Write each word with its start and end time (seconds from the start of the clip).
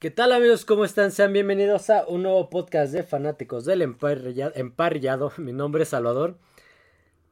¿Qué 0.00 0.10
tal 0.10 0.32
amigos? 0.32 0.64
¿Cómo 0.64 0.86
están? 0.86 1.12
Sean 1.12 1.34
bienvenidos 1.34 1.90
a 1.90 2.06
un 2.08 2.22
nuevo 2.22 2.48
podcast 2.48 2.90
de 2.90 3.02
fanáticos 3.02 3.66
del 3.66 3.82
emparrillado. 3.82 4.52
emparrillado. 4.54 5.30
Mi 5.36 5.52
nombre 5.52 5.82
es 5.82 5.90
Salvador. 5.90 6.38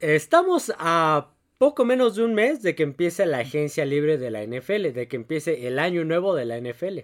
Estamos 0.00 0.70
a 0.78 1.30
poco 1.56 1.86
menos 1.86 2.14
de 2.16 2.24
un 2.24 2.34
mes 2.34 2.62
de 2.62 2.74
que 2.74 2.82
empiece 2.82 3.24
la 3.24 3.38
agencia 3.38 3.86
libre 3.86 4.18
de 4.18 4.30
la 4.30 4.44
NFL, 4.44 4.92
de 4.92 5.08
que 5.08 5.16
empiece 5.16 5.66
el 5.66 5.78
año 5.78 6.04
nuevo 6.04 6.34
de 6.34 6.44
la 6.44 6.60
NFL, 6.60 6.98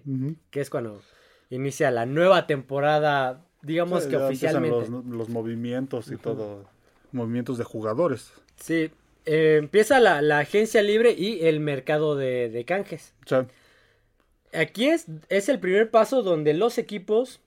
que 0.50 0.60
es 0.60 0.68
cuando 0.68 1.00
inicia 1.48 1.90
la 1.90 2.04
nueva 2.04 2.46
temporada, 2.46 3.42
digamos 3.62 4.04
Sí, 4.04 4.10
que 4.10 4.16
oficialmente. 4.18 4.90
Los, 4.90 5.06
los 5.06 5.28
movimientos 5.30 6.12
y 6.12 6.16
todo, 6.16 6.66
movimientos 7.10 7.56
de 7.56 7.64
jugadores. 7.64 8.34
Sí, 8.56 8.90
eh, 9.24 9.56
empieza 9.60 9.98
la, 9.98 10.20
la 10.20 10.40
agencia 10.40 10.82
libre 10.82 11.12
y 11.16 11.46
el 11.46 11.58
mercado 11.58 12.16
de, 12.16 12.50
de 12.50 12.64
canjes. 12.66 13.14
Aquí 14.54 14.88
es, 14.88 15.06
es 15.28 15.48
el 15.48 15.58
primer 15.58 15.90
paso 15.90 16.22
donde 16.22 16.54
los 16.54 16.78
equipos 16.78 17.40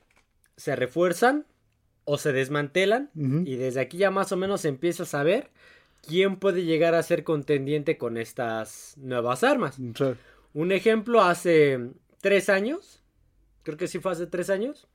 se 0.55 0.75
refuerzan 0.75 1.45
o 2.03 2.17
se 2.17 2.31
desmantelan 2.31 3.09
y 3.15 3.55
desde 3.55 3.81
aquí 3.81 3.97
ya 3.97 4.11
más 4.11 4.31
o 4.31 4.37
menos 4.37 4.61
se 4.61 4.69
empieza 4.69 5.03
a 5.03 5.05
saber 5.05 5.49
quién 6.07 6.37
puede 6.37 6.63
llegar 6.63 6.95
a 6.95 7.03
ser 7.03 7.23
contendiente 7.23 7.97
con 7.97 8.17
estas 8.17 8.95
nuevas 8.97 9.43
armas. 9.43 9.77
sea, 9.95 10.15
Un 10.53 10.71
ejemplo, 10.71 11.21
hace 11.21 11.91
tres 12.21 12.49
años, 12.49 13.03
creo 13.63 13.77
que 13.77 13.87
sí 13.87 13.99
fue 13.99 14.13
hace 14.13 14.25
tres 14.25 14.49
años, 14.49 14.87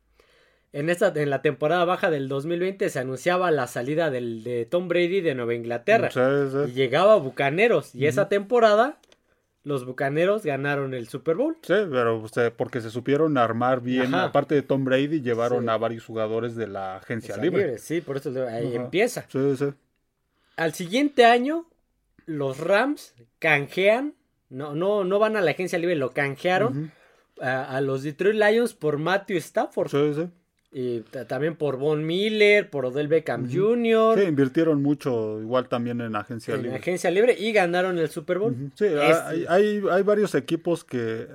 en, 0.72 0.88
esta, 0.88 1.12
en 1.14 1.28
la 1.28 1.42
temporada 1.42 1.84
baja 1.84 2.10
del 2.10 2.28
2020 2.28 2.88
se 2.88 2.98
anunciaba 2.98 3.50
la 3.50 3.66
salida 3.66 4.10
del, 4.10 4.42
de 4.42 4.64
Tom 4.64 4.88
Brady 4.88 5.20
de 5.20 5.34
Nueva 5.34 5.54
Inglaterra. 5.54 6.08
Y 6.66 6.72
llegaba 6.72 7.12
a 7.12 7.16
Bucaneros. 7.16 7.94
Y 7.94 8.06
esa 8.06 8.30
temporada, 8.30 8.98
los 9.64 9.84
Bucaneros 9.86 10.44
ganaron 10.44 10.92
el 10.94 11.08
Super 11.08 11.36
Bowl. 11.36 11.56
sí, 11.62 11.74
pero 11.90 12.20
o 12.20 12.28
sea, 12.28 12.52
porque 12.52 12.80
se 12.80 12.90
supieron 12.90 13.38
armar 13.38 13.80
bien, 13.80 14.14
Ajá. 14.14 14.24
aparte 14.24 14.54
de 14.56 14.62
Tom 14.62 14.84
Brady, 14.84 15.20
llevaron 15.20 15.64
Sí. 15.64 15.70
a 15.70 15.76
varios 15.76 16.04
jugadores 16.04 16.56
de 16.56 16.66
la 16.66 16.96
agencia 16.96 17.36
libre. 17.36 17.64
libre, 17.64 17.78
Sí, 17.78 18.00
por 18.00 18.16
eso 18.16 18.30
ahí 18.48 18.74
Ajá. 18.74 18.84
empieza. 18.84 19.24
Sí, 19.28 19.56
sí. 19.56 19.66
Al 20.56 20.74
siguiente 20.74 21.24
año, 21.24 21.66
los 22.26 22.58
Rams 22.58 23.14
canjean. 23.38 24.14
No, 24.50 24.74
no, 24.74 25.04
no 25.04 25.18
van 25.18 25.36
a 25.36 25.40
la 25.40 25.52
agencia 25.52 25.78
libre, 25.78 25.94
lo 25.96 26.10
canjearon 26.10 26.92
a 27.40 27.80
los 27.80 28.02
Detroit 28.02 28.36
Lions 28.36 28.74
por 28.74 28.98
Matthew 28.98 29.38
Stafford. 29.38 29.88
Sí, 29.88 30.12
sí. 30.14 30.28
Y 30.74 31.00
ta- 31.00 31.26
también 31.26 31.54
por 31.56 31.76
Von 31.76 32.06
Miller, 32.06 32.70
por 32.70 32.86
Odell 32.86 33.06
Beckham 33.06 33.46
Jr. 33.52 34.18
Sí, 34.18 34.24
invirtieron 34.24 34.82
mucho, 34.82 35.38
igual 35.42 35.68
también 35.68 36.00
en 36.00 36.16
agencia 36.16 36.54
en 36.54 36.62
libre. 36.62 36.78
agencia 36.78 37.10
libre 37.10 37.36
y 37.38 37.52
ganaron 37.52 37.98
el 37.98 38.08
Super 38.08 38.38
Bowl. 38.38 38.56
Sí, 38.74 38.86
Es- 38.86 39.46
hay, 39.48 39.82
hay, 39.90 40.02
varios 40.02 40.34
equipos 40.34 40.82
que 40.82 41.26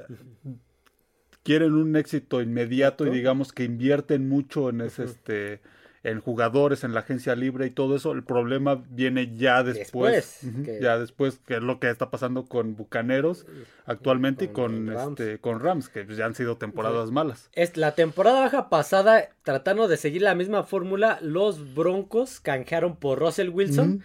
quieren 1.44 1.74
un 1.74 1.96
éxito 1.96 2.42
inmediato 2.42 3.06
y 3.06 3.12
digamos 3.12 3.54
que 3.54 3.64
invierten 3.64 4.28
mucho 4.28 4.70
en 4.70 4.82
ese, 4.82 5.04
este 5.06 5.60
en 6.04 6.22
jugadores 6.22 6.84
en 6.84 6.94
la 6.94 7.02
agencia 7.02 7.36
libre 7.36 7.66
y 7.66 7.70
todo 7.72 7.96
eso. 7.96 8.12
El 8.12 8.24
problema 8.24 8.84
viene 8.90 9.36
ya 9.36 9.64
después, 9.64 10.40
que- 10.64 10.80
ya 10.82 10.98
después 10.98 11.40
que 11.46 11.56
es 11.56 11.62
lo 11.64 11.80
que 11.80 11.90
está 11.90 12.10
pasando 12.10 12.46
con 12.46 12.76
Bucaneros 12.76 13.46
actualmente 13.86 14.46
y 14.46 14.48
Con 14.50 14.86
con 14.86 14.88
Rams. 14.96 15.20
este 15.20 15.40
con 15.40 15.60
Rams 15.60 15.90
que 15.90 16.06
ya 16.16 16.26
han 16.26 16.36
sido 16.36 16.58
temporadas 16.58 17.12
malas. 17.12 17.50
Es 17.54 17.78
la 17.78 17.94
temporada 17.96 18.42
baja 18.42 18.70
pasada, 18.70 19.30
tratando 19.44 19.88
de 19.88 19.98
seguir 19.98 20.22
la 20.22 20.36
misma 20.36 20.64
fórmula, 20.64 21.20
los 21.22 21.74
Broncos 21.76 22.40
canjearon 22.40 22.96
por 22.96 23.20
Russell 23.20 23.50
Wilson, 23.50 24.04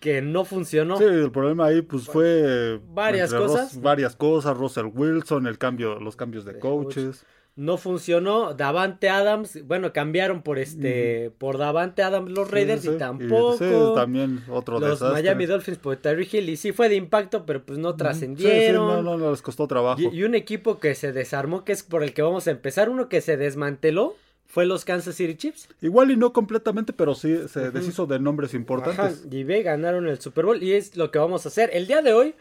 que 0.00 0.22
no 0.22 0.44
funcionó. 0.44 0.96
Sí, 0.98 1.04
el 1.04 1.32
problema 1.32 1.66
ahí 1.66 1.82
pues 1.82 2.04
fue 2.06 2.80
Varias 2.94 3.32
cosas. 3.32 3.74
Ros- 3.74 3.82
varias 3.82 4.16
cosas, 4.16 4.56
Russell 4.56 4.86
Wilson, 4.94 5.46
el 5.46 5.58
cambio, 5.58 5.98
los 5.98 6.14
cambios 6.16 6.44
de 6.44 6.52
De 6.54 6.58
coaches. 6.60 7.24
No 7.58 7.76
funcionó. 7.76 8.54
Davante 8.54 9.08
Adams, 9.08 9.66
bueno, 9.66 9.92
cambiaron 9.92 10.42
por 10.42 10.60
este, 10.60 11.32
por 11.38 11.58
Davante 11.58 12.02
Adams 12.04 12.30
los 12.30 12.48
Raiders 12.48 12.82
Sí, 12.82 12.88
sí, 12.88 12.94
y 12.94 12.98
tampoco. 12.98 13.56
sí, 13.58 13.64
también 13.96 14.44
otro 14.48 14.78
los 14.78 14.90
desastre. 15.00 15.22
Miami 15.22 15.46
Dolphins 15.46 15.78
por 15.78 15.96
Terry 15.96 16.28
Hill 16.30 16.48
y 16.50 16.56
sí 16.56 16.70
fue 16.70 16.88
de 16.88 16.94
impacto, 16.94 17.44
pero 17.44 17.64
pues 17.64 17.80
no 17.80 17.88
Sí, 17.90 17.94
sí, 17.94 17.98
trascendieron. 17.98 19.04
no, 19.04 19.16
no, 19.18 19.30
les 19.32 19.42
costó 19.42 19.66
trabajo. 19.66 20.00
Y, 20.00 20.06
y 20.06 20.22
un 20.22 20.36
equipo 20.36 20.78
que 20.78 20.94
se 20.94 21.10
desarmó, 21.12 21.64
que 21.64 21.72
es 21.72 21.82
por 21.82 22.04
el 22.04 22.14
que 22.14 22.22
vamos 22.22 22.46
a 22.46 22.52
empezar, 22.52 22.88
uno 22.90 23.08
que 23.08 23.20
se 23.20 23.36
desmanteló, 23.36 24.14
fue 24.46 24.64
los 24.64 24.84
Kansas 24.84 25.16
City 25.16 25.34
Chiefs. 25.34 25.68
Igual 25.82 26.12
y 26.12 26.16
no 26.16 26.32
completamente, 26.32 26.92
pero 26.92 27.16
sí 27.16 27.36
se 27.48 27.72
deshizo 27.72 28.06
de 28.06 28.20
nombres 28.20 28.54
importantes. 28.54 28.98
Ajá, 28.98 29.28
y 29.30 29.42
ve, 29.42 29.64
ganaron 29.64 30.06
el 30.06 30.20
Super 30.20 30.44
Bowl 30.46 30.62
y 30.62 30.74
es 30.74 30.96
lo 30.96 31.10
que 31.10 31.18
vamos 31.18 31.44
a 31.44 31.48
hacer. 31.48 31.70
El 31.72 31.88
día 31.88 32.02
de 32.02 32.12
hoy 32.12 32.34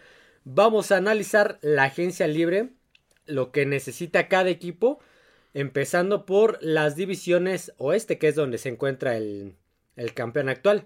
vamos 0.44 0.92
a 0.92 0.98
analizar 0.98 1.58
la 1.64 1.86
agencia 1.86 2.28
libre, 2.28 2.70
lo 3.26 3.52
que 3.52 3.66
necesita 3.66 4.30
cada 4.30 4.50
equipo, 4.50 5.00
empezando 5.60 6.26
por 6.28 6.60
las 6.62 6.96
divisiones 6.96 7.74
oeste, 7.78 8.20
que 8.20 8.28
es 8.28 8.36
donde 8.36 8.60
se 8.60 8.70
encuentra 8.70 9.18
el, 9.18 9.56
el 9.96 10.14
campeón 10.14 10.50
actual. 10.50 10.86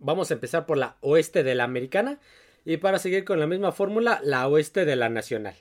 Vamos 0.00 0.30
a 0.30 0.34
empezar 0.34 0.66
por 0.66 0.76
la 0.76 0.96
oeste 1.02 1.44
de 1.44 1.54
la 1.54 1.64
americana 1.64 2.18
y 2.64 2.78
para 2.78 2.98
seguir 2.98 3.24
con 3.24 3.38
la 3.38 3.46
misma 3.46 3.70
fórmula, 3.70 4.20
la 4.24 4.48
oeste 4.48 4.84
de 4.84 4.96
la 4.96 5.08
nacional. 5.08 5.54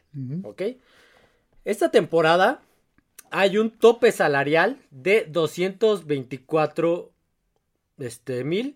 ¿Ok? 0.44 0.64
Esta 1.66 1.92
temporada 1.92 2.62
hay 3.30 3.60
un 3.60 3.70
tope 3.70 4.12
salarial 4.12 4.80
de 4.90 5.26
224 5.30 7.12
este, 8.00 8.44
mil. 8.44 8.76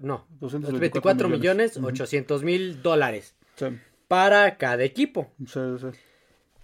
No, 0.00 0.26
24 0.40 1.28
millones 1.28 1.76
Ujú. 1.76 1.88
800 1.88 2.42
mil 2.42 2.80
dólares 2.82 3.34
Sí, 3.56 3.66
para 4.08 4.56
cada 4.56 4.82
equipo. 4.84 5.30
sí, 5.46 5.60
sí. 5.78 5.88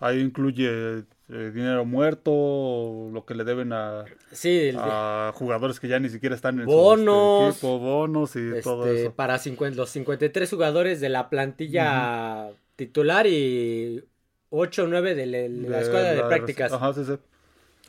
Ahí 0.01 0.21
incluye 0.21 1.05
eh, 1.31 1.51
dinero 1.55 1.85
muerto, 1.85 3.11
lo 3.13 3.25
que 3.27 3.35
le 3.35 3.45
deben 3.45 3.73
a, 3.73 4.05
Sí, 4.33 4.69
el- 4.69 4.77
a 4.79 5.33
jugadores 5.35 5.79
que 5.81 5.87
ya 5.89 5.99
ni 6.01 6.09
siquiera 6.09 6.35
están 6.35 6.59
en 6.61 6.67
Bonos. 6.67 7.45
su 7.45 7.49
este, 7.51 7.67
equipo, 7.67 7.79
bonos 7.79 8.37
y 8.37 8.63
todo 8.63 8.87
este, 8.87 9.03
eso. 9.03 9.15
para 9.15 9.39
50 9.39 9.77
los 9.77 9.91
53 9.91 10.49
jugadores 10.51 11.01
de 11.01 11.09
la 11.11 11.29
plantilla 11.29 12.49
titular 12.77 13.27
y 13.27 14.05
8 14.51 14.85
o 14.85 14.87
9 14.87 15.15
de 15.15 15.27
la, 15.27 15.69
la 15.71 15.81
escuadra 15.81 16.11
de 16.13 16.17
la- 16.17 16.29
prácticas. 16.29 16.73
Ajá, 16.73 16.95
sí, 16.95 17.05
sí. 17.05 17.15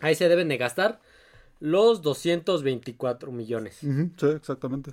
Ahí 0.02 0.16
se 0.16 0.28
deben 0.28 0.48
de 0.50 0.58
gastar 0.58 1.00
los 1.62 2.02
224 2.02 3.32
millones. 3.32 3.76
Sí, 3.80 4.28
exactamente. 4.36 4.92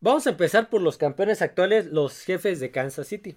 Vamos 0.00 0.26
a 0.26 0.30
empezar 0.30 0.70
por 0.70 0.80
los 0.80 0.96
campeones 0.96 1.42
actuales, 1.42 1.86
los 1.86 2.20
jefes 2.22 2.58
de 2.58 2.70
Kansas 2.70 3.06
City. 3.06 3.36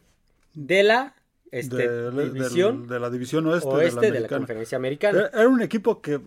De 0.54 0.84
la 0.84 1.16
este, 1.54 1.88
De, 1.90 2.30
división 2.30 2.88
de 2.88 3.00
la 3.00 3.10
división 3.10 3.46
oeste, 3.48 3.68
oeste 3.70 3.86
de 3.88 3.96
la 3.96 4.02
de 4.02 4.10
la 4.12 4.18
americana. 4.18 4.40
conferencia 4.40 4.76
americana. 4.78 5.20
Era, 5.20 5.30
era 5.42 5.48
un 5.50 5.62
equipo 5.62 6.02
que 6.02 6.20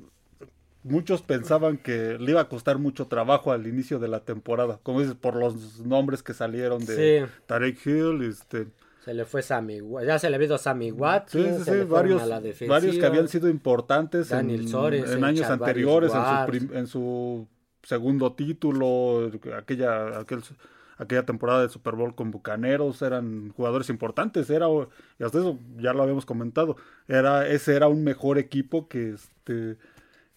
muchos 0.82 1.22
pensaban 1.22 1.78
que 1.78 2.16
le 2.18 2.30
iba 2.30 2.40
a 2.40 2.48
costar 2.48 2.78
mucho 2.78 3.06
trabajo 3.06 3.50
al 3.52 3.66
inicio 3.66 3.98
de 3.98 4.08
la 4.08 4.20
temporada. 4.20 4.78
Como 4.82 5.00
dices, 5.00 5.16
por 5.16 5.34
los 5.36 5.80
nombres 5.80 6.22
que 6.22 6.32
salieron 6.32 6.84
de 6.86 7.26
Sí. 7.26 7.32
Tarek 7.46 7.84
Hill, 7.84 8.22
este, 8.22 8.68
Se 9.04 9.14
le 9.14 9.24
fue 9.24 9.42
Sammy, 9.42 9.80
ya 10.04 10.18
se 10.18 10.30
le 10.30 10.36
ha 10.36 10.42
ido 10.42 10.58
Sammy 10.58 10.90
Watkins, 10.92 11.44
sí, 11.44 11.58
sí, 11.58 11.64
se 11.64 11.74
le 11.76 11.84
varios, 11.84 12.22
a 12.22 12.26
la 12.26 12.40
defensiva. 12.40 12.74
varios 12.76 12.96
que 12.98 13.06
habían 13.06 13.28
sido 13.28 13.48
importantes 13.48 14.30
en, 14.32 14.36
Daniel 14.38 14.68
Sorensen, 14.68 15.18
en 15.18 15.24
años 15.24 15.40
Charvarius 15.46 15.60
anteriores, 15.68 16.12
en 16.12 16.20
su, 16.24 16.46
prim- 16.50 16.76
en 16.76 16.86
su 16.88 17.48
segundo 17.84 18.32
título, 18.34 19.30
aquella, 19.56 20.20
aquel- 20.20 20.42
aquella 20.98 21.24
temporada 21.24 21.62
de 21.62 21.68
Super 21.68 21.94
Bowl 21.94 22.14
con 22.14 22.30
Bucaneros, 22.30 23.02
eran 23.02 23.50
jugadores 23.50 23.90
importantes, 23.90 24.48
era, 24.50 24.66
y 25.18 25.24
hasta 25.24 25.38
eso 25.38 25.58
ya 25.78 25.92
lo 25.92 26.02
habíamos 26.02 26.26
comentado, 26.26 26.76
era, 27.08 27.46
ese 27.48 27.74
era 27.74 27.88
un 27.88 28.04
mejor 28.04 28.38
equipo 28.38 28.88
que 28.88 29.10
este 29.10 29.76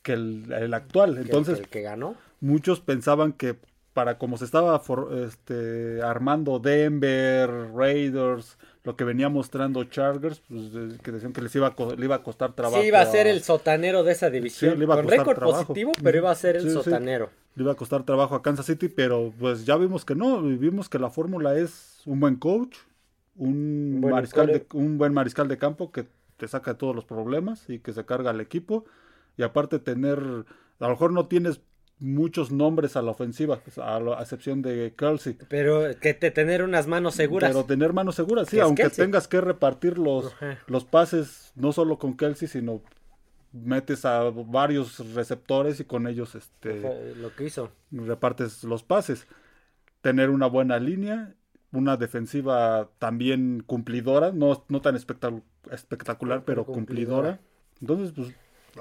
que 0.01 0.13
el, 0.13 0.51
el 0.53 0.73
actual. 0.73 1.17
Entonces, 1.17 1.59
el 1.59 1.67
que 1.67 1.81
ganó. 1.81 2.15
muchos 2.39 2.79
pensaban 2.79 3.33
que 3.33 3.57
para 3.93 4.17
como 4.17 4.37
se 4.37 4.45
estaba 4.45 4.79
for- 4.79 5.09
este, 5.25 6.01
armando 6.03 6.59
Denver, 6.59 7.49
Raiders, 7.73 8.57
lo 8.83 8.95
que 8.95 9.03
venía 9.03 9.29
mostrando 9.29 9.83
Chargers, 9.85 10.41
pues, 10.47 10.99
que 11.01 11.11
decían 11.11 11.33
que 11.33 11.41
les 11.41 11.53
iba 11.55 11.67
a, 11.67 11.95
le 11.97 12.05
iba 12.05 12.15
a 12.15 12.23
costar 12.23 12.53
trabajo. 12.53 12.81
Sí, 12.81 12.87
iba 12.87 13.01
a 13.01 13.05
ser 13.05 13.27
el 13.27 13.41
sotanero 13.43 14.03
de 14.03 14.11
esa 14.13 14.29
división. 14.29 14.73
Sí, 14.73 14.77
le 14.77 14.83
iba 14.85 14.95
a 14.95 14.97
con 14.97 15.07
récord 15.07 15.35
trabajo. 15.35 15.63
positivo, 15.65 15.91
pero 16.01 16.17
iba 16.17 16.31
a 16.31 16.35
ser 16.35 16.55
el 16.57 16.63
Sí, 16.63 16.69
sí. 16.69 16.73
sotanero. 16.75 17.29
Le 17.55 17.63
iba 17.63 17.71
a 17.73 17.75
costar 17.75 18.03
trabajo 18.03 18.35
a 18.35 18.41
Kansas 18.41 18.67
City, 18.67 18.87
pero 18.87 19.33
pues 19.37 19.65
ya 19.65 19.75
vimos 19.75 20.05
que 20.05 20.15
no, 20.15 20.41
vimos 20.41 20.87
que 20.87 20.99
la 20.99 21.09
fórmula 21.09 21.57
es 21.57 22.01
un 22.05 22.19
buen 22.19 22.35
coach, 22.35 22.77
un, 23.35 23.99
mariscal 24.01 24.47
de, 24.47 24.65
un 24.73 24.97
buen 24.97 25.13
mariscal 25.13 25.47
de 25.47 25.57
campo 25.57 25.91
que 25.91 26.05
te 26.37 26.47
saca 26.47 26.71
de 26.73 26.77
todos 26.77 26.95
los 26.95 27.05
problemas 27.05 27.69
y 27.69 27.79
que 27.79 27.91
se 27.93 28.05
carga 28.05 28.29
al 28.29 28.39
equipo. 28.41 28.85
Y 29.37 29.43
aparte 29.43 29.79
tener, 29.79 30.19
a 30.19 30.83
lo 30.85 30.89
mejor 30.89 31.11
no 31.11 31.27
tienes 31.27 31.59
muchos 31.99 32.51
nombres 32.51 32.95
a 32.95 33.01
la 33.01 33.11
ofensiva, 33.11 33.59
pues, 33.63 33.77
a, 33.77 33.99
la- 33.99 34.17
a 34.17 34.21
excepción 34.21 34.61
de 34.61 34.93
Kelsey. 34.97 35.37
Pero 35.49 35.83
que 35.99 36.13
te 36.13 36.31
tener 36.31 36.63
unas 36.63 36.87
manos 36.87 37.15
seguras. 37.15 37.51
Pero 37.51 37.65
tener 37.65 37.93
manos 37.93 38.15
seguras, 38.15 38.47
sí, 38.49 38.59
aunque 38.59 38.83
Kelsey. 38.83 39.05
tengas 39.05 39.27
que 39.27 39.41
repartir 39.41 39.97
los, 39.97 40.33
los 40.67 40.85
pases, 40.85 41.51
no 41.55 41.71
solo 41.73 41.97
con 41.99 42.15
Kelsey, 42.15 42.47
sino 42.47 42.81
metes 43.51 44.05
a 44.05 44.29
varios 44.29 45.13
receptores 45.13 45.79
y 45.79 45.83
con 45.85 46.07
ellos 46.07 46.35
este 46.35 47.15
lo 47.15 47.35
que 47.35 47.45
hizo. 47.45 47.71
repartes 47.91 48.63
los 48.63 48.83
pases. 48.83 49.27
Tener 50.01 50.29
una 50.29 50.47
buena 50.47 50.79
línea 50.79 51.33
una 51.71 51.97
defensiva 51.97 52.89
también 52.97 53.61
cumplidora, 53.65 54.31
no, 54.31 54.65
no 54.69 54.81
tan 54.81 54.95
espectacular, 54.95 55.43
espectacular 55.71 56.43
pero, 56.43 56.65
cumplidora. 56.65 57.39
Entonces, 57.79 58.11
pues 58.15 58.33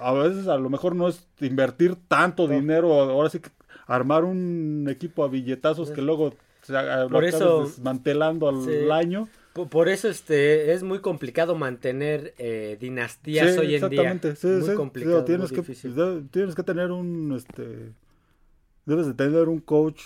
a 0.02 0.12
veces 0.12 0.48
a 0.48 0.56
lo 0.56 0.68
mejor 0.70 0.94
no 0.96 1.08
es 1.08 1.26
invertir 1.40 1.96
tanto 2.08 2.46
dinero, 2.48 2.92
ahora 2.94 3.30
sí 3.30 3.40
que 3.40 3.50
armar 3.86 4.24
un 4.24 4.86
equipo 4.90 5.24
a 5.24 5.28
billetazos 5.28 5.90
que 5.90 6.02
luego 6.02 6.34
se 6.62 6.74
Por 7.10 7.24
eso- 7.24 7.64
desmantelando 7.64 8.48
al 8.48 8.62
Sí. 8.62 8.90
año. 8.90 9.28
Por, 9.54 9.68
por 9.68 9.88
eso 9.88 10.08
este 10.08 10.72
es 10.72 10.82
muy 10.82 11.00
complicado 11.00 11.54
mantener 11.56 12.34
eh, 12.38 12.76
dinastías 12.80 13.54
Sí, 13.54 13.58
hoy 13.58 13.74
en 13.74 13.88
día. 13.88 14.02
exactamente, 14.12 14.36
sí, 14.36 14.46
muy 14.46 14.68
sí, 14.68 14.74
complicado, 14.74 15.24
tienes, 15.24 15.50
muy 15.52 15.62
que, 15.62 15.88
de- 15.88 16.22
tienes 16.30 16.54
que 16.54 16.62
tener 16.62 16.90
un, 16.92 17.32
este, 17.34 17.92
debes 18.86 19.06
de 19.06 19.14
tener 19.14 19.48
un 19.48 19.60
coach 19.60 20.00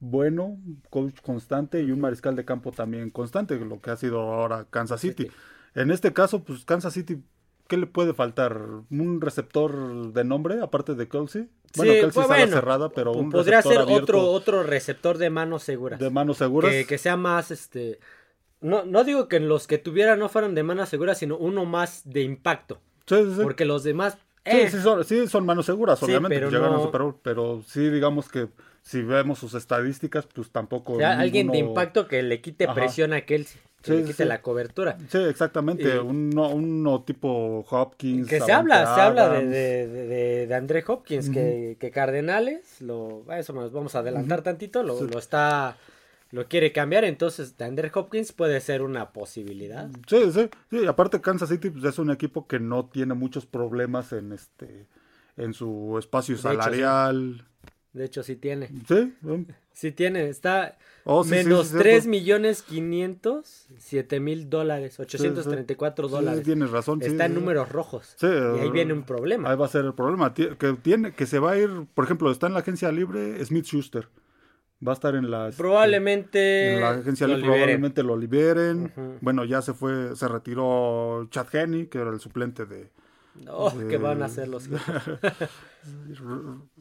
bueno, 0.00 0.58
coach 0.88 1.20
constante 1.22 1.82
y 1.82 1.90
un 1.90 2.00
mariscal 2.00 2.34
de 2.34 2.44
campo 2.44 2.72
también 2.72 3.10
constante, 3.10 3.58
lo 3.60 3.80
que 3.80 3.90
ha 3.90 3.96
sido 3.96 4.20
ahora 4.20 4.66
Kansas 4.70 5.00
City. 5.00 5.24
City. 5.24 5.34
En 5.74 5.90
este 5.90 6.12
caso, 6.12 6.42
pues 6.42 6.64
Kansas 6.64 6.94
City, 6.94 7.22
¿qué 7.70 7.78
le 7.78 7.86
puede 7.86 8.12
faltar? 8.12 8.60
¿Un 8.90 9.20
receptor 9.22 10.12
de 10.12 10.24
nombre, 10.24 10.60
aparte 10.60 10.94
de 10.94 11.08
Kelsey? 11.08 11.48
Bueno, 11.76 11.92
Sí, 11.92 12.00
Kelsey 12.00 12.10
pues, 12.12 12.26
bueno, 12.26 12.52
cerrada, 12.52 12.90
pero 12.90 13.12
un 13.12 13.30
podría 13.30 13.62
receptor 13.62 13.86
ser 13.86 14.02
otro 14.02 14.22
otro 14.30 14.62
receptor 14.64 15.16
de 15.16 15.30
manos 15.30 15.62
seguras. 15.62 15.98
de 16.00 16.10
manos 16.10 16.36
seguras. 16.36 16.70
que, 16.70 16.84
que 16.84 16.98
sea 16.98 17.16
más 17.16 17.50
este 17.50 18.00
no, 18.60 18.84
no 18.84 19.04
digo 19.04 19.28
que 19.28 19.40
los 19.40 19.66
que 19.66 19.78
tuviera 19.78 20.16
no 20.16 20.28
fueran 20.28 20.54
de 20.54 20.62
manos 20.62 20.88
seguras, 20.90 21.16
sino 21.18 21.38
uno 21.38 21.64
más 21.64 22.02
de 22.04 22.22
impacto. 22.22 22.80
Sí, 23.06 23.16
sí, 23.24 23.34
sí. 23.36 23.40
Porque 23.42 23.64
los 23.64 23.84
demás. 23.84 24.18
Sí, 24.44 24.56
eh, 24.56 24.68
sí 24.70 24.80
son, 24.80 25.04
sí 25.04 25.26
son 25.28 25.46
manos 25.46 25.66
seguras, 25.66 26.02
obviamente, 26.02 26.36
pero 26.36 26.50
llegaron 26.50 26.76
no- 26.76 26.82
Super 26.84 27.02
Bowl, 27.02 27.16
pero 27.22 27.62
sí 27.66 27.88
digamos 27.88 28.28
que 28.28 28.48
si 28.82 29.02
vemos 29.02 29.38
sus 29.38 29.54
estadísticas, 29.54 30.26
pues 30.26 30.50
tampoco... 30.50 30.94
o 30.94 30.96
sea, 30.98 31.18
alguien 31.20 31.50
de 31.50 31.58
impacto 31.58 32.08
que 32.08 32.22
le 32.22 32.40
quite 32.40 32.64
Ajá. 32.64 32.74
presión 32.74 33.12
a 33.12 33.20
Kelsey. 33.22 33.60
Que 33.82 33.92
Sí, 33.92 33.96
le 33.98 34.02
quite 34.04 34.22
sí. 34.24 34.28
la 34.28 34.42
cobertura. 34.42 34.98
Sí, 35.08 35.18
exactamente, 35.18 35.94
Y- 35.94 35.98
uno, 35.98 36.50
uno 36.50 37.02
tipo 37.02 37.64
Hopkins. 37.70 38.28
Que 38.28 38.40
se 38.40 38.52
habla, 38.52 38.94
se 38.94 39.00
habla 39.00 39.28
de, 39.30 39.46
de, 39.46 40.46
de, 40.46 40.54
André 40.54 40.84
Hopkins, 40.86 41.30
que, 41.30 41.76
que 41.80 41.90
Cardenales, 41.90 42.82
lo, 42.82 43.24
a 43.28 43.38
eso 43.38 43.52
nos 43.54 43.72
vamos 43.72 43.94
a 43.94 44.00
adelantar 44.00 44.42
tantito, 44.42 44.82
lo, 44.82 44.98
Sí. 44.98 45.06
lo 45.10 45.18
está, 45.18 45.78
lo 46.30 46.46
quiere 46.46 46.72
cambiar, 46.72 47.04
entonces 47.04 47.56
de 47.56 47.64
André 47.64 47.90
Hopkins 47.94 48.32
puede 48.32 48.60
ser 48.60 48.82
una 48.82 49.12
posibilidad. 49.12 49.88
Sí, 50.06 50.30
sí, 50.30 50.50
sí, 50.70 50.86
aparte 50.86 51.20
Kansas 51.22 51.48
City 51.48 51.70
pues, 51.70 51.84
es 51.84 51.98
un 51.98 52.10
equipo 52.10 52.46
que 52.46 52.60
no 52.60 52.84
tiene 52.84 53.14
muchos 53.14 53.46
problemas 53.46 54.12
en 54.12 54.32
este 54.32 54.86
en 55.36 55.54
su 55.54 55.96
espacio 55.98 56.36
salarial. 56.36 57.46
De 57.92 58.04
hecho, 58.04 58.22
sí 58.22 58.36
tiene, 58.36 58.68
Sí, 58.86 59.14
sí. 59.72 59.90
tiene, 59.90 60.28
está 60.28 60.78
Oh, 61.04 61.24
sí, 61.24 61.30
menos 61.30 61.68
sí, 61.68 61.76
3 61.78 61.92
cierto. 62.04 62.08
millones 62.10 62.62
500, 62.62 63.66
7 63.78 64.20
mil 64.20 64.48
dólares, 64.48 65.00
834 65.00 66.06
Sí, 66.08 66.12
dólares. 66.14 66.42
tienes 66.44 66.70
razón. 66.70 67.00
está 67.02 67.24
en 67.26 67.34
números 67.34 67.68
rojos. 67.70 68.14
Sí, 68.16 68.26
y 68.26 68.60
ahí 68.60 68.68
eh, 68.68 68.70
viene 68.70 68.92
un 68.92 69.02
problema. 69.02 69.50
Ahí 69.50 69.56
va 69.56 69.66
a 69.66 69.68
ser 69.68 69.84
el 69.84 69.94
problema. 69.94 70.32
Que 70.34 70.54
tiene, 70.82 71.12
que 71.14 71.26
se 71.26 71.38
va 71.40 71.52
a 71.52 71.58
ir, 71.58 71.86
por 71.94 72.04
ejemplo, 72.04 72.30
está 72.30 72.46
en 72.46 72.52
la 72.54 72.60
agencia 72.60 72.92
libre 72.92 73.44
Smith 73.44 73.64
Schuster. 73.64 74.08
Va 74.86 74.92
a 74.92 74.94
estar 74.94 75.14
en 75.16 75.30
la, 75.30 75.50
Probablemente 75.56 76.74
en 76.74 76.80
la 76.80 76.90
agencia 76.90 77.26
lo 77.26 77.34
libre, 77.36 77.50
probablemente 77.50 78.02
lo 78.02 78.16
liberen. 78.16 78.92
Bueno, 79.20 79.44
ya 79.44 79.62
se 79.62 79.74
fue, 79.74 80.14
se 80.16 80.28
retiró 80.28 81.26
Chad 81.30 81.46
Henney, 81.54 81.86
que 81.88 81.98
era 81.98 82.10
el 82.10 82.20
suplente 82.20 82.64
de 82.66 82.90
Oh, 83.48 83.72
¿qué 83.88 83.96
van 83.96 84.22
a 84.22 84.26
Eh, 84.26 84.28
hacer 84.28 84.48
los 84.48 84.68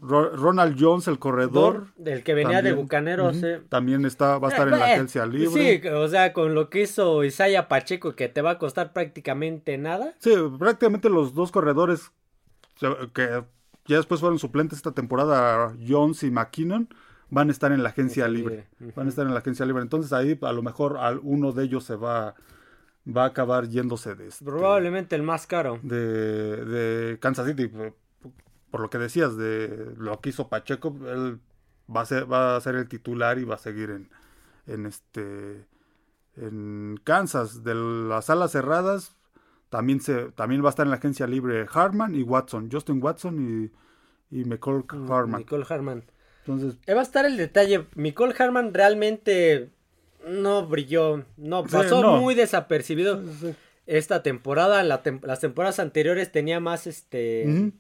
Ro- 0.01 0.35
Ronald 0.35 0.75
Jones, 0.79 1.07
el 1.07 1.19
corredor. 1.19 1.87
del 1.97 2.23
que 2.23 2.33
venía 2.33 2.57
de 2.61 2.69
también, 2.69 2.75
Bucaneros? 2.77 3.37
ujú, 3.37 3.45
eh. 3.45 3.61
También 3.69 4.05
está, 4.05 4.37
va 4.37 4.49
a 4.49 4.51
estar 4.51 4.67
en 4.67 4.79
la 4.79 4.89
Eh, 4.89 4.93
agencia 4.93 5.25
libre. 5.25 5.79
Sí, 5.81 5.87
o 5.87 6.07
sea, 6.07 6.33
con 6.33 6.53
lo 6.55 6.69
que 6.69 6.81
hizo 6.81 7.23
Isaiah 7.23 7.67
Pacheco, 7.67 8.15
que 8.15 8.27
te 8.29 8.41
va 8.41 8.51
a 8.51 8.57
costar 8.57 8.93
prácticamente 8.93 9.77
nada. 9.77 10.13
Sí, 10.19 10.31
prácticamente 10.57 11.09
los 11.09 11.33
dos 11.33 11.51
corredores 11.51 12.11
que 13.13 13.43
ya 13.85 13.97
después 13.97 14.19
fueron 14.21 14.39
suplentes 14.39 14.77
esta 14.77 14.91
temporada, 14.91 15.73
Jones 15.87 16.23
y 16.23 16.31
McKinnon, 16.31 16.87
van 17.29 17.49
a 17.49 17.51
estar 17.51 17.71
en 17.71 17.83
la 17.83 17.89
agencia 17.89 18.27
libre. 18.27 18.67
Van 18.95 19.07
a 19.07 19.09
estar 19.09 19.25
en 19.25 19.33
la 19.33 19.39
agencia 19.39 19.65
libre. 19.65 19.81
Entonces 19.83 20.13
ahí 20.13 20.37
a 20.41 20.51
lo 20.53 20.61
mejor 20.61 20.97
uno 21.23 21.51
de 21.51 21.63
ellos 21.63 21.83
se 21.83 21.95
va, 21.95 22.35
va 23.15 23.23
a 23.23 23.27
acabar 23.27 23.67
yéndose 23.67 24.15
de, 24.15 24.27
este- 24.27 24.45
Probablemente 24.45 25.15
el 25.15 25.23
más 25.23 25.47
caro. 25.47 25.79
de, 25.83 26.65
de 26.65 27.19
Kansas 27.19 27.47
City. 27.47 27.67
Por, 27.67 27.95
por 28.71 28.81
lo 28.81 28.89
que 28.89 28.97
decías, 28.99 29.35
de 29.37 29.93
lo 29.97 30.19
que 30.21 30.29
hizo 30.29 30.47
Pacheco, 30.49 30.95
él 31.07 31.39
va 31.93 32.01
a 32.01 32.05
ser, 32.05 32.31
va 32.31 32.55
a 32.55 32.61
ser 32.61 32.75
el 32.75 32.87
titular 32.87 33.39
y 33.39 33.43
va 33.43 33.55
a 33.55 33.57
seguir 33.59 33.89
en, 33.89 34.09
en 34.67 34.85
este 34.85 35.65
en 36.37 36.99
Kansas. 37.03 37.63
De 37.63 37.73
las 37.75 38.29
alas 38.29 38.51
cerradas, 38.51 39.15
también 39.69 39.99
se, 40.01 40.31
también 40.31 40.63
va 40.63 40.67
a 40.67 40.69
estar 40.69 40.85
en 40.85 40.91
la 40.91 40.97
agencia 40.97 41.27
libre 41.27 41.65
Harman 41.71 42.15
y 42.15 42.23
Watson, 42.23 42.69
Justin 42.71 43.01
Watson 43.03 43.71
y, 44.31 44.37
y 44.39 44.45
McCall 44.45 44.85
Harman. 45.09 45.39
Nicole 45.39 45.65
Harman. 45.67 46.03
Entonces, 46.45 46.77
Eh, 46.87 46.93
va 46.93 47.01
a 47.01 47.03
estar 47.03 47.25
el 47.25 47.37
detalle. 47.37 47.85
Nicole 47.95 48.33
Harman 48.37 48.73
realmente 48.73 49.71
no 50.27 50.65
brilló. 50.67 51.23
No, 51.37 51.63
Sí, 51.63 51.69
pasó 51.71 52.01
no. 52.01 52.17
muy 52.17 52.35
desapercibido 52.35 53.21
esta 53.87 54.21
temporada. 54.23 54.83
La 54.83 55.03
tem- 55.03 55.23
las 55.25 55.39
temporadas 55.39 55.79
anteriores 55.79 56.31
tenía 56.31 56.59
más 56.59 56.87
este. 56.87 57.71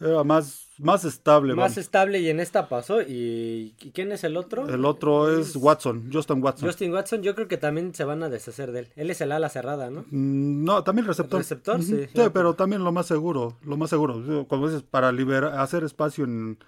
era 0.00 0.22
más, 0.24 0.68
más 0.78 1.04
estable. 1.04 1.54
Más 1.54 1.76
estable 1.76 2.20
y 2.20 2.28
en 2.28 2.38
esta 2.40 2.68
pasó. 2.68 3.02
¿Y 3.02 3.74
y 3.82 3.90
quién 3.92 4.12
es 4.12 4.22
el 4.24 4.36
otro? 4.36 4.68
El 4.68 4.84
otro 4.84 5.38
es 5.38 5.56
Watson, 5.56 6.08
Justin 6.12 6.42
Watson. 6.42 6.68
Justin 6.68 6.92
Watson, 6.92 7.22
yo 7.22 7.34
creo 7.34 7.48
que 7.48 7.56
también 7.56 7.92
se 7.94 8.04
van 8.04 8.22
a 8.22 8.28
deshacer 8.28 8.70
de 8.72 8.80
él. 8.80 8.88
Él 8.96 9.10
es 9.10 9.20
el 9.20 9.32
ala 9.32 9.48
cerrada, 9.48 9.90
¿no? 9.90 10.02
Mm, 10.10 10.64
No, 10.64 10.84
también 10.84 11.06
receptor. 11.06 11.40
Receptor, 11.40 11.76
Ujú. 11.80 11.84
sí. 11.84 12.06
Sí, 12.14 12.22
pero 12.32 12.54
también 12.54 12.84
lo 12.84 12.92
más 12.92 13.06
seguro, 13.06 13.58
lo 13.64 13.76
más 13.76 13.90
seguro. 13.90 14.46
Como 14.46 14.68
dices, 14.68 14.84
para 14.84 15.10
liberar, 15.12 15.58
hacer 15.58 15.82
espacio 15.84 16.24
en, 16.24 16.58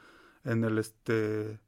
en 0.44 0.64
el 0.64 0.78
este, 0.78 1.58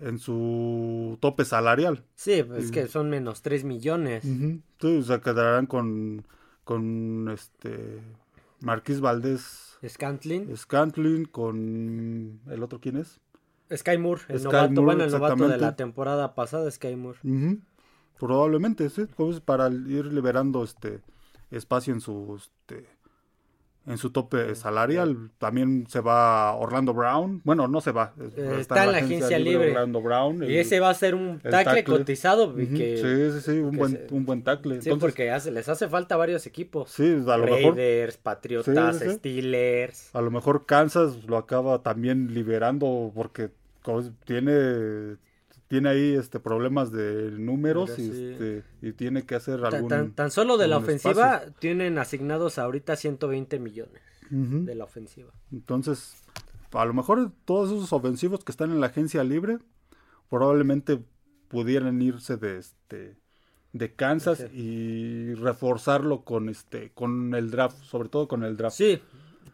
en 0.00 0.18
su 0.18 1.18
tope 1.20 1.44
salarial. 1.44 2.04
Sí, 2.14 2.42
pues 2.42 2.64
es 2.64 2.70
que 2.70 2.88
son 2.88 3.10
menos 3.10 3.42
3 3.42 3.64
millones. 3.64 4.24
Ujú. 4.24 4.60
Sí, 4.80 5.02
se 5.02 5.20
quedarán 5.20 5.66
con, 5.66 6.24
con 6.64 7.30
este, 7.32 8.00
Marquís 8.60 9.00
Valdés 9.00 9.78
Scantlin, 9.86 10.56
Scantlin, 10.56 11.24
con 11.26 12.40
el 12.48 12.62
otro, 12.62 12.80
¿quién 12.80 12.96
es? 12.98 13.20
Sky 13.74 13.98
Moore, 13.98 14.22
el 14.28 14.40
Sky 14.40 14.44
novato, 14.46 14.72
Moore, 14.72 14.84
bueno, 14.84 15.04
el 15.04 15.12
novato 15.12 15.48
de 15.48 15.58
la 15.58 15.76
temporada 15.76 16.34
pasada, 16.34 16.70
Sky 16.70 16.96
Moore. 16.96 17.18
Probablemente, 18.18 18.88
sí, 18.90 19.06
dices, 19.16 19.40
para 19.40 19.68
ir 19.68 20.06
liberando 20.06 20.62
este 20.64 21.00
espacio 21.50 21.94
en 21.94 22.00
su 22.00 22.36
este, 22.36 22.86
en 23.90 23.98
su 23.98 24.10
tope 24.10 24.54
salarial. 24.54 25.30
También 25.38 25.86
se 25.88 26.00
va 26.00 26.54
Orlando 26.54 26.94
Brown. 26.94 27.40
Bueno, 27.44 27.68
no 27.68 27.80
se 27.80 27.92
va. 27.92 28.12
Eh, 28.36 28.56
está 28.60 28.84
en 28.84 28.92
la 28.92 28.98
agencia 28.98 29.38
libre. 29.38 29.70
Orlando 29.70 30.00
Brown. 30.00 30.42
Y 30.44 30.56
ese 30.56 30.80
va 30.80 30.90
a 30.90 30.94
ser 30.94 31.14
un 31.14 31.40
tackle, 31.40 31.64
tackle. 31.82 31.98
cotizado. 31.98 32.54
que, 32.54 32.96
Sí, 33.32 33.40
sí, 33.40 33.52
sí, 33.52 33.58
un 33.58 33.76
buen, 33.76 33.92
se- 33.92 34.06
un 34.10 34.24
buen 34.24 34.42
tackle. 34.42 34.80
sí, 34.80 34.88
Entonces, 34.88 35.00
porque 35.00 35.30
hace- 35.30 35.50
les 35.50 35.68
hace 35.68 35.88
falta 35.88 36.16
varios 36.16 36.46
equipos. 36.46 36.90
sí, 36.90 37.04
a 37.26 37.36
lo 37.36 37.44
mejor 37.46 37.76
Raiders, 37.76 38.16
Patriotas, 38.16 38.96
Sí, 38.98 39.04
sí, 39.04 39.10
sí. 39.10 39.16
Steelers. 39.16 40.14
a 40.14 40.20
lo 40.20 40.30
mejor 40.30 40.66
Kansas 40.66 41.24
lo 41.26 41.36
acaba 41.36 41.82
también 41.82 42.32
liberando 42.34 43.10
porque 43.14 43.50
tiene 44.24 45.16
tiene 45.70 45.88
ahí 45.88 46.14
este 46.16 46.40
problemas 46.40 46.90
de 46.90 47.30
números 47.30 47.96
y, 47.96 48.02
sí. 48.10 48.24
este, 48.32 48.64
y 48.82 48.92
tiene 48.92 49.22
que 49.24 49.36
hacer 49.36 49.64
algún 49.64 49.88
tan- 49.88 50.10
tan 50.12 50.30
solo 50.32 50.58
de 50.58 50.66
la 50.66 50.78
ofensiva 50.78 51.34
espacio. 51.36 51.54
tienen 51.60 51.96
asignados 51.96 52.58
ahorita 52.58 52.96
120 52.96 53.60
millones 53.60 54.02
de 54.30 54.74
la 54.74 54.82
ofensiva. 54.84 55.32
Entonces, 55.52 56.16
a 56.72 56.84
lo 56.84 56.92
mejor 56.92 57.30
todos 57.44 57.70
esos 57.70 57.92
ofensivos 57.92 58.42
que 58.44 58.50
están 58.50 58.72
en 58.72 58.80
la 58.80 58.86
agencia 58.88 59.22
libre 59.22 59.58
probablemente 60.28 61.00
pudieran 61.48 62.00
irse 62.02 62.36
de 62.36 62.58
este 62.58 63.16
de 63.72 63.94
Kansas 63.94 64.38
Sí. 64.38 64.46
y 64.60 65.34
reforzarlo 65.34 66.24
con 66.24 66.48
este 66.48 66.90
con 66.92 67.34
el 67.36 67.52
draft, 67.52 67.80
sobre 67.84 68.08
todo 68.08 68.26
con 68.26 68.42
el 68.42 68.56
draft. 68.56 68.76
Sí, 68.76 69.00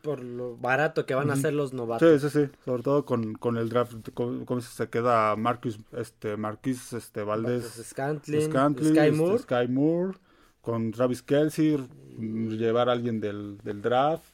por 0.06 0.22
lo 0.22 0.56
barato 0.56 1.04
que 1.04 1.16
van 1.16 1.30
a 1.32 1.36
ser 1.36 1.52
los 1.52 1.72
novatos. 1.72 2.22
Sí, 2.22 2.28
sí, 2.30 2.44
sí, 2.46 2.50
sobre 2.64 2.82
todo 2.84 3.04
con, 3.04 3.34
con 3.34 3.56
el 3.56 3.68
draft, 3.68 3.94
como 4.14 4.60
se 4.60 4.88
queda 4.88 5.34
Marcus, 5.34 5.80
este, 5.96 6.36
Marquis, 6.36 6.92
este, 6.92 7.24
Valdés, 7.24 7.64
Scantlin, 7.90 8.42
Scantling, 8.42 8.90
Sky 8.94 8.98
este, 9.00 9.12
Moore. 9.12 9.38
Sky 9.40 9.68
Moore, 9.68 10.18
con 10.60 10.92
Travis 10.92 11.22
Kelsey, 11.22 11.76
mm, 12.16 12.50
llevar 12.50 12.88
a 12.88 12.92
alguien 12.92 13.20
del, 13.20 13.58
del 13.64 13.82
draft. 13.82 14.24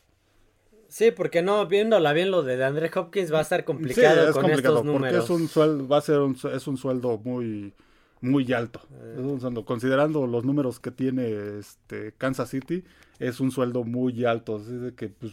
Sí, 0.88 1.10
porque 1.10 1.40
no, 1.40 1.66
viéndola 1.66 2.12
bien 2.12 2.30
lo 2.30 2.42
de 2.42 2.62
Andre 2.62 2.90
Hopkins 2.94 3.32
va 3.32 3.38
a 3.38 3.42
estar 3.42 3.60
Sí, 3.60 3.64
complicado 3.64 4.28
es 4.28 4.32
con 4.34 4.42
complicado 4.42 4.74
estos 4.80 4.92
porque 4.92 5.06
números. 5.06 5.24
es 5.24 5.30
un 5.30 5.48
sueldo, 5.48 5.88
va 5.88 5.96
a 5.96 6.00
ser 6.02 6.18
un, 6.18 6.36
es 6.52 6.66
un 6.66 6.76
sueldo 6.76 7.18
muy, 7.24 7.72
muy 8.20 8.52
alto. 8.52 8.82
Eh. 9.00 9.14
Es 9.16 9.24
un 9.24 9.40
sueldo, 9.40 9.64
considerando 9.64 10.26
los 10.26 10.44
números 10.44 10.80
que 10.80 10.90
tiene 10.90 11.58
este 11.58 12.12
Kansas 12.18 12.50
City, 12.50 12.84
es 13.18 13.40
un 13.40 13.50
sueldo 13.50 13.84
muy 13.84 14.26
alto. 14.26 14.56
Así 14.56 14.72
de 14.72 14.94
que 14.94 15.08
pues, 15.08 15.32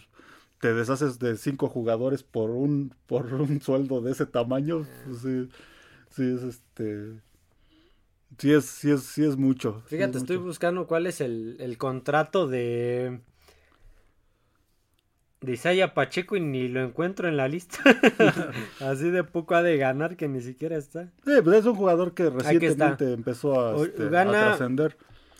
te 0.59 0.73
deshaces 0.73 1.19
de 1.19 1.37
cinco 1.37 1.67
jugadores 1.69 2.23
por 2.23 2.49
un, 2.51 2.93
por 3.07 3.33
un 3.33 3.61
sueldo 3.61 4.01
de 4.01 4.11
ese 4.11 4.25
tamaño. 4.25 4.85
pues, 5.05 5.19
sí, 5.21 5.49
sí, 6.11 6.33
es 6.35 6.43
este. 6.43 7.21
Sí 8.37 8.53
es, 8.53 8.65
sí 8.65 8.91
es, 8.91 9.01
sí 9.03 9.25
es 9.25 9.37
mucho. 9.37 9.81
sí 9.87 9.95
Fíjate, 9.95 10.17
es 10.17 10.23
estoy 10.23 10.37
mucho. 10.37 10.47
buscando 10.47 10.87
cuál 10.87 11.07
es 11.07 11.21
el, 11.21 11.57
el 11.59 11.77
contrato 11.77 12.47
de. 12.47 13.19
De 15.41 15.53
Isaiah 15.53 15.93
Pacheco 15.93 16.35
y 16.35 16.41
ni 16.41 16.67
lo 16.67 16.83
encuentro 16.83 17.29
en 17.29 17.37
la 17.37 17.47
lista. 17.47 17.79
Así 18.81 19.09
de 19.09 19.23
poco 19.23 19.55
ha 19.55 19.63
de 19.63 19.77
ganar 19.77 20.17
que 20.17 20.27
ni 20.27 20.41
siquiera 20.41 20.75
está. 20.75 21.05
Sí, 21.25 21.31
pues 21.41 21.59
es 21.59 21.65
un 21.65 21.75
jugador 21.75 22.13
que 22.13 22.29
recientemente 22.29 23.13
empezó 23.13 23.59
a, 23.61 23.81
este, 23.85 24.03
a 24.05 24.09
trascender. 24.27 24.97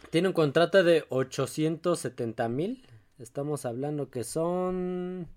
Tiene 0.10 0.30
un 0.30 0.34
contrato 0.34 0.84
de 0.86 1.04
870 1.10 2.48
mil. 2.48 2.82
Estamos 3.20 3.66
hablando 3.66 4.10
que 4.10 4.24
son. 4.24 5.28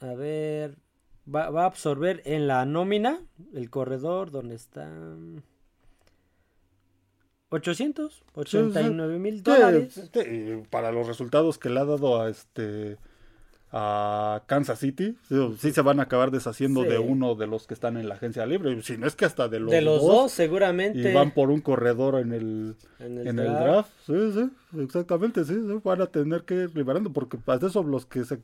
A 0.00 0.14
ver. 0.14 0.76
Va, 1.32 1.50
va 1.50 1.64
a 1.64 1.66
absorber 1.66 2.22
en 2.24 2.48
la 2.48 2.64
nómina 2.64 3.20
el 3.52 3.68
corredor 3.68 4.30
donde 4.30 4.54
está. 4.54 4.88
800, 7.50 8.24
89 8.34 9.18
mil 9.18 9.42
dólares. 9.42 10.10
sí, 10.12 10.62
para 10.70 10.92
los 10.92 11.06
resultados 11.06 11.58
que 11.58 11.70
le 11.70 11.80
ha 11.80 11.84
dado 11.84 12.20
a 12.20 12.28
este 12.28 12.98
a 13.70 14.42
Kansas 14.46 14.78
City, 14.78 15.16
sí, 15.28 15.36
sí 15.58 15.72
se 15.72 15.82
van 15.82 16.00
a 16.00 16.04
acabar 16.04 16.30
deshaciendo 16.30 16.82
Sí. 16.84 16.88
de 16.88 16.98
uno 16.98 17.34
de 17.34 17.46
los 17.46 17.66
que 17.66 17.74
están 17.74 17.96
en 17.98 18.08
la 18.08 18.14
agencia 18.14 18.46
libre, 18.46 18.80
si 18.82 18.96
no 18.96 19.06
es 19.06 19.14
que 19.14 19.26
hasta 19.26 19.48
de 19.48 19.60
los, 19.60 19.70
de 19.70 19.82
los 19.82 20.00
dos, 20.00 20.10
dos, 20.12 20.32
seguramente. 20.32 21.10
y 21.10 21.12
van 21.14 21.32
por 21.32 21.50
un 21.50 21.60
corredor 21.60 22.18
en 22.18 22.32
el 22.32 22.76
en 22.98 23.18
el 23.18 23.28
en 23.28 23.38
el 23.40 23.46
draft. 23.46 23.62
draft, 23.64 23.90
sí, 24.06 24.32
sí, 24.72 24.80
exactamente, 24.82 25.44
sí, 25.44 25.52
sí, 25.54 25.80
van 25.84 26.00
a 26.00 26.06
tener 26.06 26.44
que 26.44 26.54
ir 26.54 26.76
liberando 26.76 27.12
porque 27.12 27.36
hasta 27.36 27.66
eso 27.66 27.82
los 27.82 28.06
que 28.06 28.24
se 28.24 28.40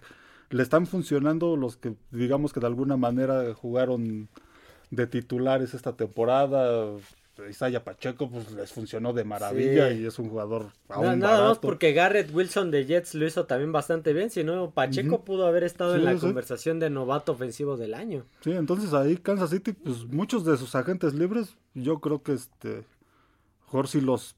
le 0.51 0.63
están 0.63 0.87
funcionando, 0.87 1.57
los 1.57 1.77
que 1.79 1.95
digamos 2.11 2.53
que 2.53 2.61
de 2.61 2.67
alguna 2.67 2.97
manera 2.99 3.55
jugaron 3.55 4.29
de 4.91 5.07
titulares 5.07 5.73
esta 5.75 5.95
temporada, 5.95 6.87
Isaiah 7.49 7.83
Pacheco 7.83 8.31
pues 8.31 8.51
les 8.53 8.71
funcionó 8.73 9.13
de 9.13 9.25
maravilla 9.25 9.91
Sí. 9.91 9.99
y 10.03 10.07
es 10.07 10.19
un 10.19 10.29
jugador 10.29 10.69
aún 10.89 11.19
nada 11.19 11.49
más 11.49 11.59
porque 11.59 11.93
Garrett 11.93 12.33
Wilson 12.33 12.71
de 12.71 12.87
Jets 12.87 13.15
lo 13.15 13.27
hizo 13.27 13.47
también 13.47 13.73
bastante 13.73 14.13
bien. 14.13 14.31
Si 14.31 14.45
no, 14.45 14.71
Pacheco 14.71 15.25
pudo 15.25 15.47
haber 15.47 15.65
estado 15.65 15.97
en 15.97 16.05
la 16.05 16.15
sí. 16.15 16.21
conversación 16.21 16.79
de 16.81 16.91
novato 16.91 17.33
ofensivo 17.33 17.77
del 17.77 17.95
año. 17.95 18.25
Sí, 18.41 18.53
entonces 18.53 18.93
ahí 18.95 19.17
Kansas 19.17 19.51
City, 19.51 19.73
pues 19.73 20.05
muchos 20.07 20.45
de 20.45 20.57
sus 20.57 20.75
agentes 20.75 21.15
libres, 21.15 21.57
yo 21.75 22.01
creo 22.01 22.23
que 22.23 22.35
este 22.35 22.85
mejor 23.65 23.89
si 23.89 24.01
los 24.01 24.37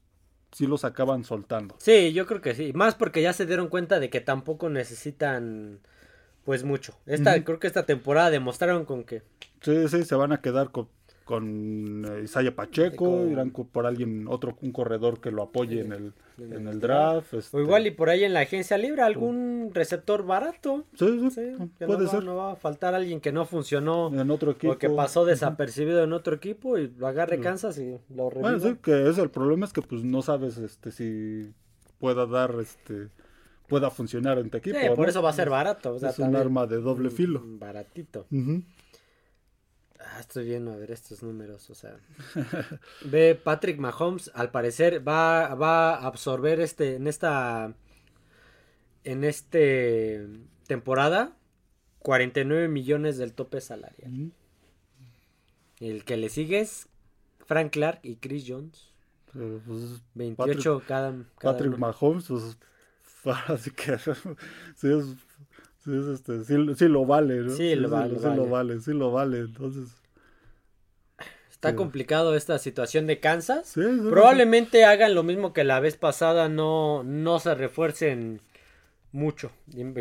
sí 0.51 0.65
los 0.65 0.83
acaban 0.85 1.23
soltando. 1.23 1.75
Sí, 1.77 2.13
yo 2.13 2.25
creo 2.25 2.41
que 2.41 2.55
sí. 2.55 2.71
Más 2.73 2.95
porque 2.95 3.21
ya 3.21 3.33
se 3.33 3.45
dieron 3.45 3.67
cuenta 3.67 3.99
de 3.99 4.09
que 4.09 4.21
tampoco 4.21 4.69
necesitan 4.69 5.79
pues 6.45 6.63
mucho. 6.63 6.97
Esta, 7.05 7.43
creo 7.43 7.59
que 7.59 7.67
esta 7.67 7.85
temporada 7.85 8.29
demostraron 8.29 8.85
con 8.85 9.03
que 9.03 9.21
Sí, 9.61 9.87
sí, 9.89 10.05
se 10.05 10.15
van 10.15 10.31
a 10.31 10.39
quedar 10.41 10.71
con, 10.71 10.87
con 11.27 12.05
eh, 12.05 12.21
Isaiah 12.23 12.55
Pacheco, 12.55 13.27
irán 13.27 13.51
por 13.51 13.85
alguien, 13.85 14.27
otro, 14.29 14.57
un 14.61 14.71
corredor 14.71 15.19
que 15.19 15.29
lo 15.29 15.43
apoye 15.43 15.81
en 15.81 15.91
el, 15.91 16.13
en 16.39 16.67
el 16.69 16.79
draft. 16.79 17.33
este, 17.33 17.57
o 17.57 17.59
igual 17.59 17.85
y 17.85 17.91
por 17.91 18.09
ahí 18.09 18.23
en 18.23 18.33
la 18.33 18.39
agencia 18.39 18.77
libre 18.77 19.01
algún 19.01 19.71
receptor 19.73 20.25
barato. 20.25 20.85
Sí, 20.93 21.29
sí, 21.29 21.41
puede 21.85 21.99
no, 21.99 22.05
va, 22.05 22.07
ser. 22.09 22.23
no 22.23 22.35
va 22.37 22.51
a 22.53 22.55
faltar 22.55 22.95
alguien 22.95 23.19
que 23.19 23.33
no 23.33 23.45
funcionó 23.45 24.07
En 24.17 24.31
otro 24.31 24.51
equipo. 24.51 24.73
o 24.73 24.77
que 24.77 24.89
pasó 24.89 25.25
desapercibido 25.25 26.01
en 26.01 26.13
otro 26.13 26.33
equipo 26.33 26.77
y 26.77 26.87
lo 26.97 27.07
agarre 27.07 27.41
Kansas 27.41 27.77
y 27.77 27.97
lo 28.15 28.29
reviva. 28.29 28.51
Bueno, 28.53 28.59
sí, 28.59 28.77
que 28.81 29.09
es 29.09 29.17
el 29.17 29.29
problema 29.29 29.65
es 29.65 29.73
que 29.73 29.81
pues 29.81 30.03
no 30.05 30.21
sabes 30.21 30.57
este 30.57 30.91
si 30.91 31.51
pueda 31.99 32.25
dar 32.25 32.55
este 32.61 33.09
pueda 33.67 33.89
funcionar 33.91 34.39
en 34.39 34.49
tu 34.49 34.57
equipo. 34.57 34.77
Sí, 34.79 34.87
por 34.95 34.99
¿no? 34.99 35.05
eso 35.09 35.21
va 35.21 35.31
a 35.31 35.33
ser 35.33 35.49
barato. 35.49 35.93
o 35.95 35.99
sea, 35.99 36.11
es 36.11 36.19
un 36.19 36.33
arma 36.37 36.65
de 36.67 36.77
doble 36.77 37.09
filo. 37.09 37.41
Baratito. 37.45 38.25
Ujú. 38.31 38.63
Ah, 40.09 40.19
estoy 40.21 40.45
viendo 40.45 40.71
a 40.71 40.77
ver 40.77 40.91
estos 40.91 41.21
números, 41.21 41.69
o 41.69 41.75
sea. 41.75 41.97
Ve 43.05 43.35
Patrick 43.35 43.77
Mahomes, 43.77 44.31
al 44.33 44.51
parecer 44.51 45.05
va, 45.05 45.53
va 45.55 45.95
a 45.95 46.07
absorber 46.07 46.61
este 46.61 46.95
en 46.95 47.07
esta 47.07 47.73
en 49.03 49.23
este 49.23 50.27
temporada 50.67 51.35
49 51.99 52.67
millones 52.69 53.17
del 53.17 53.33
tope 53.33 53.59
salarial. 53.59 54.11
Ujú. 54.11 54.31
El 55.79 56.05
que 56.05 56.17
le 56.17 56.29
sigue 56.29 56.59
es 56.61 56.87
Frank 57.45 57.71
Clark 57.73 57.99
y 58.03 58.15
Chris 58.15 58.45
Jones, 58.47 58.91
Eh, 59.35 59.59
pues, 59.65 60.01
28 60.15 60.83
cada, 60.87 61.11
cada 61.37 61.53
Patrick 61.53 61.73
uno. 61.73 61.77
Mahomes, 61.77 62.27
pues 62.27 62.57
así 63.47 63.71
que 63.71 63.97
sí 65.87 65.97
es, 65.97 66.05
sí, 66.05 66.11
es, 66.11 66.19
este, 66.19 66.43
sí, 66.43 66.75
sí 66.75 66.87
lo 66.87 67.05
vale, 67.05 67.43
¿no? 67.43 67.49
Sí, 67.49 67.75
lo 67.75 67.89
vale, 67.89 68.19
sí 68.19 68.25
vale. 68.25 68.35
lo 68.35 68.49
vale, 68.49 68.81
sí 68.81 68.93
lo 68.93 69.11
vale, 69.11 69.39
entonces 69.39 69.89
Está 71.49 71.69
sí. 71.71 71.75
complicado 71.75 72.35
esta 72.35 72.59
situación 72.59 73.07
de 73.07 73.19
Kansas. 73.19 73.67
sí, 73.67 73.81
sí, 73.81 74.07
Probablemente 74.09 74.85
hagan 74.85 75.15
lo 75.15 75.23
mismo 75.23 75.53
que 75.53 75.63
la 75.63 75.79
vez 75.79 75.97
pasada, 75.97 76.49
no, 76.49 77.03
no 77.03 77.39
se 77.39 77.55
refuercen 77.55 78.41
mucho. 79.11 79.51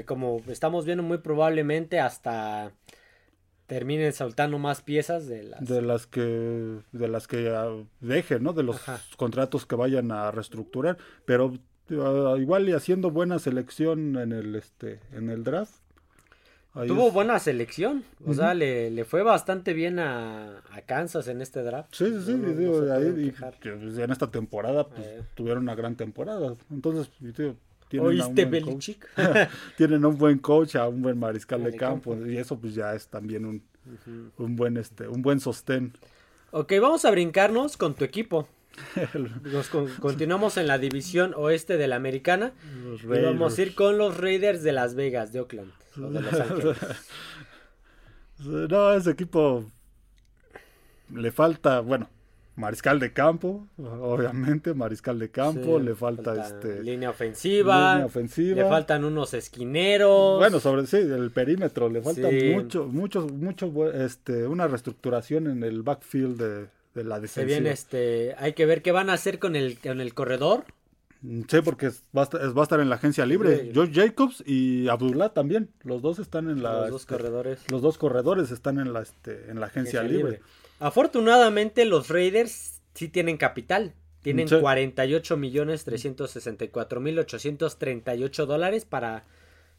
Como 0.04 0.42
estamos 0.48 0.84
viendo, 0.84 1.02
muy 1.02 1.18
probablemente 1.18 1.98
hasta 2.00 2.72
terminen 3.66 4.12
soltando 4.12 4.58
más 4.58 4.82
piezas 4.82 5.26
de 5.26 5.44
las... 5.44 5.66
de 5.66 5.82
las 5.82 6.06
que 6.06 6.78
de 6.92 7.08
las 7.08 7.26
que 7.26 7.50
dejen, 8.00 8.42
¿no? 8.42 8.52
De 8.52 8.62
los 8.62 8.76
Ajá. 8.76 9.00
contratos 9.16 9.66
que 9.66 9.76
vayan 9.76 10.12
a 10.12 10.30
reestructurar, 10.30 10.98
pero 11.24 11.54
igual 11.90 12.68
y 12.68 12.72
haciendo 12.72 13.10
buena 13.10 13.38
selección 13.38 14.16
en 14.16 14.32
el 14.32 14.54
este 14.56 15.00
en 15.12 15.30
el 15.30 15.44
draft. 15.44 15.74
Ahí 16.74 16.88
Tuvo 16.88 17.08
es- 17.08 17.14
buena 17.14 17.38
selección, 17.38 18.04
o 18.26 18.34
sea, 18.34 18.52
le, 18.52 18.90
le 18.90 19.04
fue 19.06 19.22
bastante 19.22 19.72
bien 19.72 19.98
a, 19.98 20.58
a 20.72 20.82
Kansas 20.82 21.26
en 21.28 21.40
este 21.40 21.62
draft. 21.62 21.88
Sí, 21.94 22.04
sí, 22.24 22.34
No- 22.34 22.48
no 22.82 22.92
ahí- 22.92 23.28
y 23.28 23.30
pues, 23.30 23.96
en 23.98 24.10
esta 24.10 24.30
temporada 24.30 24.86
pues, 24.86 25.06
Eh. 25.06 25.22
tuvieron 25.34 25.62
una 25.62 25.74
gran 25.74 25.96
temporada. 25.96 26.54
Entonces, 26.70 27.10
tienen 27.18 27.56
a 27.94 28.02
un 28.02 28.08
¿Oíste, 28.08 28.44
buen 28.44 28.64
coach. 28.64 28.90
Tienen 29.78 30.04
a 30.04 30.08
un 30.08 30.18
buen 30.18 30.38
coach, 30.38 30.76
a 30.76 30.86
un 30.86 31.00
buen 31.00 31.18
mariscal 31.18 31.64
de 31.64 31.74
campo, 31.76 32.10
campo. 32.10 32.26
y 32.26 32.36
eso 32.36 32.58
pues 32.60 32.74
ya 32.74 32.94
es 32.94 33.08
también 33.08 33.46
un, 33.46 33.62
un 34.36 34.56
buen 34.56 34.76
este 34.76 35.08
un 35.08 35.22
buen 35.22 35.40
sostén. 35.40 35.94
Ok, 36.50 36.74
vamos 36.80 37.06
a 37.06 37.10
brincarnos 37.10 37.76
con 37.78 37.94
tu 37.94 38.04
equipo. 38.04 38.48
Nos 39.44 39.68
con- 39.68 39.88
continuamos 39.96 40.56
en 40.56 40.66
la 40.66 40.78
división 40.78 41.32
oeste 41.36 41.76
de 41.76 41.88
la 41.88 41.96
americana. 41.96 42.52
Y 43.02 43.06
vamos 43.06 43.58
a 43.58 43.62
ir 43.62 43.74
con 43.74 43.98
los 43.98 44.16
Raiders 44.16 44.62
de 44.62 44.72
Las 44.72 44.94
Vegas, 44.94 45.32
de 45.32 45.40
Oakland. 45.40 45.72
o 45.98 46.10
de 46.10 46.20
Los 46.20 46.32
Ángeles. 46.40 46.76
No, 48.38 48.92
ese 48.92 49.12
equipo 49.12 49.64
le 51.14 51.32
falta, 51.32 51.80
bueno, 51.80 52.10
mariscal 52.56 53.00
de 53.00 53.12
campo, 53.12 53.66
obviamente, 53.78 54.74
mariscal 54.74 55.18
de 55.18 55.30
campo, 55.30 55.78
Sí, 55.78 55.84
le 55.84 55.94
falta, 55.94 56.34
este 56.46 56.82
línea 56.82 57.08
ofensiva, 57.08 57.92
línea 57.94 58.06
ofensiva. 58.06 58.62
le 58.62 58.68
faltan 58.68 59.04
unos 59.04 59.32
esquineros. 59.32 60.38
Bueno, 60.38 60.60
sobre 60.60 60.86
sí, 60.86 60.96
el 60.98 61.30
perímetro, 61.30 61.88
le 61.88 62.02
falta 62.02 62.28
Sí. 62.28 62.50
mucho, 62.54 62.86
mucho, 62.86 63.26
mucho, 63.26 63.90
este, 63.92 64.46
una 64.46 64.66
reestructuración 64.66 65.46
en 65.46 65.62
el 65.62 65.82
backfield 65.82 66.36
de, 66.38 66.66
de 66.96 67.04
la 67.04 67.16
se 67.16 67.22
defensiva. 67.22 67.46
viene 67.46 67.70
este, 67.70 68.34
hay 68.38 68.54
que 68.54 68.66
ver 68.66 68.82
qué 68.82 68.90
van 68.90 69.10
a 69.10 69.12
hacer 69.12 69.38
con 69.38 69.54
el 69.54 69.78
con 69.78 70.00
el 70.00 70.12
corredor. 70.14 70.64
Mm, 71.22 71.42
Sí, 71.48 71.60
porque 71.62 71.90
va 72.16 72.22
a, 72.22 72.24
estar, 72.24 72.40
es- 72.42 72.54
va 72.56 72.60
a 72.60 72.62
estar 72.64 72.80
en 72.80 72.88
la 72.88 72.96
agencia 72.96 73.24
libre. 73.24 73.58
Sí. 73.66 73.70
Josh 73.74 73.90
Jacobs 73.94 74.42
y 74.46 74.88
Abdullah 74.88 75.30
también. 75.30 75.70
Los 75.84 76.02
dos 76.02 76.18
están 76.18 76.50
en 76.50 76.62
la. 76.62 76.80
los 76.82 76.90
dos 76.90 77.00
este, 77.02 77.14
corredores. 77.14 77.60
los 77.70 77.80
dos 77.82 77.96
corredores 77.98 78.50
están 78.50 78.78
en 78.78 78.92
la, 78.92 79.02
este, 79.02 79.50
en 79.50 79.60
la 79.60 79.66
agencia, 79.66 80.00
Agencia 80.00 80.02
libre. 80.02 80.32
libre. 80.38 80.42
Afortunadamente 80.80 81.84
los 81.84 82.08
Raiders 82.08 82.80
sí 82.94 83.08
tienen 83.08 83.36
capital. 83.36 83.94
Tienen 84.22 84.48
Sí. 84.48 84.56
48 84.58 85.36
millones 85.36 85.84
364 85.84 87.00
mil 87.00 87.18
838 87.18 88.46
dólares 88.46 88.84
para 88.84 89.24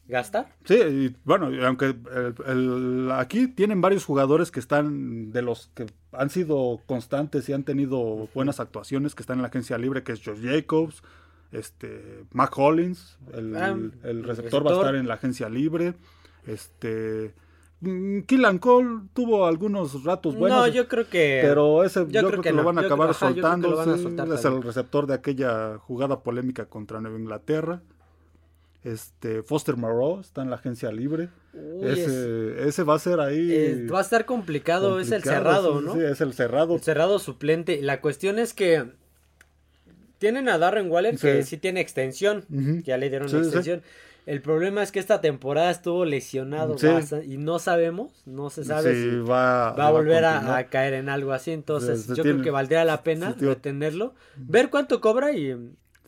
gastar. 0.08 0.48
Sí, 0.64 0.74
y 0.74 1.16
bueno, 1.24 1.50
aunque 1.66 1.86
el- 1.86 2.34
el- 2.46 3.10
aquí 3.12 3.46
tienen 3.46 3.80
varios 3.80 4.04
jugadores 4.04 4.50
que 4.50 4.58
están 4.60 5.30
de 5.32 5.42
los 5.42 5.70
que 5.74 5.86
han 6.12 6.30
sido 6.30 6.80
constantes 6.86 7.48
y 7.48 7.52
han 7.52 7.62
tenido 7.64 8.28
buenas 8.34 8.58
actuaciones 8.58 9.14
que 9.14 9.22
están 9.22 9.36
en 9.38 9.42
la 9.42 9.48
agencia 9.48 9.76
libre, 9.78 10.02
que 10.02 10.12
es 10.12 10.22
Josh 10.24 10.40
Jacobs, 10.42 11.02
este, 11.52 12.24
Mac 12.32 12.52
Hollins, 12.58 13.18
el, 13.34 13.54
Ah, 13.56 13.76
el 14.04 14.24
receptor 14.24 14.66
va 14.66 14.70
a 14.72 14.74
estar 14.74 14.94
en 14.94 15.06
la 15.08 15.14
agencia 15.14 15.48
libre, 15.48 15.94
este, 16.46 17.34
mm, 17.80 18.20
Killan 18.22 18.58
Cole 18.58 19.00
tuvo 19.14 19.46
algunos 19.46 20.04
ratos 20.04 20.34
buenos. 20.34 20.58
no, 20.58 20.66
yo 20.68 20.88
creo 20.88 21.08
que 21.08 21.40
Pero 21.42 21.84
ese 21.84 22.00
yo, 22.00 22.06
creo 22.06 22.28
creo 22.30 22.42
que 22.42 22.48
que, 22.50 22.54
lo 22.54 22.64
van 22.64 22.78
a 22.78 22.82
Yo 22.82 22.86
acabar 22.86 23.08
creo- 23.08 23.16
ajá, 23.16 23.34
soltando. 23.34 23.70
lo 23.70 23.76
van 23.76 23.90
a 23.90 23.96
sí, 23.96 24.02
soltar 24.02 24.28
es 24.32 24.44
el 24.44 24.62
receptor 24.62 25.06
de 25.06 25.14
aquella 25.14 25.78
jugada 25.78 26.20
polémica 26.20 26.66
contra 26.66 27.00
Nueva 27.00 27.18
Inglaterra. 27.18 27.82
Este 28.84 29.42
Foster 29.42 29.76
Moreau 29.76 30.20
está 30.20 30.42
en 30.42 30.50
la 30.50 30.56
agencia 30.56 30.90
libre. 30.92 31.28
Uy, 31.52 31.88
es- 31.88 31.98
ese, 32.08 32.82
va 32.84 32.94
a 32.94 32.98
ser 32.98 33.18
ahí. 33.20 33.52
es- 33.52 33.92
va 33.92 33.98
a 33.98 34.02
estar 34.02 34.24
complicado, 34.24 35.00
es 35.00 35.10
el 35.10 35.22
cerrado, 35.24 35.80
¿no? 35.80 35.94
Sí, 35.94 36.00
es 36.00 36.20
el 36.20 36.32
cerrado. 36.32 36.76
El 36.76 36.80
cerrado 36.82 37.18
suplente. 37.18 37.82
La 37.82 38.00
cuestión 38.00 38.38
es 38.38 38.54
que 38.54 38.84
Tienen 40.18 40.48
a 40.48 40.58
Darren 40.58 40.90
Waller 40.90 41.16
que 41.16 41.44
Sí. 41.44 41.58
tiene 41.58 41.80
extensión, 41.80 42.44
ya 42.84 42.96
le 42.96 43.08
dieron 43.08 43.28
Sí, 43.28 43.36
extensión. 43.36 43.82
El 44.26 44.42
problema 44.42 44.82
es 44.82 44.90
que 44.90 44.98
esta 44.98 45.20
temporada 45.20 45.70
estuvo 45.70 46.04
lesionado 46.04 46.74
bastante, 46.74 47.24
y 47.24 47.38
no 47.38 47.60
sabemos, 47.60 48.24
no 48.26 48.50
se 48.50 48.64
sabe 48.64 48.94
si 49.00 49.16
va, 49.20 49.70
va 49.74 49.86
a 49.86 49.90
volver 49.92 50.24
a, 50.24 50.66
caer 50.70 50.94
en 50.94 51.08
algo 51.08 51.32
así. 51.32 51.52
Entonces, 51.52 52.08
yo 52.08 52.14
tiene- 52.16 52.30
creo 52.32 52.42
que 52.42 52.50
valdría 52.50 52.84
la 52.84 53.04
pena 53.04 53.32
retenerlo, 53.38 54.12
ver 54.36 54.70
cuánto 54.70 55.00
cobra 55.00 55.30
y, 55.32 55.56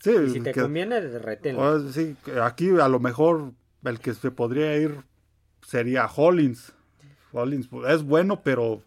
Sí, 0.00 0.10
y 0.26 0.30
si 0.30 0.40
te 0.40 0.52
que- 0.52 0.62
conviene, 0.62 1.00
reténlo. 1.00 1.62
ahora 1.62 1.84
sí, 1.92 2.16
aquí 2.42 2.70
a 2.80 2.88
lo 2.88 2.98
mejor 3.00 3.52
el 3.84 3.98
que 4.00 4.14
se 4.14 4.30
podría 4.30 4.76
ir 4.76 4.96
sería 5.66 6.06
Hollins. 6.06 6.72
Hollins 7.32 7.68
es 7.88 8.02
bueno, 8.02 8.40
pero 8.42 8.82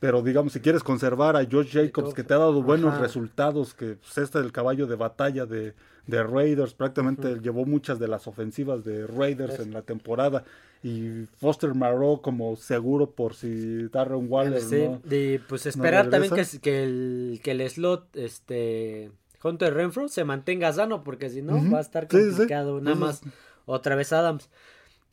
pero 0.00 0.20
digamos 0.20 0.52
si 0.52 0.58
quieres 0.60 0.82
conservar 0.82 1.36
a 1.36 1.46
Josh 1.48 1.70
Jacobs 1.74 2.12
que 2.12 2.24
te 2.24 2.34
ha 2.34 2.38
dado 2.38 2.60
buenos 2.62 2.94
Ajá. 2.94 3.02
resultados, 3.02 3.72
que 3.74 3.94
pues, 3.96 4.18
este 4.18 4.38
es 4.40 4.44
el 4.44 4.50
caballo 4.50 4.88
de 4.88 4.96
batalla 4.96 5.46
de, 5.46 5.74
de 6.08 6.22
Raiders, 6.24 6.74
prácticamente 6.74 7.38
llevó 7.40 7.64
muchas 7.66 8.00
de 8.00 8.08
las 8.08 8.26
ofensivas 8.26 8.82
de 8.84 9.06
Raiders 9.06 9.54
Es- 9.54 9.60
en 9.60 9.72
la 9.72 9.82
temporada 9.82 10.42
y 10.82 11.26
Foster 11.38 11.74
Marrow 11.76 12.20
como 12.20 12.56
seguro 12.56 13.10
por 13.12 13.34
si 13.34 13.86
Darren 13.90 14.26
Waller 14.28 14.60
Sí, 14.60 14.82
no 14.88 15.00
y 15.08 15.38
pues 15.38 15.66
esperar 15.66 16.10
también 16.10 16.34
que, 16.34 16.44
que 16.60 16.82
el, 16.82 17.40
que 17.44 17.52
el 17.52 17.70
slot, 17.70 18.16
este, 18.16 19.12
Hunter 19.42 19.74
Renfro 19.74 20.08
se 20.08 20.24
mantenga 20.24 20.72
sano, 20.72 21.02
porque 21.04 21.30
si 21.30 21.42
no 21.42 21.58
va 21.70 21.78
a 21.78 21.80
estar 21.82 22.06
Sí, 22.10 22.18
sí. 22.18 22.28
complicado. 22.30 22.80
Nada 22.80 22.96
más, 22.96 23.22
otra 23.66 23.94
vez 23.96 24.12
Adams. 24.12 24.48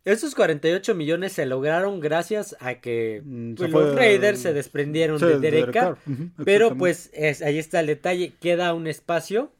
Esos 0.05 0.33
48 0.33 0.95
millones 0.95 1.33
se 1.33 1.45
lograron 1.45 1.99
gracias 1.99 2.55
a 2.61 2.75
que 2.75 3.21
Mm, 3.25 3.55
pues, 3.55 3.71
fue- 3.71 3.81
los 3.83 3.95
Raiders 3.95 4.39
se 4.39 4.53
desprendieron 4.53 5.19
de 5.19 5.27
de 5.27 5.39
Derek 5.39 5.71
Carr. 5.73 5.97
Pero 6.45 6.75
pues 6.77 7.09
es, 7.13 7.41
ahí 7.41 7.57
está 7.59 7.81
el 7.81 7.87
detalle, 7.87 8.33
queda 8.39 8.73
un 8.73 8.87
espacio 8.87 9.51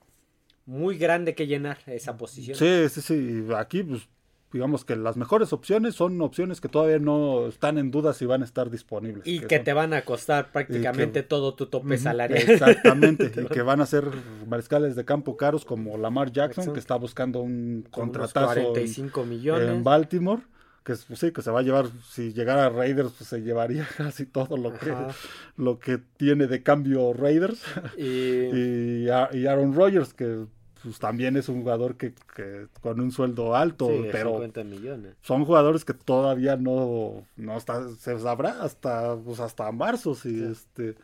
muy 0.65 0.97
grande 0.97 1.35
que 1.35 1.45
llenar 1.47 1.79
esa 1.87 2.15
posición. 2.17 2.57
Sí, 2.57 2.87
sí, 2.89 3.01
sí. 3.01 3.45
Aquí, 3.55 3.83
pues, 3.83 4.07
digamos 4.51 4.83
que 4.85 4.95
las 4.95 5.15
mejores 5.17 5.53
opciones 5.53 5.93
son 5.95 6.19
opciones 6.21 6.59
que 6.61 6.67
todavía 6.69 6.97
no 6.99 7.47
están 7.47 7.77
en 7.77 7.91
duda 7.91 8.13
si 8.13 8.25
van 8.25 8.41
a 8.41 8.45
estar 8.45 8.69
disponibles. 8.69 9.27
Y 9.27 9.41
que 9.41 9.57
son- 9.57 9.65
te 9.65 9.73
van 9.73 9.93
a 9.93 10.01
costar 10.03 10.51
prácticamente 10.51 11.21
todo 11.23 11.53
tu 11.53 11.67
tope 11.67 11.97
salarial. 11.97 12.49
Exactamente. 12.49 13.31
y 13.41 13.45
que 13.45 13.61
van 13.61 13.81
a 13.81 13.85
ser 13.85 14.05
mariscales 14.47 14.95
de 14.95 15.05
campo 15.05 15.37
caros 15.37 15.65
como 15.65 15.97
Lamar 15.97 16.31
Jackson, 16.31 16.63
Jackson. 16.63 16.73
que 16.73 16.79
está 16.79 16.95
buscando 16.95 17.41
un 17.41 17.85
Con 17.91 18.05
contratazo 18.09 18.53
en, 18.59 18.63
45 18.65 19.25
millones. 19.25 19.69
en 19.69 19.83
Baltimore. 19.83 20.41
Que 20.83 20.93
es- 20.93 21.05
pues, 21.05 21.19
sí, 21.19 21.31
que 21.31 21.41
se 21.41 21.51
va 21.51 21.59
a 21.59 21.61
llevar, 21.63 21.85
si 22.09 22.33
llegara 22.33 22.65
a 22.65 22.69
Raiders, 22.69 23.11
pues 23.17 23.29
se 23.29 23.41
llevaría 23.41 23.85
casi 23.97 24.25
todo 24.25 24.57
lo 24.57 24.73
que, 24.73 24.91
Ajá. 24.91 25.09
lo 25.57 25.77
que 25.77 25.99
tiene 26.17 26.47
de 26.47 26.63
cambio 26.63 27.13
Raiders. 27.13 27.61
Y, 27.97 28.03
y, 29.05 29.09
a- 29.09 29.29
y 29.31 29.45
Aaron 29.45 29.75
Rodgers, 29.75 30.13
que 30.13 30.45
pues, 30.83 30.99
también 30.99 31.37
es 31.37 31.49
un 31.49 31.61
jugador 31.61 31.95
que, 31.95 32.13
que 32.35 32.67
con 32.81 32.99
un 32.99 33.11
sueldo 33.11 33.55
alto, 33.55 33.87
sí, 33.87 34.07
pero 34.11 34.31
50 34.31 34.63
millones. 34.63 35.15
son 35.21 35.45
jugadores 35.45 35.85
que 35.85 35.93
todavía 35.93 36.55
no, 36.57 37.25
no 37.37 37.57
está, 37.57 37.87
se 37.89 38.19
sabrá 38.19 38.61
hasta, 38.63 39.15
pues 39.17 39.39
hasta 39.39 39.71
marzo 39.71 40.15
si 40.15 40.29
Sí. 40.39 40.43
este 40.51 40.95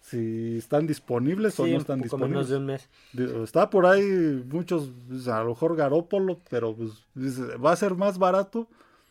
si 0.00 0.58
están 0.58 0.86
disponibles 0.86 1.58
o 1.58 1.66
no 1.66 1.76
están 1.78 1.98
menos 1.98 2.12
disponibles. 2.12 2.48
de 2.48 2.56
un 2.58 2.66
mes. 2.66 2.88
Digo, 3.12 3.42
Está 3.42 3.68
por 3.70 3.86
ahí 3.86 4.04
muchos, 4.48 4.90
pues, 5.08 5.26
a 5.26 5.42
lo 5.42 5.48
mejor 5.50 5.74
Garópolo, 5.74 6.38
pero 6.48 6.76
pues 6.76 6.90
va 7.64 7.72
a 7.72 7.76
ser 7.76 7.94
más 7.96 8.16
barato. 8.18 8.68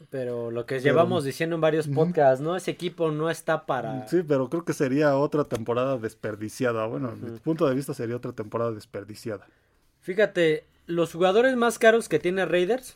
Pero 0.10 0.52
lo 0.52 0.66
que 0.66 0.76
Pero- 0.76 0.84
llevamos 0.86 1.24
diciendo 1.26 1.56
en 1.56 1.62
varios 1.62 1.88
podcasts, 1.88 2.42
¿no? 2.42 2.56
Ese 2.56 2.72
equipo 2.72 3.12
no 3.12 3.30
está 3.30 3.66
para... 3.66 4.08
Sí, 4.08 4.24
pero 4.28 4.50
creo 4.50 4.64
que 4.64 4.74
sería 4.74 5.18
otra 5.18 5.46
temporada 5.46 5.98
desperdiciada. 5.98 6.86
Bueno, 6.86 7.14
desde 7.16 7.32
mi 7.34 7.40
punto 7.40 7.68
de 7.68 7.76
vista 7.76 7.94
sería 7.94 8.16
otra 8.16 8.32
temporada 8.34 8.72
desperdiciada. 8.72 9.48
Fíjate, 10.06 10.66
los 10.86 11.14
jugadores 11.14 11.56
más 11.56 11.80
caros 11.80 12.08
que 12.08 12.20
tiene 12.20 12.46
Raiders 12.46 12.96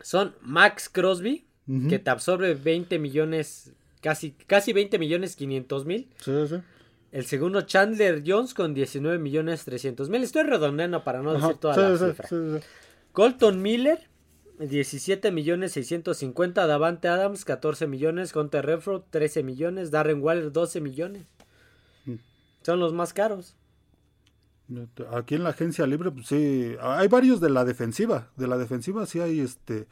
son 0.00 0.34
Max 0.40 0.88
Crosby, 0.88 1.46
que 1.88 2.00
te 2.00 2.10
absorbe 2.10 2.54
20 2.54 2.98
millones, 2.98 3.70
casi, 4.00 4.32
casi 4.32 4.72
20 4.72 4.98
millones 4.98 5.36
500 5.36 5.86
mil. 5.86 6.08
Sí, 6.18 6.32
sí. 6.48 6.56
El 7.12 7.26
segundo 7.26 7.60
Chandler 7.60 8.24
Jones 8.26 8.54
con 8.54 8.74
19 8.74 9.18
millones 9.20 9.64
300 9.66 10.10
mil. 10.10 10.24
Estoy 10.24 10.42
redondeando 10.42 11.04
para 11.04 11.22
no 11.22 11.30
Ajá, 11.30 11.46
decir 11.46 11.60
toda 11.60 11.74
sí, 11.74 11.80
la 11.80 11.96
sí, 11.96 12.04
cifra. 12.06 12.28
sí. 12.28 12.66
Colton 13.12 13.62
Miller, 13.62 14.00
17 14.58 15.30
millones 15.30 15.70
650. 15.74 16.66
Davante 16.66 17.06
Adams, 17.06 17.44
14 17.44 17.86
millones. 17.86 18.34
Hunter 18.34 18.66
Renfro, 18.66 19.04
13 19.10 19.44
millones. 19.44 19.92
Darren 19.92 20.20
Waller, 20.20 20.50
12 20.50 20.80
millones. 20.80 21.26
Mm. 22.04 22.16
Son 22.62 22.80
los 22.80 22.92
más 22.92 23.12
caros. 23.12 23.54
Aquí 25.12 25.34
en 25.36 25.44
la 25.44 25.50
agencia 25.50 25.86
libre, 25.86 26.10
pues 26.10 26.26
sí, 26.26 26.74
hay 26.80 27.08
varios 27.08 27.40
de 27.40 27.50
la 27.50 27.64
defensiva. 27.64 28.28
De 28.36 28.46
la 28.48 28.58
defensiva 28.58 29.06
sí 29.06 29.20
hay 29.20 29.40
este. 29.40 29.86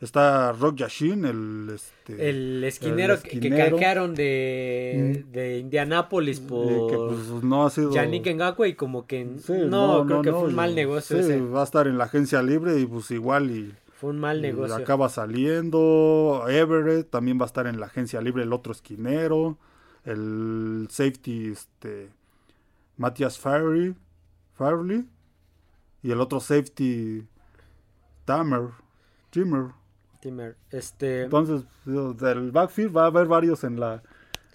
Está 0.00 0.52
Rock 0.52 0.76
Yashin, 0.76 1.24
el 1.24 1.70
este. 1.74 2.28
El 2.30 2.62
esquinero, 2.62 3.14
el 3.14 3.20
que- 3.22 3.50
canjearon 3.50 4.14
de, 4.14 5.24
de 5.32 5.58
Indianápolis 5.58 6.38
por 6.38 6.88
que 6.90 6.96
pues 6.96 7.42
no 7.42 7.66
ha 7.66 7.70
sido. 7.70 7.90
Yannick 7.92 8.26
Ngakwe 8.32 8.68
y 8.68 8.74
como 8.74 9.06
que 9.08 9.26
Sí, 9.44 9.54
no, 9.66 10.04
creo 10.06 10.22
que 10.22 10.30
fue 10.30 10.44
un 10.44 10.54
mal 10.54 10.74
negocio 10.76 11.16
sí, 11.16 11.22
ese. 11.22 11.40
va 11.40 11.62
a 11.62 11.64
estar 11.64 11.88
en 11.88 11.98
la 11.98 12.04
agencia 12.04 12.42
libre 12.42 12.78
y 12.78 12.86
pues 12.86 13.10
igual 13.10 13.50
y, 13.50 13.74
Fue 13.94 14.10
un 14.10 14.20
mal 14.20 14.40
negocio. 14.40 14.76
acaba 14.76 15.08
saliendo. 15.08 16.44
Everett 16.48 17.10
también 17.10 17.38
va 17.40 17.44
a 17.44 17.46
estar 17.46 17.66
en 17.66 17.80
la 17.80 17.86
agencia 17.86 18.20
libre, 18.20 18.44
el 18.44 18.52
otro 18.52 18.70
esquinero. 18.72 19.58
El 20.04 20.86
safety, 20.90 21.48
este. 21.48 22.08
Matthias 22.98 23.38
Farley. 23.38 23.94
Farley. 24.58 25.06
Y 26.02 26.10
el 26.10 26.20
otro 26.20 26.40
safety. 26.40 27.26
Tamer. 28.24 28.70
Timmer. 29.30 29.66
Timmer, 30.20 30.56
Este, 30.72 31.22
Entonces, 31.24 31.62
del 31.84 32.50
backfield 32.50 32.96
va 32.96 33.04
a 33.04 33.06
haber 33.06 33.26
varios 33.26 33.62
en 33.62 33.78
la 33.78 34.02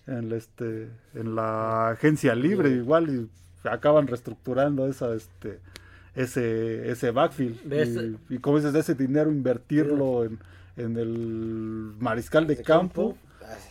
en 0.05 0.29
la, 0.29 0.35
este 0.35 0.89
en 1.13 1.35
la 1.35 1.91
agencia 1.91 2.35
libre 2.35 2.67
Sí. 2.69 2.75
igual 2.75 3.09
y 3.09 3.67
acaban 3.69 4.05
reestructurando 4.07 4.85
esa 4.87 5.13
este 5.15 5.61
ese 6.15 6.91
ese 6.91 7.11
backfield 7.11 7.65
y, 8.29 8.35
y 8.35 8.39
como 8.39 8.57
dices 8.57 8.75
ese 8.75 8.93
dinero 8.95 9.31
invertirlo 9.31 10.25
en, 10.25 10.37
en 10.75 10.97
el 10.97 11.95
mariscal 11.99 12.45
de, 12.45 12.55
de 12.57 12.63
campo, 12.63 13.17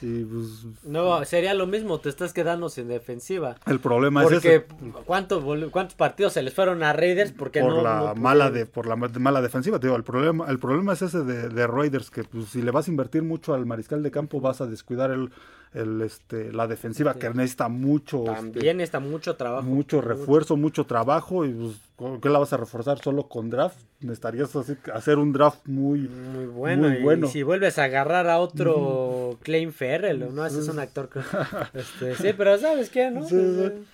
y 0.01 0.25
pues 0.25 0.67
no, 0.85 1.25
sería 1.25 1.55
lo 1.55 1.67
mismo, 1.67 1.99
te 2.01 2.09
estás 2.09 2.33
quedando 2.33 2.69
sin 2.69 2.89
defensiva. 2.89 3.57
el 3.67 3.81
problema 3.81 4.25
es 4.25 4.33
ese 4.33 4.67
¿cuántos, 5.05 5.43
¿cuántos 5.71 5.95
partidos 5.97 6.33
se 6.33 6.43
les 6.43 6.53
fueron 6.55 6.83
a 6.83 6.93
Raiders? 6.93 7.33
Porque 7.33 7.61
por 7.61 7.75
no, 7.75 7.83
la 7.83 7.99
no 7.99 8.15
mala 8.15 8.51
de 8.51 8.67
por 8.67 8.87
la 8.87 8.97
ma- 8.97 9.09
mala 9.19 9.41
defensiva 9.43 9.79
te 9.79 9.87
digo 9.87 9.97
el 9.97 10.05
problema 10.05 10.47
el 10.49 10.59
problema 10.59 10.93
es 10.95 11.03
ese 11.03 11.23
de, 11.25 11.49
de 11.49 11.67
Raiders 11.67 12.11
que 12.11 12.25
pues 12.25 12.47
si 12.47 12.63
le 12.63 12.71
vas 12.71 12.89
a 12.89 12.91
invertir 12.91 13.23
mucho 13.23 13.55
al 13.55 13.67
mariscal 13.67 14.03
de 14.03 14.11
campo 14.11 14.41
vas 14.41 14.61
a 14.61 14.67
descuidar 14.67 15.11
el, 15.11 15.31
el 15.75 16.01
este 16.03 16.53
la 16.53 16.67
defensiva 16.67 17.13
Sí. 17.15 17.19
que 17.21 17.31
necesita 17.31 17.69
mucho 17.69 18.23
este, 18.25 18.35
También 18.35 18.81
está 18.81 19.01
mucho 19.01 19.37
trabajo. 19.37 19.63
mucho 19.67 20.01
refuerzo 20.01 20.57
mucho 20.57 20.85
trabajo 20.85 21.45
y 21.45 21.53
pues 21.53 21.77
¿con 21.97 22.21
¿qué 22.21 22.29
la 22.29 22.39
vas 22.39 22.53
a 22.53 22.57
reforzar 22.57 22.99
solo 23.01 23.29
con 23.29 23.51
draft 23.51 23.79
necesitarías 24.01 24.55
así, 24.57 24.75
hacer 24.93 25.19
un 25.19 25.33
draft 25.33 25.67
muy 25.67 26.01
Muy 26.01 26.47
bueno. 26.47 26.89
Muy 26.89 26.99
y 26.99 27.03
bueno. 27.03 27.29
si 27.29 27.43
vuelves 27.43 27.79
a 27.79 27.85
agarrar 27.85 28.29
a 28.29 28.39
otro 28.39 29.39
Claim 29.43 29.73
Ferrell, 29.73 30.35
¿no? 30.35 30.45
Ese 30.47 30.61
es 30.61 30.69
un 30.69 30.79
actor. 30.79 31.09
que- 31.09 31.21
Este, 31.79 32.15
sí, 32.17 32.35
pero 32.37 32.59
¿sabes 32.59 32.91
qué, 32.91 33.11
no? 33.11 33.27
Sí, 33.29 33.37
sí. 33.37 33.85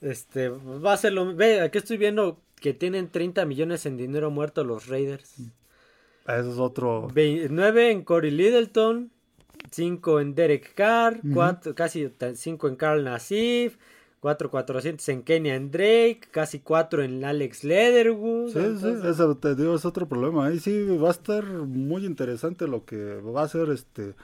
Este, 0.00 0.48
va 0.48 0.94
a 0.94 0.96
ser 0.96 1.12
lo. 1.12 1.34
Ve, 1.34 1.60
aquí 1.60 1.76
estoy 1.78 1.96
viendo 1.98 2.38
que 2.60 2.72
tienen 2.72 3.08
30 3.08 3.44
millones 3.44 3.84
en 3.86 3.96
dinero 3.96 4.30
muerto 4.30 4.64
los 4.64 4.86
Raiders. 4.88 5.34
eso 6.26 6.52
es 6.52 6.58
otro 6.58 7.08
9 7.14 7.90
en 7.90 8.02
Corey 8.04 8.30
Littleton, 8.30 9.10
5 9.70 10.20
en 10.20 10.34
Derek 10.34 10.74
Carr, 10.74 11.20
cuatro, 11.34 11.74
casi 11.74 12.10
5 12.34 12.68
en 12.68 12.76
Carl 12.76 13.04
Nassif, 13.04 13.76
4 14.20 14.50
400 14.50 15.08
en 15.08 15.22
Kenyan 15.22 15.70
Drake, 15.70 16.20
casi 16.30 16.60
4 16.60 17.02
en 17.02 17.24
Alex 17.24 17.64
Leatherwood. 17.64 18.52
Sí, 18.52 18.78
sí, 18.78 19.08
eso 19.08 19.36
te 19.38 19.54
digo, 19.54 19.74
es 19.74 19.84
otro 19.84 20.06
problema. 20.08 20.46
Ahí 20.46 20.58
sí 20.60 20.84
va 20.98 21.08
a 21.08 21.12
estar 21.12 21.44
muy 21.44 22.04
interesante 22.04 22.68
lo 22.68 22.84
que 22.84 23.16
va 23.16 23.40
a 23.42 23.44
hacer 23.44 23.70
este 23.70 24.14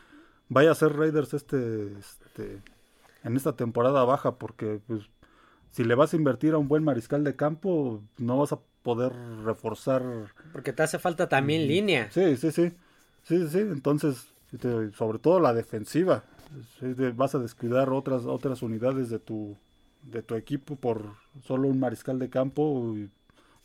vaya 0.49 0.71
a 0.71 0.75
ser 0.75 0.93
Raiders 0.93 1.35
este 1.35 1.93
este 1.99 2.61
en 3.25 3.37
esta 3.37 3.57
temporada 3.57 4.05
baja 4.05 4.37
porque 4.37 4.81
pues 4.87 5.03
si 5.73 5.83
le 5.83 5.95
vas 5.97 6.13
a 6.13 6.17
invertir 6.17 6.53
a 6.55 6.59
un 6.59 6.69
buen 6.69 6.85
mariscal 6.85 7.25
de 7.25 7.35
campo 7.35 8.03
no 8.19 8.39
vas 8.39 8.53
a 8.53 8.61
poder 8.83 9.13
reforzar 9.45 10.03
Porque 10.53 10.73
te 10.73 10.83
hace 10.85 10.99
falta 11.01 11.29
también 11.29 11.67
línea. 11.67 12.09
Sí, 12.13 12.37
sí, 12.37 12.53
sí. 12.53 12.73
Sí, 13.25 13.49
sí, 13.49 13.59
entonces 13.59 14.29
te- 14.61 14.93
sobre 14.93 15.19
todo 15.19 15.41
la 15.41 15.53
defensiva. 15.53 16.23
Vas 17.17 17.35
a 17.35 17.41
descuidar 17.41 17.91
otras 17.91 18.25
otras 18.27 18.63
unidades 18.63 19.11
de 19.11 19.19
tu 19.19 19.57
de 20.11 20.23
tu 20.23 20.35
equipo 20.35 20.77
por 20.77 21.15
solo 21.45 21.69
un 21.69 21.79
mariscal 21.81 22.19
de 22.19 22.29
campo 22.31 22.95
y 22.97 23.11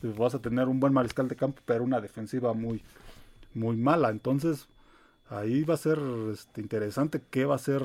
pues 0.00 0.16
vas 0.16 0.34
a 0.34 0.40
tener 0.42 0.68
un 0.68 0.80
buen 0.80 0.92
mariscal 0.92 1.28
de 1.28 1.36
campo 1.36 1.62
pero 1.64 1.84
una 1.84 2.00
defensiva 2.00 2.52
muy 2.52 2.82
muy 3.54 3.76
mala 3.76 4.10
entonces 4.10 4.68
ahí 5.28 5.62
va 5.64 5.74
a 5.74 5.78
ser 5.78 5.98
este, 6.32 6.60
interesante 6.60 7.22
qué 7.30 7.44
va 7.44 7.54
a 7.54 7.58
ser. 7.58 7.82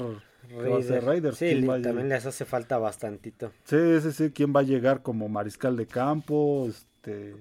Raiders. 0.50 1.38
Sí, 1.38 1.56
le- 1.56 1.82
también 1.82 2.10
les 2.10 2.26
hace 2.26 2.46
falta 2.46 2.78
bastantito. 2.78 3.52
Sí, 3.66 3.78
sí, 4.02 4.12
sí, 4.12 4.32
quién 4.32 4.54
va 4.56 4.62
a 4.62 4.64
llegar 4.64 5.02
como 5.02 5.28
mariscal 5.30 5.76
de 5.76 5.86
campo, 5.88 6.66
este, 6.70 7.36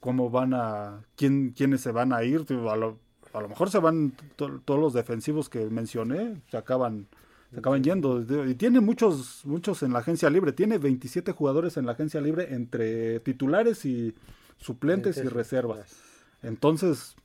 cómo 0.00 0.30
van 0.30 0.54
a, 0.54 1.00
quién, 1.16 1.50
quiénes 1.56 1.80
se 1.80 1.90
van 1.90 2.12
a 2.12 2.22
ir, 2.22 2.44
a 2.68 2.76
lo, 2.76 2.98
a 3.32 3.40
lo 3.40 3.48
mejor 3.48 3.70
se 3.70 3.78
van 3.78 4.12
to- 4.36 4.60
todos 4.64 4.78
los 4.80 4.92
defensivos 4.94 5.48
que 5.48 5.64
mencioné, 5.70 6.40
se 6.50 6.56
acaban, 6.56 7.08
se 7.56 7.60
acaban 7.60 7.82
yendo, 7.82 8.20
y 8.46 8.54
tiene 8.54 8.80
muchos, 8.80 9.40
muchos 9.46 9.82
en 9.82 9.94
la 9.94 10.00
agencia 10.00 10.28
libre, 10.28 10.52
tiene 10.52 10.76
27 10.76 11.32
jugadores 11.32 11.78
en 11.78 11.86
la 11.86 11.92
agencia 11.92 12.20
libre 12.20 12.52
entre 12.52 13.18
titulares 13.20 13.86
y 13.86 14.14
suplentes 14.58 15.16
y 15.16 15.22
reservas. 15.22 15.96
Entonces, 16.42 17.16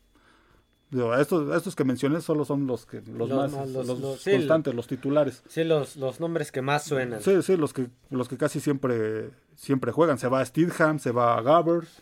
estos, 1.19 1.53
estos 1.53 1.75
que 1.75 1.83
mencioné 1.83 2.21
solo 2.21 2.45
son 2.45 2.65
los 2.65 2.85
que 2.85 3.01
los, 3.01 3.27
Los 3.27 3.29
más, 3.29 3.51
más- 3.51 3.69
los- 3.71 3.87
los 3.87 3.99
los- 3.99 4.21
sí, 4.21 4.31
constantes, 4.31 4.73
los 4.73 4.87
titulares. 4.87 5.43
Sí, 5.49 5.65
los, 5.65 5.97
los 5.97 6.21
nombres 6.21 6.49
que 6.53 6.61
más 6.61 6.85
suenan. 6.85 7.19
Sí, 7.21 7.41
sí, 7.41 7.57
los 7.57 7.73
que, 7.73 7.87
los 8.09 8.29
que 8.29 8.37
casi 8.37 8.61
siempre, 8.61 9.31
siempre 9.57 9.91
juegan. 9.91 10.17
Se 10.17 10.29
va 10.29 10.39
a 10.39 10.45
Steedham, 10.45 10.97
se 10.99 11.11
va 11.11 11.37
a 11.37 11.41
Gabbers. 11.41 12.01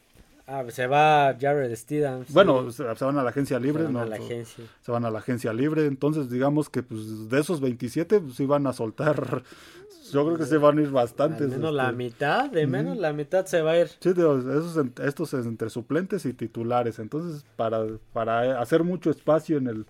Ah, 0.51 0.63
se 0.69 0.87
va 0.87 1.35
Jared 1.39 1.75
Stidham. 1.75 2.25
sí, 2.25 2.33
Bueno, 2.33 2.71
se, 2.71 2.83
se 2.95 3.05
van 3.05 3.17
a 3.19 3.23
la 3.23 3.29
agencia 3.29 3.57
se 3.57 3.63
libre. 3.63 3.83
van 3.83 3.93
¿no? 3.93 3.99
a 4.01 4.05
la 4.05 4.15
agencia. 4.15 4.65
Se 4.81 4.91
van 4.91 5.05
a 5.05 5.11
la 5.11 5.19
agencia 5.19 5.53
libre. 5.53 5.85
Entonces, 5.85 6.29
digamos 6.29 6.69
que 6.69 6.81
pues, 6.81 7.29
de 7.29 7.39
esos 7.39 7.61
27, 7.61 8.19
pues 8.19 8.47
van 8.47 8.65
a 8.65 8.73
soltar. 8.73 9.43
Yo 10.11 10.25
creo 10.25 10.37
que 10.39 10.45
se 10.45 10.57
van 10.57 10.79
a 10.79 10.81
ir 10.81 10.89
bastantes. 10.89 11.41
Al 11.41 11.59
menos 11.59 11.73
la 11.73 11.83
este. 11.85 11.95
mitad, 11.95 12.49
de 12.49 12.65
menos 12.65 12.97
la 12.97 13.13
mitad 13.13 13.45
se 13.45 13.61
va 13.61 13.71
a 13.71 13.79
ir. 13.79 13.89
Sí, 13.99 14.13
digo, 14.13 14.39
esos, 14.39 14.83
estos 15.03 15.33
es 15.35 15.45
entre 15.45 15.69
suplentes 15.69 16.25
y 16.25 16.33
titulares. 16.33 16.97
Entonces, 16.97 17.45
para, 17.55 17.85
para 18.11 18.59
hacer 18.59 18.83
mucho 18.83 19.11
espacio 19.11 19.57
en 19.57 19.67
el 19.67 19.85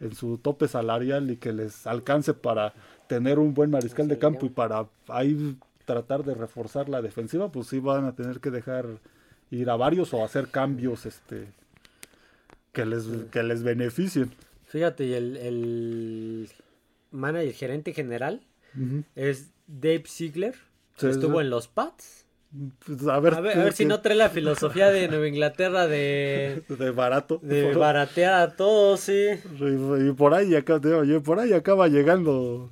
en 0.00 0.14
su 0.14 0.38
tope 0.38 0.66
salarial 0.66 1.30
y 1.30 1.36
que 1.36 1.52
les 1.52 1.86
alcance 1.86 2.32
para 2.32 2.72
tener 3.06 3.38
un 3.38 3.52
buen 3.52 3.70
mariscal 3.70 4.08
de 4.08 4.18
campo 4.18 4.46
y 4.46 4.48
para 4.48 4.86
ahí 5.08 5.58
tratar 5.84 6.24
de 6.24 6.34
reforzar 6.34 6.88
la 6.88 7.02
defensiva, 7.02 7.52
pues 7.52 7.66
sí 7.66 7.80
van 7.80 8.06
a 8.06 8.14
tener 8.14 8.40
que 8.40 8.50
dejar 8.50 8.86
ir 9.50 9.68
a 9.70 9.76
varios 9.76 10.12
o 10.14 10.24
hacer 10.24 10.48
cambios 10.48 11.06
este 11.06 11.48
que 12.72 12.84
les, 12.86 13.04
que 13.30 13.42
les 13.42 13.62
beneficien. 13.62 14.30
Fíjate, 14.66 15.06
y 15.06 15.14
el, 15.14 15.36
el 15.36 16.48
manager, 17.10 17.52
gerente 17.54 17.92
general 17.92 18.40
es 19.16 19.50
Dave 19.66 20.04
Ziegler. 20.06 20.54
Sí, 20.96 21.08
estuvo 21.08 21.38
sí. 21.40 21.44
en 21.44 21.50
los 21.50 21.66
Pats. 21.66 22.26
Pues, 22.84 23.06
a 23.06 23.18
ver, 23.20 23.34
A 23.34 23.40
ver, 23.40 23.52
qué- 23.54 23.60
a 23.60 23.64
ver 23.64 23.72
si 23.72 23.84
no 23.84 24.00
trae 24.00 24.16
la 24.16 24.28
filosofía 24.28 24.90
de 24.90 25.08
Nueva 25.08 25.26
Inglaterra 25.28 25.86
de, 25.86 26.62
de 26.68 26.90
barato. 26.90 27.38
de 27.42 27.74
baratear 27.74 28.34
a 28.34 28.56
todos, 28.56 29.00
sí. 29.00 29.26
Y, 29.60 30.08
y 30.08 30.12
por 30.12 30.34
ahí 30.34 30.48
digo, 30.48 31.22
por 31.22 31.38
ahí 31.40 31.52
acaba 31.52 31.88
llegando 31.88 32.70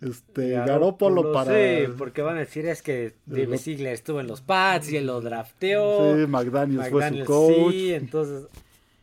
este 0.00 0.50
Garópolo 0.50 1.32
para 1.32 1.52
Sí, 1.52 1.84
porque 1.98 2.22
van 2.22 2.36
a 2.36 2.40
decir 2.40 2.66
es 2.66 2.82
que 2.82 3.14
Dave 3.26 3.46
lo- 3.46 3.58
Ziegler 3.58 3.92
estuvo 3.92 4.20
en 4.20 4.26
los 4.26 4.40
Pats 4.40 4.90
y 4.92 4.96
él 4.96 5.06
lo 5.06 5.20
drafteó. 5.20 6.16
Sí, 6.16 6.26
McDaniels, 6.26 6.88
fue 6.88 7.08
su 7.18 7.24
coach. 7.24 7.72
Sí, 7.72 7.92
entonces 7.94 8.46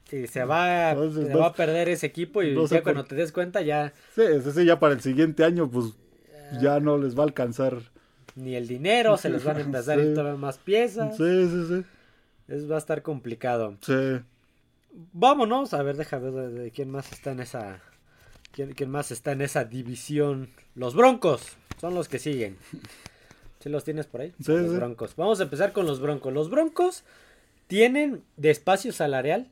sí, 0.10 0.26
se 0.28 0.44
va, 0.46 0.92
Entonces, 0.92 1.28
se 1.28 1.34
no- 1.34 1.40
va 1.40 1.48
a 1.48 1.54
perder 1.54 1.90
ese 1.90 2.08
equipo 2.08 2.42
y 2.42 2.56
no 2.56 2.66
ya 2.66 2.82
cuando 2.82 3.04
te 3.06 3.16
des 3.16 3.32
cuenta 3.32 3.62
ya 3.62 3.94
Sí, 4.16 4.24
sí, 4.54 4.66
ya 4.66 4.80
para 4.80 4.94
el 4.96 5.02
siguiente 5.02 5.44
año, 5.44 5.70
pues 5.70 5.94
ya 6.62 6.80
no 6.80 6.98
les 6.98 7.16
va 7.18 7.24
a 7.24 7.28
alcanzar. 7.28 7.78
ni 8.36 8.56
el 8.56 8.68
dinero, 8.68 9.18
se 9.18 9.30
les 9.30 9.44
van 9.44 9.58
a 9.58 9.62
empezar 9.62 9.98
a 10.00 10.02
Sí. 10.04 10.10
ir 10.10 10.16
todas 10.16 10.38
más 10.38 10.58
piezas. 10.60 11.18
Sí, 11.18 11.50
sí, 11.50 11.66
sí. 11.68 11.84
Es, 12.48 12.70
va 12.72 12.76
a 12.76 12.78
estar 12.78 13.02
complicado. 13.02 13.76
Sí. 13.82 14.20
Vámonos, 15.14 15.74
a 15.74 15.84
ver, 15.84 15.98
déjame 15.98 16.30
ver 16.32 16.50
de, 16.52 16.60
de 16.64 16.72
quién 16.72 16.90
más 16.90 17.12
está 17.12 17.32
en 17.32 17.40
esa. 17.42 17.82
Quién, 18.52 18.74
quién 18.74 18.90
más 18.90 19.12
está 19.12 19.32
en 19.34 19.42
esa 19.42 19.66
división. 19.66 20.50
Los 20.78 20.94
Broncos 20.94 21.42
son 21.82 21.96
los 21.96 22.08
que 22.08 22.20
siguen. 22.20 22.56
¿Sí 23.60 23.70
los 23.70 23.84
tienes 23.84 24.06
por 24.06 24.22
ahí? 24.22 24.34
Sí, 24.40 24.52
los 24.52 24.70
sí. 24.70 24.76
Broncos. 24.76 25.16
Vamos 25.16 25.40
a 25.40 25.44
empezar 25.44 25.74
con 25.74 25.88
los 25.88 26.00
Broncos. 26.00 26.32
Los 26.32 26.52
Broncos 26.52 27.04
tienen 27.66 28.24
de 28.38 28.52
espacio 28.52 28.94
salarial 28.94 29.50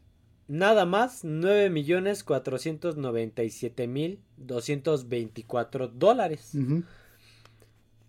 nada 0.48 0.86
más 0.86 1.24
9 1.24 1.72
millones 1.72 2.24
497 2.24 3.88
mil 3.88 4.20
224 4.38 5.88
dólares. 5.88 6.52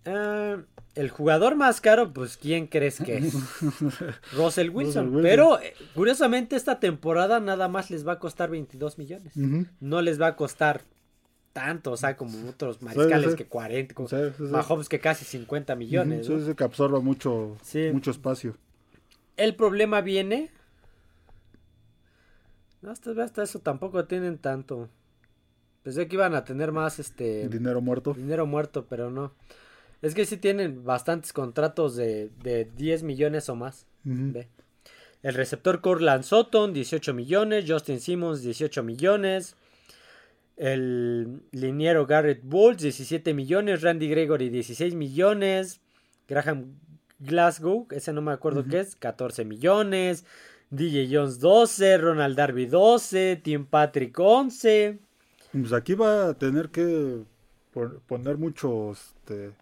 Ah, 0.05 0.59
el 0.95 1.09
jugador 1.09 1.57
más 1.57 1.81
caro, 1.81 2.13
pues, 2.13 2.37
¿quién 2.37 2.67
crees 2.67 3.01
que 3.01 3.17
es? 3.17 3.35
Russell 4.35 4.69
Wilson. 4.69 5.07
Wilson. 5.07 5.23
Pero, 5.23 5.59
eh, 5.59 5.73
curiosamente, 5.95 6.55
esta 6.55 6.81
temporada 6.81 7.41
nada 7.41 7.69
más 7.69 7.91
les 7.91 8.07
va 8.07 8.13
a 8.13 8.19
costar 8.19 8.51
22 8.51 8.99
millones. 8.99 9.33
No 9.81 10.03
les 10.03 10.21
va 10.21 10.27
a 10.27 10.37
costar 10.37 10.83
tanto, 11.57 11.93
o 11.93 11.97
sea, 11.97 12.19
como 12.19 12.51
otros 12.51 12.83
mariscales 12.83 13.31
sí. 13.31 13.37
que 13.39 13.47
40, 13.47 13.95
como 13.95 14.09
Sí. 14.09 14.17
Mahomes 14.41 14.91
que 14.91 15.01
casi 15.01 15.25
50 15.25 15.75
millones. 15.75 16.27
Sí, 16.27 16.39
sí, 16.45 16.55
que 16.55 16.65
absorba 16.65 17.01
mucho, 17.01 17.57
mucho 17.95 18.11
espacio. 18.11 18.59
El 19.39 19.57
problema 19.57 20.03
viene... 20.03 20.51
No, 22.83 22.91
hasta, 22.91 23.11
hasta 23.23 23.43
eso 23.43 23.59
tampoco 23.61 24.05
tienen 24.05 24.37
tanto. 24.37 24.91
Pensé 25.83 26.07
que 26.09 26.17
iban 26.17 26.35
a 26.35 26.45
tener 26.45 26.73
más, 26.73 26.99
este... 26.99 27.49
Dinero 27.49 27.81
muerto. 27.81 28.13
Dinero 28.13 28.45
muerto, 28.45 28.85
pero 28.87 29.11
no. 29.11 29.33
Es 30.03 30.15
que 30.15 30.27
sí 30.27 30.37
tienen 30.37 30.85
bastantes 30.85 31.33
contratos 31.33 31.97
de, 31.97 32.29
de 32.43 32.67
10 32.77 33.03
millones 33.03 33.49
o 33.49 33.57
más. 33.57 33.87
Ve. 34.05 34.49
El 35.23 35.33
receptor 35.33 35.81
Corland 35.81 36.23
Sutton, 36.23 36.75
18 36.75 37.15
millones. 37.15 37.65
Justin 37.67 38.01
Simmons, 38.01 38.43
18 38.43 38.83
millones. 38.83 39.57
El 40.57 41.43
liniero 41.53 42.07
Garrett 42.07 42.41
Bowles, 42.43 42.81
17 42.83 43.35
millones. 43.35 43.83
Randy 43.83 44.09
Gregory, 44.09 44.49
16 44.49 44.95
millones. 44.95 45.81
Graham 46.29 46.79
Glasgow, 47.19 47.87
ese 47.91 48.13
no 48.13 48.21
me 48.23 48.33
acuerdo 48.33 48.65
qué 48.65 48.81
es, 48.81 48.97
14 48.97 49.45
millones. 49.45 50.25
DJ 50.71 51.09
Jones, 51.15 51.39
12. 51.41 51.99
Ronald 51.99 52.37
Darby, 52.37 52.67
12. 52.67 53.37
Tim 53.43 53.67
Patrick, 53.67 54.19
11. 54.19 54.99
Pues 55.53 55.73
aquí 55.73 55.95
va 55.95 56.29
a 56.31 56.35
tener 56.35 56.71
que 56.71 57.23
pon- 57.73 58.01
poner 58.07 58.37
mucho, 58.37 58.93
este, 58.93 59.53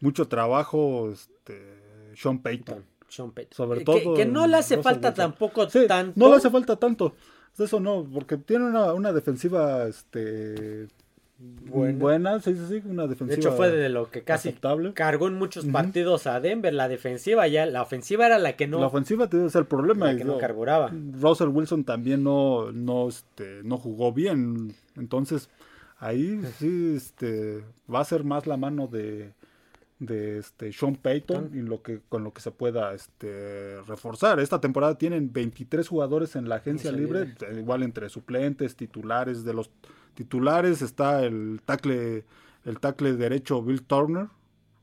mucho 0.00 0.26
trabajo, 0.26 1.10
este, 1.12 1.62
Sean 2.14 2.40
Payton. 2.40 2.84
Sean 3.08 3.30
Payton. 3.30 3.54
Sobre 3.56 3.78
Que- 3.80 3.84
todo 3.84 4.14
Que, 4.14 4.26
no 4.26 4.46
le 4.46 4.56
hace 4.56 4.82
falta 4.82 5.14
tampoco 5.14 5.68
Sí, 5.70 5.86
tanto. 5.86 6.12
no 6.18 6.28
le 6.30 6.36
hace 6.36 6.50
falta 6.50 6.76
tanto. 6.76 7.14
Eso 7.58 7.78
no, 7.80 8.04
porque 8.12 8.36
tiene 8.36 8.64
una, 8.66 8.92
una 8.92 9.12
defensiva, 9.12 9.86
este, 9.86 10.88
Buena. 11.38 11.98
buena, 11.98 12.40
sí, 12.40 12.54
sí, 12.54 12.60
sí, 12.80 12.82
una 12.88 13.02
De 13.04 13.10
defensiva. 13.10 13.36
hecho, 13.38 13.52
fue 13.52 13.70
de 13.70 13.88
lo 13.88 14.10
que 14.10 14.22
casi 14.22 14.48
aceptable. 14.48 14.92
cargó 14.94 15.28
en 15.28 15.34
muchos 15.34 15.64
partidos 15.66 16.26
a 16.26 16.40
Denver. 16.40 16.72
La 16.72 16.88
defensiva 16.88 17.46
ya, 17.48 17.66
la 17.66 17.82
ofensiva 17.82 18.26
era 18.26 18.38
la 18.38 18.54
que 18.56 18.66
no, 18.66 18.80
La 18.80 18.86
ofensiva 18.86 19.28
te 19.28 19.44
es 19.44 19.54
el 19.54 19.66
problema. 19.66 20.06
la 20.12 20.16
que 20.18 20.24
no 20.24 20.34
lo- 20.34 20.38
carburaba. 20.38 20.90
Russell 21.20 21.48
Wilson 21.48 21.84
también 21.84 22.22
no, 22.24 22.72
no, 22.72 23.08
este, 23.08 23.62
no 23.62 23.78
jugó 23.78 24.12
bien. 24.12 24.74
Entonces, 24.96 25.48
ahí 25.98 26.40
sí 26.58 26.94
este, 26.96 27.62
va 27.92 28.00
a 28.00 28.04
ser 28.04 28.24
más 28.24 28.46
la 28.46 28.56
mano 28.56 28.86
de, 28.86 29.32
de 29.98 30.38
este, 30.38 30.72
Sean 30.72 30.96
Payton 30.96 31.50
y 31.54 31.62
lo 31.62 31.82
que, 31.82 32.00
con 32.08 32.24
lo 32.24 32.32
que 32.32 32.40
se 32.40 32.50
pueda 32.50 32.94
este, 32.94 33.80
reforzar. 33.86 34.40
Esta 34.40 34.60
temporada 34.60 34.98
tienen 34.98 35.32
23 35.32 35.86
jugadores 35.86 36.36
en 36.36 36.48
la 36.48 36.56
agencia 36.56 36.92
libre, 36.92 37.34
eh, 37.40 37.58
igual 37.58 37.82
entre 37.82 38.08
suplentes, 38.08 38.76
titulares. 38.76 39.44
De 39.44 39.54
los 39.54 39.70
titulares 40.14 40.82
está 40.82 41.24
el 41.24 41.60
tackle, 41.64 42.24
el 42.64 42.80
tackle 42.80 43.14
derecho 43.14 43.62
Bill 43.62 43.82
Turner, 43.82 44.28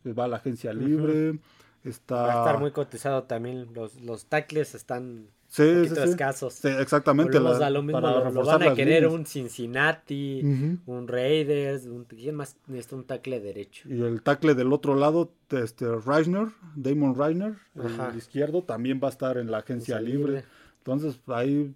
que 0.04 0.14
va 0.14 0.26
a 0.26 0.28
la 0.28 0.38
agencia 0.38 0.74
libre. 0.74 1.40
Está... 1.84 2.16
Va 2.16 2.34
a 2.34 2.46
estar 2.46 2.60
muy 2.60 2.72
cotizado 2.72 3.24
también. 3.24 3.74
Los, 3.74 4.00
los 4.02 4.26
tackles 4.26 4.76
están 4.76 5.28
Sí, 5.54 5.64
un 5.64 5.84
poquito 5.84 6.04
sí. 6.04 6.10
escazos. 6.12 6.54
Sí, 6.54 6.70
exactamente. 6.70 7.38
Volvemos 7.38 7.60
la- 7.60 7.68
a 7.68 7.70
lo 7.70 7.84
mismo, 7.84 8.00
lo, 8.00 8.32
lo 8.32 8.46
van 8.46 8.64
a 8.64 8.74
querer 8.74 9.04
líneas. 9.04 9.12
un 9.20 9.26
Cincinnati, 9.26 10.42
Ujú. 10.46 10.78
un 10.98 11.08
Raiders, 11.10 11.86
un, 11.88 12.06
¿quién 12.06 12.36
más 12.36 12.56
necesita 12.68 12.96
un 12.96 13.04
tackle 13.04 13.42
derecho? 13.42 13.90
Y 13.90 14.02
el 14.02 14.22
tackle 14.22 14.56
del 14.56 14.72
otro 14.72 14.96
lado, 14.96 15.34
este 15.50 15.86
Reisner, 16.06 16.48
Damon 16.76 17.16
Reisner, 17.16 17.56
el 17.76 18.18
izquierdo, 18.18 18.64
también 18.64 19.02
va 19.04 19.10
a 19.10 19.12
estar 19.12 19.38
en 19.38 19.52
la 19.52 19.58
agencia 19.58 19.98
Agencia 19.98 20.00
libre. 20.18 20.32
libre. 20.36 20.46
Entonces, 20.78 21.20
ahí, 21.28 21.76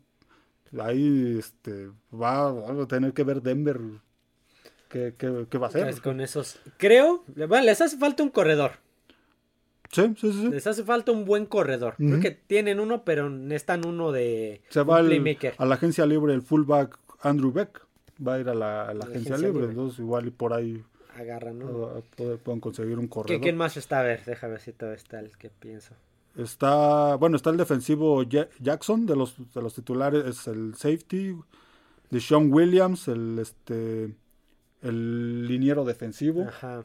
ahí 0.80 1.36
este, 1.38 1.90
va, 2.14 2.52
va 2.54 2.84
a 2.84 2.88
tener 2.88 3.12
que 3.12 3.24
ver 3.26 3.42
Denver 3.42 3.78
qué, 4.88 5.16
qué- 5.18 5.48
qué 5.50 5.58
va 5.58 5.68
a 5.68 5.70
hacer. 5.70 5.84
Pues 5.84 6.00
con 6.00 6.22
esos, 6.22 6.60
creo, 6.78 7.24
bueno, 7.36 7.62
les 7.66 7.82
hace 7.82 7.98
falta 7.98 8.24
un 8.24 8.30
corredor. 8.30 8.72
Sí, 9.92 10.14
sí, 10.18 10.32
sí. 10.32 10.50
Les 10.50 10.66
hace 10.68 10.84
falta 10.84 11.12
un 11.12 11.26
buen 11.26 11.46
corredor. 11.46 11.96
Creo 11.98 12.10
Ujú. 12.14 12.20
que 12.22 12.32
tienen 12.32 12.80
uno, 12.80 13.04
pero 13.04 13.30
necesitan 13.30 13.86
uno 13.86 14.12
de 14.12 14.62
Se 14.70 14.82
un 14.82 14.90
va 14.90 14.98
al- 14.98 15.38
a 15.58 15.66
la 15.66 15.76
agencia 15.76 16.06
libre 16.06 16.34
el 16.34 16.42
fullback 16.42 16.98
Andrew 17.22 17.52
Beck. 17.52 17.82
Va 18.26 18.36
a 18.36 18.40
ir 18.40 18.50
a 18.50 18.54
la, 18.56 18.84
a 18.84 18.88
la 18.88 18.94
La 18.94 19.06
agencia, 19.06 19.36
agencia 19.36 19.38
libre. 19.38 19.52
libre. 19.62 19.70
Entonces, 19.72 20.00
igual 20.00 20.28
y 20.28 20.32
por 20.32 20.54
ahí 20.54 20.84
Agarran, 21.18 21.60
¿no? 21.60 21.66
uh, 21.66 22.02
puede- 22.16 22.38
pueden 22.38 22.60
conseguir 22.60 22.98
un 22.98 23.06
¿Qué, 23.06 23.10
corredor. 23.10 23.42
¿Quién 23.42 23.56
más 23.58 23.78
está? 23.78 24.00
A 24.00 24.04
ver, 24.04 24.24
déjame 24.26 24.52
ver 24.54 24.62
si 24.62 24.72
todavía 24.74 24.98
está 24.98 25.20
el 25.20 25.38
que 25.38 25.50
pienso. 25.50 25.94
Está, 26.38 27.16
bueno, 27.16 27.38
está 27.38 27.50
el 27.52 27.58
defensivo 27.58 28.22
Ja- 28.30 28.50
Jackson 28.60 29.06
de 29.06 29.16
los, 29.16 29.36
de 29.54 29.62
los 29.62 29.74
titulares, 29.74 30.26
es 30.26 30.48
el 30.48 30.76
safety. 30.76 31.36
de 32.12 32.20
Sean 32.22 32.52
Williams, 32.54 33.08
el 33.08 33.40
este 33.40 34.14
el 34.82 35.48
liniero 35.48 35.84
defensivo. 35.86 36.44
Ajá. 36.44 36.84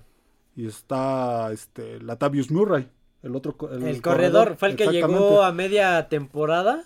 Y 0.61 0.66
está 0.66 1.51
este 1.53 2.01
Latavius 2.01 2.51
Murray, 2.51 2.87
el 3.23 3.35
otro 3.35 3.57
El, 3.73 4.03
corredor, 4.03 4.57
fue 4.59 4.68
el 4.68 4.77
que 4.77 4.88
llegó 4.88 5.42
a 5.42 5.53
media 5.53 6.07
temporada. 6.11 6.85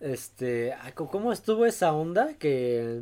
Este, 0.00 0.74
ay, 0.74 0.92
¿cómo- 0.92 1.10
¿cómo 1.10 1.32
estuvo 1.32 1.64
esa 1.64 1.94
onda? 1.94 2.34
Que 2.38 3.00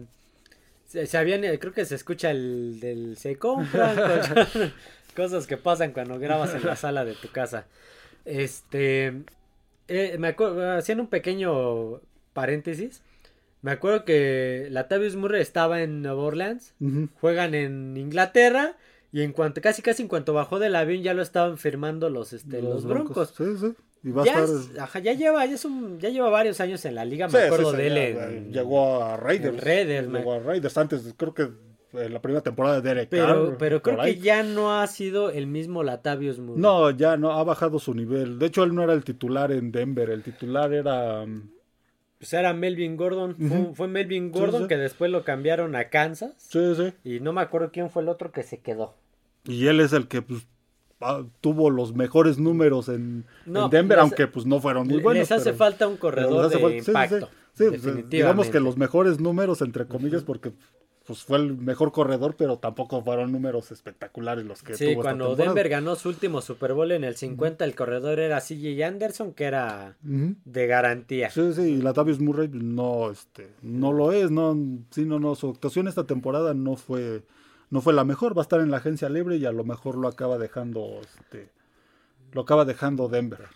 se, 0.87 1.09
se 1.09 1.18
habían, 1.18 1.42
eh, 1.42 1.59
creo 1.59 1.73
que 1.73 1.85
se 1.85 1.97
escucha 1.97 2.31
el 2.31 2.79
del 2.79 3.16
se 3.16 3.38
compran 3.38 3.97
colchones", 3.97 4.73
cosas 5.16 5.49
que 5.49 5.57
pasan 5.57 5.90
cuando 5.90 6.16
grabas 6.21 6.55
en 6.55 6.64
la 6.64 6.77
sala 6.77 7.05
de 7.05 7.14
tu 7.14 7.29
casa. 7.33 7.66
Este, 8.25 9.25
eh, 9.88 10.16
me 10.21 10.29
acuerdo, 10.29 10.77
haciendo 10.79 11.03
un 11.03 11.11
pequeño 11.11 12.01
paréntesis, 12.35 13.03
me 13.62 13.73
acuerdo 13.73 14.05
que 14.05 14.68
Latavius 14.71 15.16
Murray 15.16 15.42
estaba 15.42 15.83
en 15.83 16.03
Nueva 16.03 16.23
Orleans 16.23 16.73
juegan 17.21 17.55
en 17.57 17.97
Inglaterra 17.97 18.77
y 19.12 19.22
en 19.22 19.33
cuanto 19.33 19.61
casi 19.61 19.83
casi 19.83 20.03
en 20.03 20.09
cuanto 20.09 20.33
bajó 20.35 20.59
del 20.59 20.75
avión 20.75 21.03
ya 21.03 21.14
lo 21.14 21.22
estaban 21.22 21.59
firmando 21.59 22.09
los 22.11 22.33
este 22.33 22.62
los, 22.62 22.85
broncos. 22.85 23.35
Sí, 23.37 23.44
sí. 23.61 23.72
Y 24.05 24.11
va 24.11 24.22
a 24.22 24.25
Ya, 24.27 24.40
estar. 24.42 24.57
es- 24.57 24.79
ajá, 24.81 24.98
ya 24.98 25.12
lleva 25.12 25.44
ya 25.46 25.55
es 25.55 25.64
un 25.64 26.01
ya 26.01 26.09
lleva 26.09 26.29
varios 26.31 26.61
años 26.61 26.85
en 26.87 26.94
la 26.96 27.05
liga, 27.05 27.29
me 27.29 27.38
Sí, 27.38 27.44
acuerdo 27.44 27.72
de 27.72 27.87
él 27.87 27.96
en- 27.98 28.53
Llegó 28.53 29.03
a 29.03 29.16
Raiders. 29.16 29.62
Raiders, 29.62 30.09
Llegó 30.09 30.33
a 30.33 30.38
Raiders 30.40 30.77
antes, 30.79 31.14
creo 31.16 31.35
que 31.35 31.48
en 31.92 32.12
la 32.14 32.22
primera 32.22 32.40
temporada 32.42 32.81
de 32.81 32.88
Derek 32.88 33.11
pero 33.11 33.27
Carr, 33.48 33.57
pero 33.59 33.83
creo 33.83 34.01
que 34.01 34.16
ya 34.18 34.42
no 34.42 34.81
ha 34.81 34.87
sido 34.87 35.29
el 35.31 35.46
mismo 35.46 35.83
Latavius 35.83 36.38
Murray. 36.38 36.61
No, 36.61 36.90
ya 36.90 37.18
no, 37.18 37.33
ha 37.33 37.44
bajado 37.44 37.79
su 37.79 37.94
nivel. 37.94 38.38
De 38.38 38.46
hecho, 38.46 38.64
él 38.64 38.75
no 38.75 38.83
era 38.83 38.94
el 38.94 39.05
titular 39.05 39.53
en 39.53 39.70
Denver. 39.70 40.09
El 40.09 40.22
titular 40.22 40.72
era. 40.72 41.22
um, 41.25 41.51
Pues 42.22 42.32
era 42.35 42.52
Melvin 42.52 42.96
Gordon, 42.96 43.35
fue, 43.74 43.88
Melvin 43.88 44.30
Gordon 44.30 44.62
sí. 44.62 44.68
que 44.68 44.76
después 44.76 45.11
lo 45.11 45.24
cambiaron 45.24 45.74
a 45.74 45.88
Kansas 45.88 46.35
Sí, 46.37 46.61
sí. 46.76 46.92
y 47.02 47.18
no 47.18 47.32
me 47.32 47.40
acuerdo 47.40 47.70
quién 47.72 47.90
fue 47.90 48.02
el 48.02 48.08
otro 48.08 48.30
que 48.30 48.44
se 48.44 48.58
quedó. 48.61 48.94
Y 49.44 49.66
él 49.66 49.80
es 49.80 49.92
el 49.92 50.06
que 50.06 50.22
pues, 50.22 50.46
ah, 51.00 51.24
tuvo 51.40 51.68
los 51.68 51.96
mejores 51.96 52.38
números 52.38 52.88
en, 52.88 53.24
No, 53.44 53.64
en 53.64 53.70
Denver, 53.72 53.98
les- 53.98 54.02
aunque 54.04 54.28
pues 54.28 54.46
no 54.46 54.61
fueron 54.61 54.87
muy 54.87 55.00
buenos. 55.02 55.18
Les 55.28 55.32
hace 55.32 55.46
pero- 55.46 55.56
falta 55.56 55.88
un 55.88 55.96
corredor 55.96 56.48
de 56.48 56.58
falta- 56.61 56.76
impacto. 56.76 57.26
sí. 57.54 57.64
Sí, 57.72 57.76
pues, 57.82 58.08
digamos 58.08 58.48
que 58.50 58.61
los 58.61 58.76
mejores 58.76 59.18
números, 59.18 59.61
entre 59.61 59.87
comillas, 59.87 60.22
porque 60.22 60.52
pues 61.12 61.25
fue 61.25 61.37
el 61.37 61.59
mejor 61.59 61.92
corredor, 61.92 62.37
pero 62.38 62.59
tampoco 62.59 63.03
fueron 63.03 63.33
números 63.33 63.70
espectaculares 63.70 64.46
los 64.46 64.62
que 64.62 64.75
Sí, 64.75 64.85
tuvo 64.85 64.90
esta 64.92 65.03
cuando. 65.03 65.37
Denver 65.37 65.68
ganó 65.68 65.94
su 65.94 66.09
último 66.09 66.40
Super 66.40 66.72
Bowl 66.72 66.90
en 66.90 67.05
el 67.05 67.16
50, 67.16 67.66
el 67.66 67.75
corredor 67.75 68.18
era 68.18 68.40
CJ 68.40 68.83
Anderson, 68.83 69.35
que 69.35 69.44
era 69.44 69.96
de 70.01 70.66
garantía. 70.66 71.29
Sí, 71.29 71.53
sí, 71.53 71.62
y 71.62 71.83
Latavius 71.83 72.18
Murray 72.18 72.48
no, 72.48 73.11
este, 73.11 73.51
no 73.61 73.92
lo 73.92 74.12
es, 74.12 74.31
no, 74.31 74.57
sí, 74.90 75.05
no, 75.05 75.20
no, 75.20 75.35
su 75.35 75.51
actuación 75.51 75.87
esta 75.87 76.07
temporada 76.07 76.55
no 76.55 76.77
fue, 76.77 77.22
no 77.68 77.83
fue 77.83 77.92
la 77.92 78.05
mejor, 78.05 78.35
va 78.35 78.40
a 78.40 78.44
estar 78.44 78.62
en 78.62 78.70
la 78.70 78.79
agencia 78.79 79.11
libre 79.11 79.37
y 79.37 79.44
a 79.44 79.53
lo 79.53 79.64
mejor 79.64 79.98
lo 79.98 80.09
acaba 80.09 80.38
dejando, 80.38 80.98
este, 81.03 81.51
lo 82.33 82.40
acaba 82.40 82.64
dejando 82.64 83.09
Denver. 83.09 83.48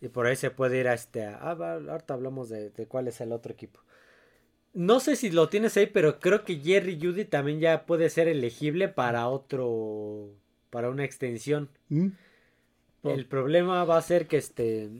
Y 0.00 0.08
por 0.08 0.26
ahí 0.26 0.34
se 0.34 0.50
puede 0.50 0.80
ir 0.80 0.88
a 0.88 0.94
este. 0.94 1.24
Ah, 1.24 1.56
ahorita 1.88 2.14
hablamos 2.14 2.48
de, 2.48 2.70
de 2.70 2.86
cuál 2.86 3.06
es 3.06 3.20
el 3.20 3.30
otro 3.30 3.52
equipo. 3.52 3.78
No 4.74 4.98
sé 4.98 5.14
si 5.14 5.30
lo 5.30 5.48
tienes 5.48 5.76
ahí, 5.76 5.86
pero 5.86 6.18
creo 6.18 6.44
que 6.44 6.56
Jerry 6.56 6.98
Judy 7.00 7.24
también 7.24 7.60
ya 7.60 7.86
puede 7.86 8.10
ser 8.10 8.28
elegible 8.28 8.88
para 8.88 9.28
otro. 9.28 10.30
para 10.70 10.90
una 10.90 11.04
extensión. 11.04 11.68
¿Mm? 11.88 12.08
Oh. 13.02 13.10
El 13.10 13.26
problema 13.26 13.84
va 13.84 13.96
a 13.98 14.02
ser 14.02 14.26
que 14.26 14.36
este. 14.36 14.90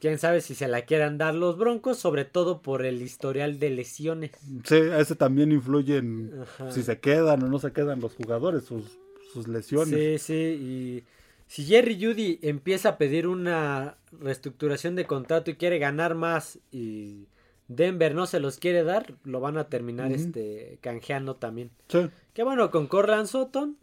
Quién 0.00 0.18
sabe 0.18 0.40
si 0.40 0.54
se 0.54 0.66
la 0.66 0.82
quieran 0.86 1.18
dar 1.18 1.34
los 1.34 1.58
broncos, 1.58 1.98
sobre 1.98 2.24
todo 2.24 2.62
por 2.62 2.86
el 2.86 3.02
historial 3.02 3.58
de 3.58 3.68
lesiones. 3.68 4.30
Sí, 4.64 4.76
ese 4.76 5.14
también 5.14 5.52
influye 5.52 5.98
en 5.98 6.32
Ajá. 6.40 6.72
si 6.72 6.82
se 6.82 6.98
quedan 7.00 7.42
o 7.42 7.48
no 7.48 7.58
se 7.58 7.70
quedan 7.72 8.00
los 8.00 8.14
jugadores, 8.14 8.64
sus, 8.64 8.98
sus 9.30 9.46
lesiones. 9.46 10.22
Sí, 10.22 10.32
sí, 10.32 10.34
y 10.34 11.04
si 11.46 11.64
Jerry 11.64 12.02
Judy 12.02 12.38
empieza 12.42 12.90
a 12.90 12.96
pedir 12.96 13.26
una 13.26 13.98
reestructuración 14.12 14.96
de 14.96 15.04
contrato 15.04 15.50
y 15.50 15.56
quiere 15.56 15.78
ganar 15.78 16.14
más 16.14 16.58
y 16.72 17.26
Denver 17.72 18.14
no 18.16 18.26
se 18.26 18.40
los 18.40 18.58
quiere 18.58 18.82
dar, 18.82 19.14
lo 19.22 19.38
van 19.40 19.56
a 19.56 19.64
terminar 19.68 20.10
este 20.10 20.78
canjeando 20.80 21.36
también. 21.36 21.70
Sí, 21.88 22.10
Que 22.34 22.42
bueno, 22.42 22.70
con 22.72 22.88
Corland 22.88 23.26
Sutton 23.28 23.76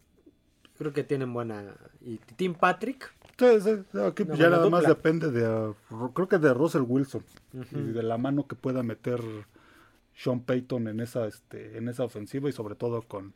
creo 0.76 0.92
que 0.92 1.04
tienen 1.04 1.32
buena 1.32 1.74
y 2.02 2.18
Tim 2.36 2.54
Patrick. 2.54 3.10
sí, 3.38 3.46
sí, 3.62 3.98
aquí 3.98 4.24
ya 4.36 4.50
nada 4.50 4.68
más 4.68 4.86
depende 4.86 5.30
de, 5.30 5.46
Ru- 5.90 6.12
creo 6.12 6.28
que 6.28 6.38
de 6.38 6.52
Russell 6.52 6.82
Wilson 6.86 7.24
y 7.72 7.92
de 7.92 8.02
la 8.02 8.18
mano 8.18 8.46
que 8.46 8.56
pueda 8.56 8.82
meter 8.82 9.20
Sean 10.14 10.40
Payton 10.40 10.88
en 10.88 11.00
esa, 11.00 11.26
este, 11.26 11.78
en 11.78 11.88
esa 11.88 12.04
ofensiva 12.04 12.48
y 12.48 12.52
sobre 12.52 12.74
todo 12.74 13.02
con, 13.02 13.32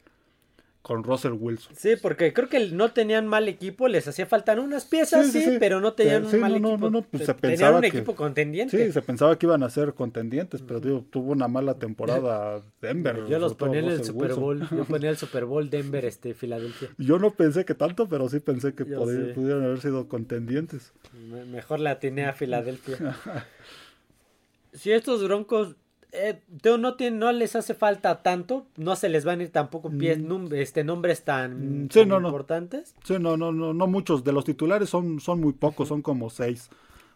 con 0.83 1.05
Russell 1.05 1.35
Wilson. 1.39 1.77
Sí, 1.77 1.91
porque 2.03 2.33
creo 2.33 2.49
que 2.49 2.71
no 2.71 2.91
tenían 2.93 3.29
mal 3.29 3.47
equipo, 3.49 3.87
les 3.87 4.09
hacía 4.09 4.27
falta 4.27 4.53
unas 4.61 4.85
piezas, 4.85 5.27
Sí, 5.27 5.33
sí, 5.33 5.45
sí, 5.45 5.51
sí. 5.53 5.57
pero 5.61 5.81
no 5.81 5.93
tenían 5.93 6.27
un 6.27 6.41
mal 6.41 6.61
no, 6.61 6.71
equipo. 6.71 6.79
no, 6.79 6.91
no, 6.91 7.03
pues 7.03 7.25
se 7.25 7.35
tenían 7.35 7.77
un 7.77 7.81
que- 7.83 7.87
equipo 7.87 8.17
contendiente. 8.17 8.85
Sí, 8.87 8.93
se 8.93 9.01
pensaba 9.01 9.39
que 9.39 9.47
iban 9.47 9.63
a 9.63 9.71
ser 9.71 9.95
contendientes, 9.95 10.61
pero 10.61 10.81
digo, 10.81 11.05
tuvo 11.09 11.31
una 11.31 11.47
mala 11.47 11.75
temporada 11.79 12.63
Denver. 12.81 13.27
Yo 13.29 13.39
los 13.39 13.55
ponía 13.55 13.79
en 13.79 13.85
el 13.87 13.91
Russell 13.99 14.07
Super 14.07 14.33
Wilson. 14.35 14.43
Bowl, 14.43 14.69
yo 14.79 14.85
ponía 14.87 15.11
el 15.11 15.17
Super 15.17 15.45
Bowl 15.45 15.71
Denver, 15.71 16.05
este, 16.05 16.35
Filadelfia. 16.35 16.89
Yo 16.99 17.19
no 17.21 17.31
pensé 17.31 17.65
que 17.65 17.75
tanto, 17.75 18.09
pero 18.09 18.29
sí 18.29 18.41
pensé 18.41 18.75
que 18.75 18.83
sé. 18.85 18.91
pudieran 19.35 19.63
haber 19.65 19.81
sido 19.81 20.09
contendientes. 20.09 20.93
Me- 21.31 21.45
Mejor 21.45 21.79
la 21.79 21.93
atiné 21.93 22.25
a 22.27 22.33
Filadelfia. 22.33 22.99
si 24.73 24.91
estos 24.91 25.23
broncos 25.23 25.77
eh, 26.13 26.41
no, 26.79 26.95
no 27.11 27.33
les 27.33 27.57
hace 27.57 27.75
falta 27.75 28.23
tanto, 28.23 28.67
no 28.77 28.97
se 28.97 29.09
les 29.09 29.25
van 29.25 29.41
a 29.41 29.45
ir 29.45 29.51
tampoco 29.51 29.91
pies, 29.91 30.19
Mm. 30.19 30.27
num- 30.29 30.53
este, 30.55 30.85
nombres 30.85 31.23
tan, 31.25 31.85
Mm, 31.85 31.89
sí, 31.91 32.01
tan 32.01 32.09
no, 32.09 32.21
no. 32.21 32.29
importantes. 32.29 32.95
Sí, 33.05 33.15
no, 33.19 33.37
no, 33.37 33.51
no, 33.53 33.73
no 33.73 33.87
muchos. 33.87 34.23
De 34.23 34.33
los 34.33 34.45
titulares 34.45 34.89
son, 34.91 35.21
son 35.21 35.41
muy 35.41 35.53
pocos, 35.55 35.89
son 35.89 36.03
como 36.03 36.29
seis, 36.31 36.69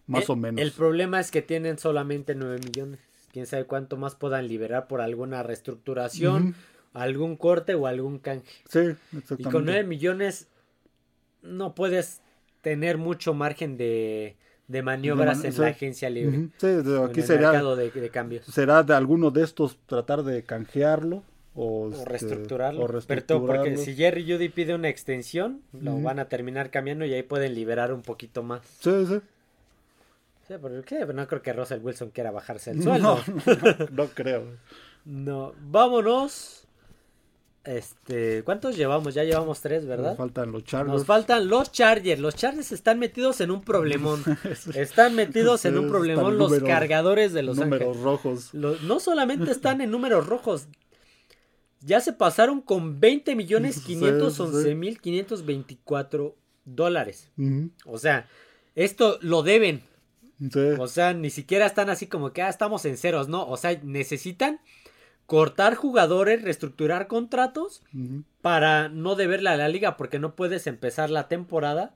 más 0.06 0.30
o 0.30 0.36
menos. 0.36 0.62
El 0.62 0.72
problema 0.72 1.20
es 1.20 1.30
que 1.30 1.42
tienen 1.42 1.78
solamente 1.78 2.34
9 2.34 2.58
millones. 2.64 3.00
Quién 3.32 3.46
sabe 3.46 3.64
cuánto 3.64 3.98
más 3.98 4.14
puedan 4.14 4.48
liberar 4.48 4.86
por 4.88 5.02
alguna 5.02 5.42
reestructuración, 5.42 6.54
algún 6.94 7.36
corte 7.36 7.74
o 7.74 7.86
algún 7.86 8.18
canje. 8.18 8.50
Sí, 8.68 8.78
Y 8.78 9.18
exactamente. 9.18 9.50
con 9.50 9.64
9 9.66 9.84
millones 9.84 10.48
no 11.42 11.74
puedes 11.74 12.22
tener 12.62 12.96
mucho 12.98 13.34
margen 13.34 13.76
de, 13.76 14.36
de 14.68 14.82
maniobras 14.82 15.38
De 15.38 15.42
man- 15.42 15.46
en 15.46 15.52
sí. 15.52 15.60
la 15.60 15.66
agencia 15.68 16.10
libre. 16.10 16.38
Ujú. 16.38 16.50
Sí, 16.58 16.66
de- 16.66 16.96
o 16.96 17.04
aquí 17.04 17.20
en 17.20 17.28
mercado 17.28 17.76
de, 17.76 17.90
de 17.90 18.10
cambios. 18.10 18.44
será 18.46 18.82
de 18.82 18.94
alguno 18.94 19.30
de 19.30 19.44
estos 19.44 19.76
tratar 19.86 20.22
de 20.24 20.42
canjearlo 20.42 21.22
o, 21.54 21.84
O 21.86 21.90
este, 21.92 22.04
reestructurarlo. 22.04 22.82
o 22.84 22.86
Pero 23.06 23.24
todo 23.24 23.40
porque 23.46 23.52
reestructurarlo. 23.70 23.84
si 23.84 23.94
Jerry 23.94 24.30
Judy 24.30 24.48
pide 24.50 24.74
una 24.74 24.88
extensión, 24.88 25.62
lo 25.72 25.98
van 26.00 26.18
a 26.18 26.26
terminar 26.26 26.70
cambiando 26.70 27.04
y 27.04 27.14
ahí 27.14 27.22
pueden 27.22 27.54
liberar 27.54 27.92
un 27.92 28.02
poquito 28.02 28.42
más. 28.42 28.60
Sí, 28.80 29.06
sí. 29.06 29.20
Sí, 30.48 30.54
pero 30.62 30.82
¿qué? 30.84 31.04
no 31.06 31.26
creo 31.26 31.42
que 31.42 31.52
Russell 31.52 31.80
Wilson 31.82 32.10
quiera 32.10 32.30
bajarse 32.30 32.70
el 32.72 32.82
sueldo. 32.82 33.18
No, 33.26 33.86
no 33.92 34.06
creo. 34.08 34.44
No, 35.08 35.54
vámonos. 35.60 36.65
Este, 37.66 38.42
¿cuántos 38.44 38.76
llevamos? 38.76 39.14
Ya 39.14 39.24
llevamos 39.24 39.60
tres, 39.60 39.82
Nos 39.82 39.88
¿verdad? 39.88 40.16
faltan 40.16 40.52
los 40.52 40.64
Chargers. 40.64 40.92
Nos 40.98 41.04
faltan 41.04 41.48
los 41.48 41.72
Chargers. 41.72 42.20
Los 42.20 42.36
Chargers 42.36 42.70
están 42.72 42.98
metidos 43.00 43.40
en 43.40 43.50
un 43.50 43.62
problemón. 43.62 44.22
Están 44.74 45.14
metidos 45.16 45.64
en 45.64 45.76
un 45.78 45.88
problemón 45.88 46.38
los 46.38 46.50
número- 46.52 46.66
cargadores 46.66 47.32
de 47.32 47.42
Los 47.42 47.56
números 47.58 47.88
Ángeles. 47.88 48.04
rojos. 48.04 48.54
No 48.54 49.00
solamente 49.00 49.50
están 49.50 49.80
en 49.80 49.90
números 49.90 50.26
rojos. 50.26 50.68
Ya 51.80 52.00
se 52.00 52.12
pasaron 52.12 52.60
con 52.62 53.00
20 53.00 53.34
millones 53.36 53.74
Sí, 53.80 53.82
511 53.98 54.62
sí. 54.68 54.74
mil 54.74 55.00
524 55.00 56.36
dólares. 56.64 57.30
O 57.84 57.98
sea, 57.98 58.28
esto 58.74 59.18
lo 59.22 59.42
deben. 59.42 59.82
Sí. 60.38 60.60
O 60.78 60.86
sea, 60.86 61.14
ni 61.14 61.30
siquiera 61.30 61.66
están 61.66 61.88
así 61.90 62.06
como 62.06 62.32
que 62.32 62.42
ah, 62.42 62.48
estamos 62.48 62.84
en 62.84 62.96
ceros, 62.96 63.28
no. 63.28 63.46
O 63.48 63.56
sea, 63.56 63.78
necesitan 63.82 64.60
cortar 65.26 65.74
jugadores, 65.74 66.42
reestructurar 66.42 67.06
contratos 67.08 67.82
para 68.42 68.88
no 68.88 69.14
deberle 69.16 69.50
a 69.50 69.56
la 69.56 69.68
liga, 69.68 69.96
porque 69.96 70.18
no 70.18 70.34
puedes 70.36 70.66
empezar 70.66 71.10
la 71.10 71.28
temporada 71.28 71.94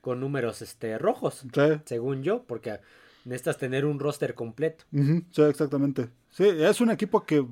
con 0.00 0.20
números 0.20 0.62
este, 0.62 0.98
rojos, 0.98 1.44
Sí. 1.52 1.80
según 1.86 2.22
yo, 2.22 2.44
porque 2.44 2.78
necesitas 3.24 3.58
tener 3.58 3.84
un 3.84 3.98
roster 3.98 4.34
completo. 4.34 4.84
Sí, 4.92 5.42
exactamente. 5.42 6.08
Sí, 6.30 6.44
es 6.46 6.80
un 6.80 6.90
equipo 6.90 7.24
que 7.24 7.46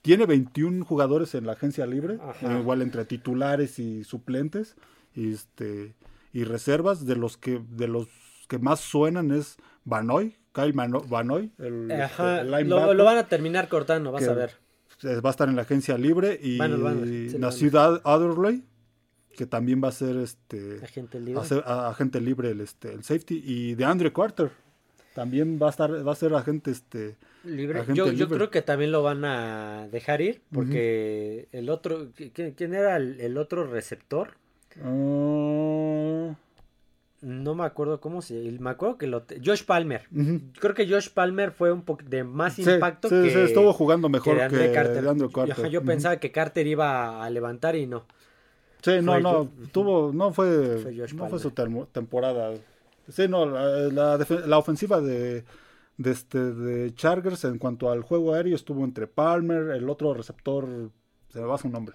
tiene 0.00 0.26
21 0.26 0.84
jugadores 0.84 1.34
en 1.34 1.46
la 1.46 1.52
agencia 1.52 1.86
libre, 1.86 2.18
Ajá. 2.20 2.54
eh, 2.56 2.58
igual 2.60 2.82
entre 2.82 3.04
titulares 3.04 3.78
y 3.78 4.04
suplentes, 4.04 4.74
y 5.14 5.32
este 5.32 5.94
y 6.32 6.44
reservas 6.44 7.04
de 7.04 7.14
los 7.14 7.36
que 7.36 7.60
de 7.70 7.86
los 7.88 8.08
que 8.48 8.58
más 8.58 8.80
suenan 8.80 9.30
es 9.30 9.56
Banoy, 9.84 10.36
Kyle 10.52 10.72
Mano- 10.74 11.02
Banoy, 11.02 11.52
el, 11.58 11.90
este, 11.90 12.40
el 12.40 12.68
lo, 12.68 13.04
van 13.04 13.18
a 13.18 13.28
terminar 13.28 13.68
cortando, 13.68 14.10
vas 14.12 14.24
que 14.24 14.30
a 14.30 14.34
ver. 14.34 14.61
Eh, 15.04 15.20
va 15.20 15.30
a 15.30 15.32
estar 15.32 15.48
en 15.48 15.56
la 15.56 15.62
agencia 15.62 15.96
libre 15.98 16.38
y 16.42 16.56
Bueno, 16.58 17.04
sí, 17.04 17.58
Ciudad 17.58 18.00
Adderley 18.04 18.62
que 19.36 19.46
también 19.46 19.82
va 19.82 19.88
a 19.88 19.92
ser 19.92 20.16
este 20.16 20.80
Agente 20.84 21.18
libre. 21.18 21.40
a 21.40 21.44
ser- 21.44 21.62
a- 21.66 21.88
agente 21.88 22.20
libre 22.20 22.50
el 22.50 22.60
este 22.60 22.92
el 22.92 23.02
safety 23.02 23.42
y 23.44 23.74
de 23.74 23.84
Andre 23.84 24.12
Carter 24.12 24.50
también 25.14 25.58
va 25.60 25.66
a 25.66 25.70
estar, 25.70 26.06
va 26.06 26.12
a 26.12 26.14
ser 26.16 26.34
agente 26.34 26.70
este 26.70 27.16
libre. 27.44 27.80
agente 27.80 27.98
Yo, 27.98 28.12
yo 28.12 28.28
creo 28.28 28.50
que 28.50 28.62
también 28.62 28.92
lo 28.92 29.02
van 29.02 29.24
a 29.24 29.86
dejar 29.90 30.20
ir 30.22 30.40
porque 30.52 31.48
el 31.52 31.68
otro, 31.70 32.08
¿quién, 32.14 32.52
quién 32.52 32.74
era 32.74 32.96
el, 32.96 33.20
el 33.20 33.36
otro 33.38 33.66
receptor? 33.66 34.36
Ah, 34.82 36.34
No 37.22 37.54
me 37.54 37.64
acuerdo 37.64 38.00
cómo 38.00 38.20
se, 38.20 38.34
me 38.58 38.70
acuerdo 38.70 38.98
que 38.98 39.06
lo, 39.06 39.22
Josh 39.44 39.64
Palmer. 39.64 40.02
Creo 40.58 40.74
que 40.74 40.88
Josh 40.88 41.08
Palmer 41.08 41.52
fue 41.52 41.72
un 41.72 41.82
poco 41.82 42.02
de 42.04 42.24
más 42.24 42.54
Sí, 42.54 42.62
impacto 42.62 43.08
sí, 43.08 43.14
que, 43.14 43.30
sí, 43.30 43.38
estuvo 43.38 43.72
jugando 43.72 44.08
mejor 44.08 44.36
que, 44.36 44.42
Andre 44.42 44.72
Carter. 44.72 45.04
Yo-. 45.46 45.66
Yo, 45.68 45.82
pensaba 45.84 46.16
que 46.16 46.32
Carter 46.32 46.66
iba 46.66 47.24
a 47.24 47.30
levantar 47.30 47.76
y 47.76 47.86
no. 47.86 48.04
Sí, 48.82 49.00
no, 49.00 49.12
fue 49.12 49.22
no, 49.22 49.48
tuvo, 49.70 50.12
no 50.12 50.32
fue, 50.32 50.82
no 51.14 51.28
fue 51.28 51.38
su 51.38 51.52
termo- 51.52 51.86
temporada. 51.86 52.54
Sí, 53.08 53.28
no, 53.28 53.46
la, 53.46 54.16
la 54.18 54.26
la 54.46 54.58
ofensiva 54.58 55.00
de, 55.00 55.44
de 55.96 56.10
este 56.10 56.38
de 56.38 56.92
Chargers 56.94 57.44
en 57.44 57.58
cuanto 57.58 57.90
al 57.90 58.02
juego 58.02 58.34
aéreo 58.34 58.56
estuvo 58.56 58.84
entre 58.84 59.06
Palmer, 59.06 59.70
el 59.76 59.88
otro 59.88 60.12
receptor, 60.14 60.90
se 61.28 61.40
me 61.40 61.46
va 61.46 61.56
su 61.58 61.68
nombre. 61.68 61.94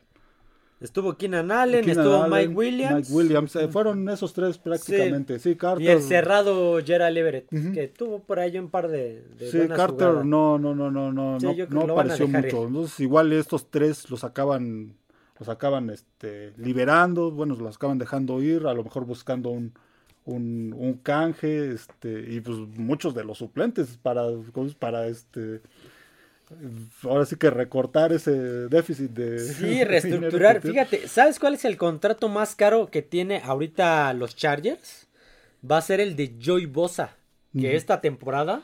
Estuvo 0.80 1.18
Keenan 1.18 1.52
Allen, 1.52 1.84
Keenan 1.84 2.06
estuvo 2.06 2.24
Allen, 2.24 2.50
Mike 2.50 2.54
Williams. 2.54 2.94
Mike 3.10 3.13
Williams, 3.13 3.56
eh, 3.56 3.68
fueron 3.68 4.08
esos 4.10 4.32
tres 4.34 4.60
prácticamente. 4.60 5.40
Sí, 5.40 5.56
Carter. 5.56 5.84
Y 5.84 5.90
el 5.90 6.02
cerrado 6.04 6.78
Gerald 6.86 7.18
Everett, 7.18 7.50
que 7.50 7.88
tuvo 7.88 8.20
por 8.20 8.40
ahí 8.40 8.58
un 8.60 8.70
par 8.70 8.88
de, 8.88 9.24
de 9.40 9.50
Sí, 9.52 9.58
buenas 9.58 9.76
Carter 9.78 10.08
jugadas. 10.08 10.26
no, 10.26 10.60
no, 10.60 10.76
no, 10.76 10.92
no, 10.92 11.12
no, 11.12 11.40
Sí, 11.40 11.48
no, 11.70 11.82
apareció 11.82 12.28
mucho. 12.28 12.62
ir. 12.62 12.68
Entonces, 12.68 13.00
igual 13.00 13.34
estos 13.34 13.72
tres 13.72 14.08
los 14.12 14.24
acaban, 14.24 14.94
los 15.40 15.50
acaban 15.50 15.90
este, 15.90 16.54
liberando, 16.58 17.32
bueno, 17.32 17.56
los 17.56 17.76
acaban 17.76 17.98
dejando 17.98 18.40
ir, 18.42 18.68
a 18.68 18.74
lo 18.76 18.84
mejor 18.84 19.06
buscando 19.06 19.50
un, 19.50 19.74
un, 20.26 20.76
un 20.78 20.94
canje, 21.02 21.72
este, 21.72 22.24
y 22.32 22.40
pues 22.42 22.58
muchos 22.76 23.16
de 23.16 23.24
los 23.24 23.40
suplentes 23.40 23.98
para, 24.02 24.26
para 24.78 25.08
este 25.08 25.62
ahora 27.04 27.26
sí 27.26 27.36
que 27.36 27.50
recortar 27.50 28.14
ese 28.14 28.32
déficit 28.70 29.12
de 29.12 29.40
Sí, 29.40 29.84
reestructurar. 29.86 30.62
Fíjate, 30.62 31.08
¿sabes 31.08 31.40
cuál 31.40 31.56
es 31.56 31.66
el 31.66 31.78
contrato 31.78 32.30
más 32.30 32.56
caro 32.56 32.90
que 32.90 33.02
tiene 33.02 33.42
ahorita 33.44 34.14
los 34.14 34.36
Chargers? 34.36 35.08
Va 35.70 35.78
a 35.78 35.82
ser 35.82 36.00
el 36.00 36.16
de 36.16 36.36
Joey 36.44 36.66
Bosa, 36.66 37.16
que 37.60 37.76
esta 37.76 38.00
temporada 38.02 38.64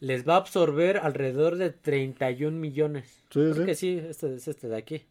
les 0.00 0.26
va 0.28 0.34
a 0.34 0.38
absorber 0.38 0.96
alrededor 0.96 1.56
de 1.56 1.70
31 1.70 2.58
millones. 2.58 3.04
Sí, 3.30 3.38
Creo 3.38 3.54
sí. 3.54 3.64
que 3.64 3.74
sí, 3.76 4.02
este 4.08 4.34
es 4.34 4.48
este 4.48 4.68
de 4.68 4.76
aquí. 4.76 5.02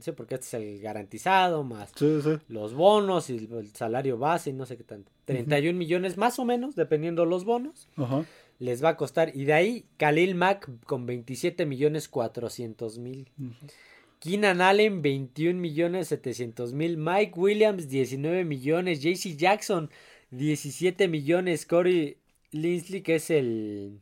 Sí, 0.00 0.10
porque 0.12 0.34
este 0.34 0.46
es 0.46 0.54
el 0.54 0.80
garantizado, 0.80 1.62
más 1.62 1.92
Sí, 1.94 2.20
los 2.48 2.74
bonos 2.74 3.30
y 3.30 3.36
el, 3.36 3.52
el 3.52 3.68
salario 3.74 4.18
base 4.18 4.50
y 4.50 4.52
no 4.52 4.66
sé 4.66 4.76
qué 4.76 4.82
tanto. 4.82 5.12
31 5.26 5.78
millones 5.78 6.16
más 6.16 6.38
o 6.40 6.44
menos, 6.44 6.74
dependiendo 6.74 7.24
los 7.26 7.44
bonos, 7.44 7.88
Ajá. 7.96 8.24
Les 8.58 8.82
va 8.82 8.90
a 8.90 8.96
costar. 8.96 9.32
Y 9.34 9.44
de 9.44 9.52
ahí, 9.52 9.84
Khalil 9.96 10.34
Mack 10.34 10.68
con 10.84 11.06
27 11.06 11.66
millones 11.66 12.08
400 12.08 12.98
mil. 12.98 13.28
Keenan 14.20 14.60
Allen, 14.62 15.02
21 15.02 15.60
millones 15.60 16.08
700 16.08 16.72
mil. 16.72 16.96
Mike 16.96 17.32
Williams, 17.36 17.88
19 17.88 18.44
millones. 18.44 19.02
JC 19.02 19.36
Jackson, 19.36 19.90
17 20.30 21.08
millones. 21.08 21.66
Corey 21.66 22.16
Linsley, 22.52 23.02
que 23.02 23.16
es 23.16 23.30
el. 23.30 24.00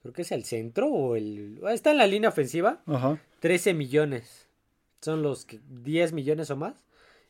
Creo 0.00 0.12
que 0.14 0.22
es 0.22 0.32
el 0.32 0.44
centro 0.44 0.88
o 0.88 1.16
el. 1.16 1.60
Está 1.70 1.90
en 1.90 1.98
la 1.98 2.06
línea 2.06 2.30
ofensiva. 2.30 2.82
Ajá. 2.86 3.20
13 3.40 3.74
millones. 3.74 4.48
Son 5.00 5.22
los 5.22 5.44
que 5.44 5.60
10 5.68 6.12
millones 6.12 6.50
o 6.50 6.56
más. 6.56 6.74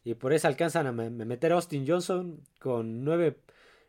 Y 0.05 0.15
por 0.15 0.33
eso 0.33 0.47
alcanzan 0.49 0.87
a 0.87 0.93
me- 0.93 1.11
me 1.11 1.25
meter 1.25 1.53
a 1.53 1.57
Austin 1.57 1.87
Johnson 1.87 2.41
con 2.61 3.05
9 3.05 3.37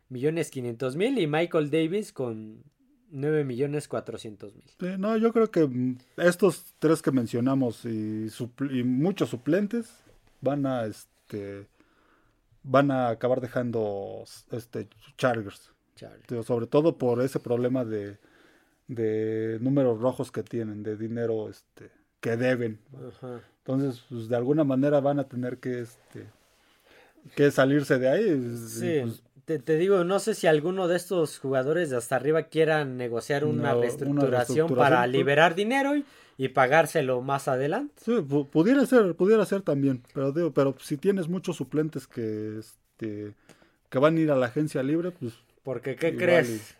millones 0.08 0.50
500 0.50 0.96
mil. 0.96 1.18
Y 1.18 1.26
Michael 1.26 1.70
Davis 1.70 2.12
con 2.12 2.62
9 3.10 3.44
millones 3.44 3.88
400 3.88 4.54
mil. 4.54 4.64
Sí, 4.78 4.86
no, 4.98 5.16
yo 5.16 5.32
creo 5.32 5.50
que 5.50 5.66
mm, 5.66 5.98
estos 6.16 6.74
tres 6.78 7.00
que 7.00 7.12
mencionamos 7.12 7.84
y, 7.84 8.28
muchos 8.84 9.30
suplentes 9.30 9.90
van 10.40 10.66
a 10.66 10.84
este 10.84 11.68
van 12.62 12.90
a 12.90 13.08
acabar 13.08 13.40
dejando 13.40 14.24
este 14.50 14.88
Chargers, 15.18 15.70
sobre 16.44 16.66
todo 16.66 16.96
por 16.96 17.20
ese 17.20 17.38
problema 17.38 17.84
de, 17.84 18.16
de 18.88 19.58
números 19.60 20.00
rojos 20.00 20.32
que 20.32 20.42
tienen, 20.42 20.82
de 20.82 20.96
dinero 20.96 21.50
este 21.50 21.90
que 22.20 22.38
deben. 22.38 22.80
Ajá. 22.94 23.42
Entonces, 23.58 24.02
pues, 24.08 24.28
de 24.28 24.36
alguna 24.36 24.64
manera 24.64 25.00
van 25.00 25.18
a 25.18 25.24
tener 25.24 25.58
que 25.58 25.80
este 25.80 26.26
que 27.34 27.50
salirse 27.50 27.98
de 27.98 28.08
ahí. 28.08 28.58
Sí, 28.66 28.98
pues, 29.02 29.22
te, 29.44 29.58
te 29.58 29.76
digo, 29.76 30.04
no 30.04 30.18
sé 30.20 30.34
si 30.34 30.46
alguno 30.46 30.88
de 30.88 30.96
estos 30.96 31.38
jugadores 31.38 31.90
de 31.90 31.96
hasta 31.96 32.16
arriba 32.16 32.44
quieran 32.44 32.96
negociar 32.96 33.44
una, 33.44 33.74
reestructuración, 33.74 34.68
para 34.74 35.06
pues. 35.06 35.12
liberar 35.12 35.54
dinero 35.54 35.96
y, 35.96 36.04
y 36.38 36.48
pagárselo 36.48 37.20
más 37.20 37.48
adelante. 37.48 38.02
Sí, 38.04 38.12
pu- 38.12 38.46
pudiera 38.48 38.84
ser, 38.86 39.14
pudiera 39.16 39.44
ser 39.46 39.62
también, 39.62 40.02
pero 40.12 40.32
digo, 40.32 40.52
pero 40.52 40.74
si 40.80 40.96
tienes 40.96 41.28
muchos 41.28 41.56
suplentes 41.56 42.06
que 42.06 42.58
este 42.58 43.34
que 43.90 43.98
van 43.98 44.16
a 44.16 44.20
ir 44.20 44.30
a 44.32 44.36
la 44.36 44.46
agencia 44.46 44.82
libre, 44.82 45.10
pues 45.12 45.34
Porque, 45.64 45.96
¿qué 45.96 46.16
crees? 46.16 46.74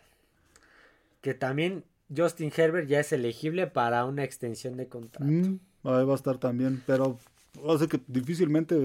Que 1.21 1.33
también 1.33 1.83
Justin 2.15 2.51
Herbert 2.55 2.87
ya 2.87 2.99
es 3.01 3.11
elegible 3.11 3.67
para 3.67 4.05
una 4.05 4.23
extensión 4.23 4.77
de 4.77 4.87
contrato. 4.87 5.25
mm, 5.27 5.55
ahí 5.83 6.05
va 6.05 6.13
a 6.13 6.15
estar 6.15 6.37
también, 6.37 6.81
pero 6.85 7.17
o 7.63 7.77
sea 7.77 7.87
que 7.87 7.99
difícilmente 8.07 8.75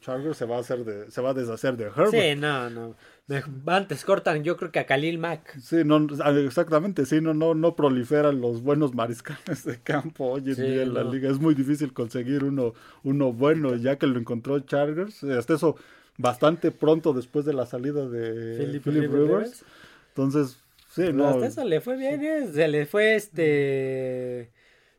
Chargers 0.00 0.36
se 0.36 0.44
va 0.44 0.56
a 0.56 0.60
hacer 0.60 0.84
de, 0.84 1.10
se 1.10 1.20
va 1.20 1.30
a 1.30 1.34
deshacer 1.34 1.76
de 1.76 1.84
Herbert. 1.84 2.10
Sí, 2.10 2.34
no, 2.36 2.70
no. 2.70 2.96
Antes 3.66 4.04
cortan, 4.04 4.44
yo 4.44 4.56
creo 4.56 4.70
que 4.70 4.78
a 4.80 4.86
Khalil 4.86 5.18
Mack. 5.18 5.58
Sí, 5.58 5.78
no, 5.84 6.06
ah, 6.22 6.30
exactamente, 6.32 7.06
sí, 7.06 7.20
no, 7.20 7.32
no, 7.34 7.54
no 7.54 7.74
proliferan 7.74 8.40
los 8.40 8.62
buenos 8.62 8.94
mariscales 8.94 9.64
de 9.64 9.78
campo 9.80 10.26
hoy 10.32 10.42
en 10.46 10.56
Sí, 10.56 10.62
día 10.62 10.82
en 10.82 10.94
la 10.94 11.04
liga. 11.04 11.30
Es 11.30 11.38
muy 11.38 11.54
difícil 11.54 11.92
conseguir 11.92 12.44
uno, 12.44 12.74
uno 13.02 13.32
bueno, 13.32 13.74
ya 13.76 13.96
que 13.96 14.06
lo 14.06 14.18
encontró 14.18 14.58
Chargers. 14.60 15.24
Hasta 15.24 15.54
eso 15.54 15.76
bastante 16.18 16.70
pronto 16.70 17.12
después 17.12 17.44
de 17.44 17.54
la 17.54 17.66
salida 17.66 18.08
de 18.08 18.58
Philip 18.58 18.82
Philip 18.84 19.10
Rivers. 19.10 19.28
Rivers. 19.28 19.64
Entonces, 20.08 20.58
sí, 20.90 21.02
No, 21.12 21.12
no. 21.12 21.28
hasta 21.28 21.46
eso 21.46 21.64
le 21.64 21.80
fue 21.80 21.96
bien, 21.96 22.22
¿eh? 22.24 22.46
Se 22.52 22.68
le 22.68 22.86
fue 22.86 23.14
este. 23.16 24.50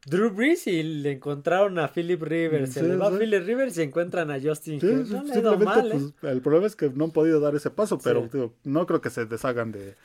Drew 0.05 0.29
Brees 0.29 0.67
y 0.67 0.83
le 0.83 1.13
encontraron 1.13 1.79
a 1.79 1.87
Philip 1.87 2.21
Rivers. 2.21 2.73
Se 2.73 2.83
le 2.83 2.95
va 2.95 3.09
sí. 3.09 3.15
a 3.15 3.19
Philip 3.19 3.43
Rivers 3.43 3.77
y 3.77 3.81
encuentran 3.81 4.29
a 4.29 4.39
Justin 4.39 4.79
Sí, 4.79 4.87
No 4.87 5.23
le 5.23 5.33
simplemente 5.33 5.65
mal, 5.65 5.91
¿eh? 5.91 6.11
pues, 6.19 6.33
el 6.33 6.41
problema 6.41 6.67
es 6.67 6.75
que 6.75 6.89
no 6.89 7.05
han 7.05 7.11
podido 7.11 7.39
dar 7.39 7.55
ese 7.55 7.71
paso, 7.71 7.97
pero 7.97 8.29
no 8.63 8.85
creo 8.85 9.01
que 9.01 9.09
se 9.09 9.25
deshagan 9.25 9.71
de, 9.71 9.95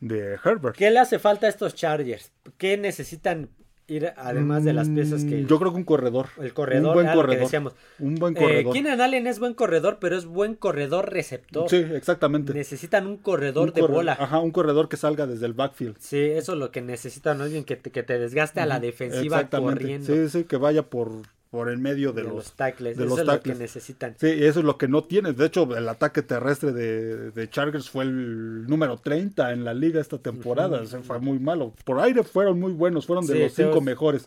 de 0.00 0.38
Herbert. 0.44 0.76
¿Qué 0.76 0.90
le 0.90 1.00
hace 1.00 1.18
falta 1.18 1.46
a 1.46 1.50
estos 1.50 1.74
Chargers? 1.74 2.32
¿Qué 2.58 2.76
necesitan 2.76 3.50
ir 3.86 4.12
además 4.16 4.64
de 4.64 4.72
las 4.72 4.88
piezas 4.88 5.24
que... 5.24 5.42
Mm, 5.42 5.46
Yo 5.46 5.58
creo 5.58 5.70
que 5.72 5.76
un 5.76 5.84
corredor. 5.84 6.28
El 6.40 6.54
corredor, 6.54 6.88
Un 6.88 6.94
buen 6.94 7.06
lo 7.06 7.12
que 7.12 7.16
corredor. 7.16 7.42
decíamos. 7.44 7.72
Un 7.98 8.14
buen 8.16 8.36
Eh, 8.36 8.40
corredor. 8.40 8.72
Keenan 8.72 9.00
Allen 9.00 9.26
es 9.26 9.38
buen 9.38 9.54
corredor, 9.54 9.98
pero 10.00 10.16
es 10.16 10.24
buen 10.24 10.54
corredor 10.54 11.12
receptor. 11.12 11.68
Sí, 11.68 11.76
exactamente. 11.76 12.54
Necesitan 12.54 13.06
un 13.06 13.16
corredor 13.18 13.68
Un 13.68 13.74
de 13.74 13.82
bola. 13.82 14.16
Ajá, 14.18 14.38
un 14.40 14.50
corredor 14.52 14.88
que 14.88 14.96
salga 14.96 15.26
desde 15.26 15.46
el 15.46 15.52
backfield. 15.52 15.96
Sí, 15.98 16.18
eso 16.18 16.52
es 16.54 16.58
lo 16.58 16.70
que 16.70 16.80
necesitan, 16.80 17.40
alguien 17.40 17.64
que 17.64 17.76
te, 17.76 17.90
que 17.90 18.02
te 18.02 18.18
desgaste 18.18 18.60
a 18.60 18.66
la 18.66 18.80
defensiva 18.80 19.48
corriendo 19.48 20.06
Sí, 20.06 20.28
sí, 20.28 20.44
que 20.44 20.56
vaya 20.56 20.82
por, 20.84 21.10
por 21.54 21.68
el 21.68 21.78
medio 21.78 22.12
de, 22.12 22.22
de 22.22 22.26
los... 22.26 22.34
los 22.36 22.52
tackles. 22.54 22.96
de 22.96 23.04
eso 23.04 23.10
los 23.10 23.20
es 23.20 23.26
lo 23.26 23.40
que 23.40 23.54
necesitan. 23.54 24.16
Sí, 24.18 24.26
eso 24.26 24.58
es 24.58 24.64
lo 24.64 24.76
que 24.76 24.88
no 24.88 25.04
tiene. 25.04 25.32
De 25.32 25.46
hecho, 25.46 25.76
el 25.76 25.88
ataque 25.88 26.20
terrestre 26.22 26.72
de, 26.72 27.30
de 27.30 27.48
Chargers 27.48 27.88
fue 27.88 28.02
el 28.02 28.66
número 28.66 28.96
30 28.96 29.52
en 29.52 29.64
la 29.64 29.72
liga 29.72 30.00
esta 30.00 30.18
temporada. 30.18 30.80
O 30.80 30.86
sea, 30.86 31.00
fue 31.02 31.20
muy 31.20 31.38
malo. 31.38 31.72
Por 31.84 32.00
aire 32.00 32.24
fueron 32.24 32.58
muy 32.58 32.72
buenos, 32.72 33.06
fueron 33.06 33.24
de 33.28 33.34
Sí, 33.34 33.38
los 33.44 33.52
cinco 33.54 33.80
mejores. 33.80 34.26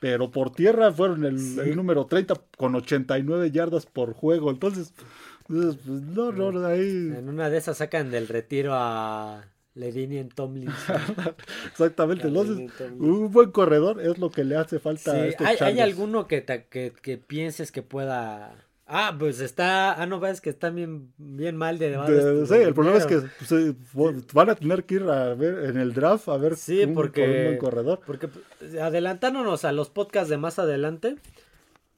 Pero 0.00 0.30
por 0.30 0.52
tierra 0.52 0.92
fueron 0.92 1.24
el, 1.24 1.38
Sí. 1.38 1.60
el 1.60 1.76
número 1.76 2.04
30 2.04 2.34
con 2.58 2.74
89 2.74 3.50
yardas 3.50 3.86
por 3.86 4.12
juego. 4.12 4.50
Entonces, 4.50 4.92
entonces, 5.48 5.80
pues, 5.86 6.02
no, 6.02 6.30
no, 6.30 6.66
ahí. 6.66 7.10
En 7.16 7.26
una 7.30 7.48
de 7.48 7.56
esas 7.56 7.78
sacan 7.78 8.10
del 8.10 8.28
retiro 8.28 8.72
a 8.74 9.46
Levinian 9.74 10.28
Tomlinson. 10.28 10.96
Exactamente. 11.70 12.28
Entonces, 12.28 12.56
Levinian 12.56 12.76
Tomlinson. 12.76 13.10
un 13.10 13.30
buen 13.30 13.50
corredor 13.50 14.00
es 14.00 14.18
lo 14.18 14.30
que 14.30 14.44
le 14.44 14.56
hace 14.56 14.78
falta 14.78 15.12
a 15.12 15.14
Sí, 15.14 15.28
estos 15.28 15.46
¿hay, 15.46 15.56
hay 15.60 15.80
alguno 15.80 16.26
que, 16.26 16.40
te- 16.40 16.64
que, 16.66 16.92
que 17.02 17.18
pienses 17.18 17.70
que 17.72 17.82
pueda... 17.82 18.54
Ah, 18.92 19.14
pues 19.16 19.38
está... 19.38 19.92
Ah, 20.02 20.06
no, 20.06 20.18
ves 20.18 20.40
que 20.40 20.50
están 20.50 20.74
bien, 20.74 21.12
bien 21.16 21.56
mal 21.56 21.78
de... 21.78 21.90
De- 21.96 22.46
sí, 22.46 22.54
el 22.54 22.74
problema 22.74 22.98
es 22.98 23.06
que 23.06 23.20
van 24.32 24.50
a 24.50 24.56
tener 24.56 24.82
que 24.82 24.96
ir 24.96 25.02
a 25.02 25.32
ver 25.34 25.66
en 25.66 25.76
el 25.78 25.92
draft 25.94 26.28
a 26.28 26.36
ver 26.36 26.56
Sí, 26.56 26.82
un, 26.82 26.94
porque- 26.94 27.22
un 27.24 27.44
buen 27.44 27.58
corredor. 27.58 28.00
Porque 28.04 28.26
pues, 28.26 28.74
adelantándonos 28.74 29.64
a 29.64 29.70
los 29.70 29.90
podcasts 29.90 30.28
de 30.28 30.38
más 30.38 30.58
adelante, 30.58 31.16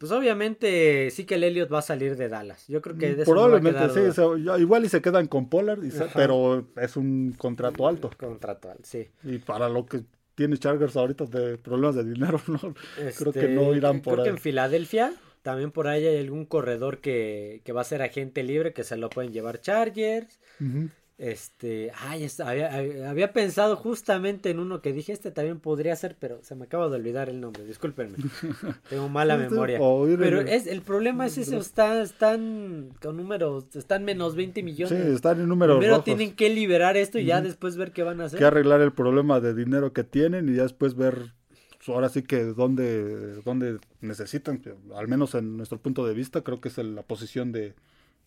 pues 0.03 0.11
obviamente 0.11 1.11
sí 1.13 1.25
que 1.25 1.37
el 1.37 1.45
Elliot 1.45 1.73
va 1.73 1.79
a 1.79 1.83
salir 1.83 2.17
de 2.17 2.29
Dallas. 2.29 2.67
Yo 2.67 2.83
creo 2.83 2.99
que 2.99 3.15
de 3.15 3.25
no 3.25 3.31
Probablemente 3.31 3.89
sí, 3.91 4.11
se- 4.13 4.61
igual 4.61 4.85
y 4.85 4.89
se 4.89 5.01
quedan 5.01 5.29
con 5.29 5.49
Pollard, 5.49 5.85
y 5.85 5.93
se- 5.93 6.03
Ajá. 6.03 6.13
pero 6.17 6.67
es 6.77 6.97
un 6.97 7.35
contrato 7.39 7.87
alto. 7.87 8.11
Contratual, 8.19 8.79
sí. 8.83 9.07
Y 9.23 9.39
para 9.39 9.69
lo 9.69 9.87
que 9.87 10.01
tiene 10.35 10.57
Chargers 10.59 10.97
ahorita 10.97 11.27
de 11.27 11.57
problemas 11.57 11.95
de 11.95 12.03
dinero, 12.05 12.41
no, 12.49 12.59
creo 12.59 13.33
que 13.33 13.41
Este, 13.43 13.49
no 13.51 13.73
irán 13.77 14.01
por 14.01 14.15
Creo 14.15 14.25
que 14.25 14.31
ahí. 14.31 14.35
en 14.37 14.43
Filadelfia 14.43 15.13
también 15.43 15.71
por 15.71 15.87
ahí 15.87 16.05
hay 16.07 16.19
algún 16.19 16.47
corredor 16.47 16.99
que, 16.99 17.63
que 17.65 17.73
va 17.73 17.83
a 17.83 17.85
ser 17.85 18.03
agente 18.03 18.43
libre 18.43 18.73
que 18.73 18.83
se 18.85 18.97
lo 18.97 19.09
pueden 19.09 19.33
llevar 19.33 19.61
Chargers. 19.61 20.41
Ujú. 20.61 20.89
Este, 21.19 21.93
ay, 22.01 22.27
había, 22.45 23.09
había- 23.09 23.33
pensado 23.33 23.77
justamente 23.77 24.51
en 24.51 24.59
uno 24.59 24.81
que 24.81 24.93
dije, 24.93 25.13
este 25.13 25.31
también 25.31 25.61
podría 25.61 25.95
ser, 25.95 26.17
pero 26.19 26.43
se 26.43 26.55
me 26.55 26.65
acaba 26.65 26.89
de 26.89 26.97
olvidar 26.97 27.29
el 27.29 27.41
nombre, 27.41 27.65
discúlpenme. 27.65 28.17
Tengo 28.91 29.09
mala 29.09 29.37
memoria. 29.37 29.79
Pero 30.19 30.41
es, 30.41 30.67
el 30.67 30.83
problema 30.83 31.27
es 31.27 31.39
eso, 31.39 31.59
están, 31.59 31.99
están 31.99 32.89
con 33.01 33.17
números, 33.17 33.67
están 33.77 34.05
menos 34.05 34.35
20 34.35 34.63
millones. 34.63 35.05
Sí, 35.07 35.13
están 35.13 35.41
en 35.41 35.49
números 35.49 35.77
Primero 35.77 35.95
rojos. 35.99 36.05
tienen 36.05 36.35
que 36.35 36.51
liberar 36.51 36.97
esto 36.97 37.19
y 37.19 37.25
ya 37.27 37.41
después 37.41 37.77
ver 37.77 37.93
qué 37.93 38.03
van 38.03 38.21
a 38.21 38.25
hacer. 38.25 38.39
que 38.39 38.45
arreglar 38.45 38.81
el 38.81 38.93
problema 38.93 39.39
de 39.41 39.55
dinero 39.55 39.93
que 39.93 40.05
tienen 40.05 40.49
y 40.49 40.55
ya 40.57 40.63
después 40.65 40.95
ver 40.97 41.35
pues, 41.77 41.89
ahora 41.89 42.09
sí 42.09 42.23
que 42.23 42.43
dónde, 42.45 43.35
dónde 43.45 43.79
necesitan, 44.01 44.61
al 44.97 45.09
menos 45.09 45.35
en 45.35 45.57
nuestro 45.57 45.79
punto 45.79 46.07
de 46.07 46.15
vista, 46.15 46.43
creo 46.43 46.61
que 46.61 46.69
es 46.69 46.79
la 46.79 47.03
posición 47.03 47.53
de, 47.53 47.75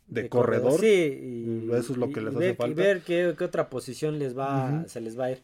de, 0.08 0.30
corredor. 0.30 0.80
Sí, 0.80 0.86
y, 0.88 1.72
Eso 1.74 1.94
es 1.94 1.98
lo 1.98 2.12
que 2.12 2.22
y- 2.22 2.26
les 2.26 2.34
y 2.34 2.36
hace 2.36 2.40
ver, 2.40 2.52
y 2.54 2.58
falta. 2.58 2.82
ver 2.84 3.02
qué, 3.02 3.36
qué 3.38 3.44
otra 3.44 3.70
posición 3.70 4.20
les 4.20 4.38
va, 4.38 4.88
se 4.88 5.02
les 5.02 5.18
va 5.20 5.26
a 5.26 5.32
ir. 5.32 5.42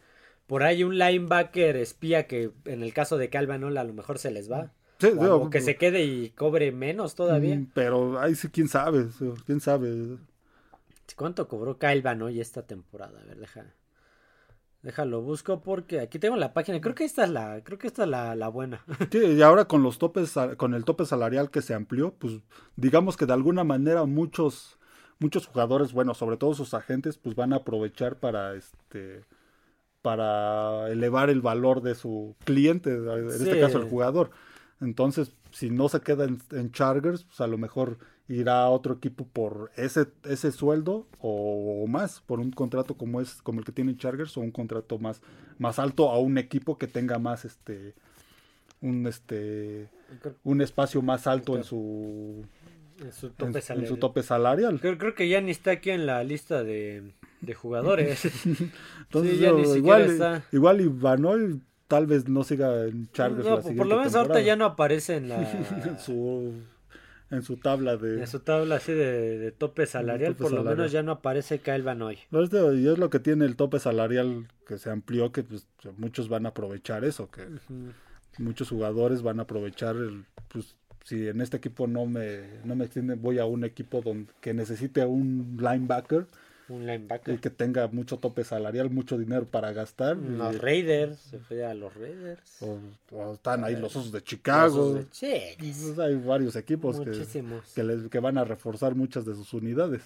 Por 0.47 0.64
ahí 0.64 0.84
un 0.84 0.97
linebacker 0.97 1.78
espía 1.78 2.28
que 2.28 2.51
en 2.66 2.84
el 2.84 2.93
caso 2.93 3.18
de 3.18 3.30
Calvanola 3.30 3.82
a 3.82 3.84
lo 3.86 3.93
mejor 3.93 4.20
se 4.20 4.32
les 4.32 4.51
va. 4.51 4.72
Sí, 4.99 5.09
O, 5.16 5.24
digo, 5.24 5.49
que 5.49 5.62
se 5.62 5.76
quede 5.78 6.03
y 6.03 6.30
cobre 6.32 6.72
menos 6.72 7.16
todavía. 7.16 7.57
mm, 7.57 7.72
Pero 7.74 8.20
ahí 8.20 8.36
sí, 8.36 8.49
quién 8.49 8.68
sabe, 8.68 9.07
quién 9.45 9.59
sabe. 9.59 10.18
¿Cuánto 11.16 11.47
cobró 11.47 11.78
Calvano 11.78 12.26
hoy 12.26 12.41
esta 12.41 12.66
temporada? 12.66 13.22
A 13.22 13.26
ver, 13.26 13.38
deja. 13.38 13.76
Déjalo, 14.84 15.21
busco 15.21 15.61
porque 15.61 15.99
aquí 15.99 16.17
tengo 16.17 16.36
la 16.38 16.53
página. 16.53 16.82
Creo 16.82 16.95
que 16.95 17.03
esta 17.03 17.23
es 17.23 17.29
la, 17.29 17.61
creo 17.63 17.77
que 17.77 17.88
esta 17.88 18.03
es 18.03 18.09
la, 18.09 18.36
la 18.36 18.47
buena. 18.47 18.84
Sí, 19.11 19.19
y 19.19 19.41
ahora 19.41 19.65
con 19.65 19.84
los 19.84 19.99
topes, 19.99 20.34
con 20.57 20.73
el 20.73 20.86
tope 20.86 21.05
salarial 21.05 21.51
que 21.51 21.61
se 21.61 21.75
amplió, 21.75 22.13
pues 22.15 22.39
digamos 22.75 23.15
que 23.15 23.27
de 23.27 23.34
alguna 23.34 23.63
manera 23.63 24.05
muchos, 24.05 24.79
muchos 25.19 25.45
jugadores, 25.45 25.93
bueno, 25.93 26.15
sobre 26.15 26.38
todo 26.38 26.55
sus 26.55 26.73
agentes, 26.73 27.17
pues 27.19 27.36
van 27.36 27.53
a 27.53 27.57
aprovechar 27.57 28.15
para 28.15 28.55
este 28.55 29.23
para 30.01 30.89
elevar 30.89 31.29
el 31.29 31.41
valor 31.41 31.82
de 31.84 31.93
su 31.93 32.36
cliente, 32.43 32.91
en 32.91 33.27
este 33.27 33.59
caso 33.59 33.77
el 33.77 33.88
jugador. 33.88 34.32
Entonces, 34.79 35.32
si 35.51 35.69
no 35.69 35.89
se 35.89 36.01
queda 36.01 36.23
en, 36.25 36.39
en 36.51 36.71
Chargers, 36.71 37.25
pues 37.25 37.39
a 37.39 37.45
lo 37.45 37.59
mejor 37.59 37.99
irá 38.32 38.61
a 38.63 38.69
otro 38.69 38.93
equipo 38.95 39.25
por 39.25 39.71
ese, 39.75 40.07
ese 40.23 40.51
sueldo 40.51 41.05
o, 41.19 41.84
o 41.84 41.88
más, 41.88 42.21
por 42.21 42.39
un 42.39 42.51
contrato 42.51 42.95
como 42.95 43.19
es, 43.21 43.41
como 43.41 43.59
el 43.59 43.65
que 43.65 43.71
tiene 43.71 43.97
Chargers, 43.97 44.38
o 44.38 44.41
un 44.41 44.51
contrato 44.51 44.97
más, 44.99 45.21
más 45.57 45.79
alto 45.79 46.09
a 46.09 46.19
un 46.19 46.38
equipo 46.38 46.77
que 46.77 46.88
tenga 46.88 47.19
más 47.19 47.45
este 47.45 47.93
un 48.82 49.05
este 49.05 49.89
un 50.43 50.61
espacio 50.61 51.01
más 51.01 51.27
alto 51.27 51.55
en 51.57 51.63
su 51.63 52.45
En 53.01 53.11
su 53.13 53.27
en, 53.27 53.34
tope 53.34 53.59
en 53.59 53.61
salarial. 53.61 53.88
su 53.88 53.97
tope 53.97 54.23
salarial. 54.23 54.79
Creo, 54.79 54.97
creo 54.97 55.15
que 55.15 55.27
ya 55.29 55.41
ni 55.41 55.51
está 55.51 55.71
aquí 55.71 55.89
en 55.91 56.05
la 56.05 56.23
lista 56.23 56.63
de, 56.63 57.13
de 57.41 57.53
jugadores. 57.53 58.25
Entonces, 58.45 59.34
Sí, 59.38 59.39
ya 59.39 59.51
ni 59.51 59.61
igual, 59.77 60.03
está. 60.03 60.43
igual 60.51 60.82
Ivanol 60.82 61.61
tal 61.88 62.07
vez 62.07 62.27
no 62.29 62.43
siga 62.43 62.86
en 62.86 63.09
Chargers 63.11 63.45
No, 63.45 63.57
la 63.57 63.61
por, 63.61 63.86
lo 63.88 63.97
menos 63.97 64.15
ahorita 64.15 64.39
ya 64.41 64.55
no 64.55 64.65
aparece 64.65 65.17
en 65.17 65.27
la 65.29 65.41
en 65.86 65.99
su 66.05 66.53
en 67.32 67.43
su 67.43 67.57
tabla 67.57 67.97
de 67.97 68.19
en 68.19 68.27
su 68.27 68.39
tabla 68.41 68.75
así 68.75 68.91
de, 68.93 69.39
de 69.39 69.51
tope 69.51 69.86
salarial. 69.86 70.34
tope 70.34 70.43
por 70.43 70.51
lo 70.51 70.57
salarial. 70.57 70.77
menos 70.77 70.91
ya 70.91 71.01
no 71.03 71.11
aparece 71.13 71.59
Kyle 71.59 71.82
Van. 71.84 71.99
Pero 72.29 72.43
este- 72.43 72.75
y 72.75 72.88
es 72.88 72.97
lo 72.97 73.09
que 73.09 73.19
tiene 73.19 73.45
el 73.45 73.55
tope 73.55 73.79
salarial 73.79 74.47
que 74.67 74.77
se 74.77 74.89
amplió 74.89 75.32
que 75.32 75.43
pues, 75.43 75.65
muchos 75.97 76.29
van 76.29 76.45
a 76.45 76.49
aprovechar 76.49 77.03
eso 77.05 77.32
que 77.32 77.47
muchos 78.38 78.69
jugadores 78.69 79.21
van 79.21 79.39
a 79.39 79.43
aprovechar 79.43 79.95
el 79.95 80.25
pues 80.49 80.75
si 81.03 81.27
en 81.27 81.41
este 81.41 81.57
equipo 81.57 81.88
no 81.88 82.05
me 82.05 82.41
no 82.63 82.75
me 82.75 82.86
extienden 82.86 83.21
voy 83.21 83.39
a 83.39 83.45
un 83.45 83.63
equipo 83.63 84.01
donde 84.01 84.32
que 84.41 84.53
necesite 84.53 85.05
un 85.05 85.57
linebacker 85.59 86.27
Un 86.72 87.07
y 87.28 87.38
que 87.38 87.49
tenga 87.49 87.88
mucho 87.88 88.17
tope 88.17 88.43
salarial 88.43 88.89
mucho 88.89 89.17
dinero 89.17 89.45
para 89.45 89.72
gastar 89.74 90.15
Los 90.17 90.55
y- 90.55 90.57
Raiders. 90.57 91.19
Se 91.19 91.39
fue 91.39 91.65
a 91.65 91.74
los 91.74 91.93
Raiders. 91.95 92.61
o, 92.61 92.80
o 93.11 93.34
están 93.34 93.63
ahí 93.63 93.76
los 93.76 93.95
osos 93.95 94.11
de 94.11 94.24
Chicago 94.24 94.93
Los 94.95 95.19
de- 95.22 95.55
Pues 95.59 95.99
hay 95.99 96.15
varios 96.15 96.55
equipos 96.55 96.99
que, 96.99 97.07
muchísimos. 97.07 97.65
que, 97.74 97.84
les- 97.84 98.07
que 98.09 98.19
van 98.19 98.38
a 98.38 98.43
reforzar 98.43 98.95
muchas 98.95 99.26
de 99.26 99.36
sus 99.36 99.53
unidades 99.53 100.01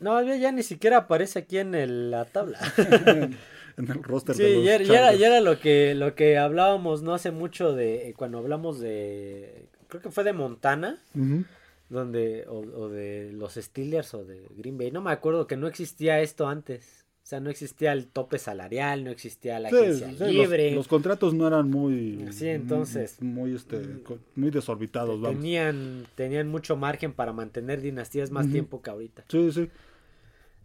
No, 0.00 0.20
ya, 0.22 0.52
ni 0.52 0.62
siquiera 0.62 0.98
aparece 0.98 1.38
aquí 1.38 1.58
en 1.58 1.74
el- 1.74 2.10
la 2.10 2.24
tabla. 2.26 2.58
en 3.76 3.90
el 3.90 4.02
roster 4.02 4.36
de 4.36 4.44
Sí, 4.46 4.54
los 4.56 4.64
ya, 4.64 4.78
ya 4.82 4.98
era, 4.98 5.14
ya 5.14 5.26
era 5.28 5.40
lo 5.40 5.58
que 5.58 5.94
lo 5.94 6.14
que 6.14 6.36
hablábamos 6.38 7.02
no 7.02 7.14
hace 7.14 7.30
mucho 7.30 7.72
de 7.72 8.08
eh, 8.10 8.14
cuando 8.14 8.38
hablamos 8.38 8.78
de 8.80 9.66
creo 9.88 10.02
que 10.02 10.10
fue 10.10 10.24
de 10.24 10.32
Montana 10.32 10.98
Ujú. 11.14 11.44
Donde 11.88 12.46
o, 12.48 12.58
o 12.58 12.88
de 12.88 13.30
los 13.32 13.54
Steelers 13.54 14.14
o 14.14 14.24
de 14.24 14.46
Green 14.56 14.78
Bay. 14.78 14.90
No 14.90 15.00
me 15.02 15.10
acuerdo 15.12 15.46
que 15.46 15.56
no 15.56 15.66
existía 15.66 16.20
esto 16.20 16.48
antes. 16.48 17.04
O 17.22 17.26
sea 17.26 17.40
no 17.40 17.48
existía 17.48 17.92
el 17.92 18.06
tope 18.08 18.38
salarial 18.38 19.02
no 19.02 19.10
existía 19.10 19.58
la 19.58 19.68
agencia 19.70 20.08
sí, 20.10 20.16
los- 20.18 20.30
libre. 20.30 20.72
Los, 20.74 20.88
contratos 20.88 21.32
no 21.32 21.46
eran 21.46 21.70
muy. 21.70 22.26
Sí, 22.32 22.48
entonces- 22.48 23.22
Muy, 23.22 23.54
este, 23.54 24.02
co- 24.02 24.18
muy 24.34 24.50
desorbitados, 24.50 25.20
vamos. 25.22 25.36
tenían 25.38 26.06
tenían 26.16 26.48
mucho 26.48 26.76
margen 26.76 27.14
para 27.14 27.32
mantener 27.32 27.80
dinastías 27.80 28.30
más 28.30 28.50
tiempo 28.50 28.82
que 28.82 28.90
ahorita. 28.90 29.24
Sí, 29.28 29.50
sí. 29.52 29.70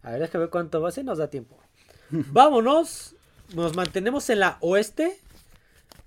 a 0.02 0.10
ver 0.10 0.20
déjame 0.20 0.44
ver 0.44 0.50
cuánto 0.50 0.82
va. 0.82 0.90
A 0.90 0.92
ser 0.92 1.04
nos 1.06 1.16
da 1.18 1.30
tiempo. 1.30 1.58
Vámonos. 2.10 3.14
Nos 3.54 3.74
mantenemos 3.74 4.28
en 4.30 4.40
la 4.40 4.58
oeste 4.60 5.16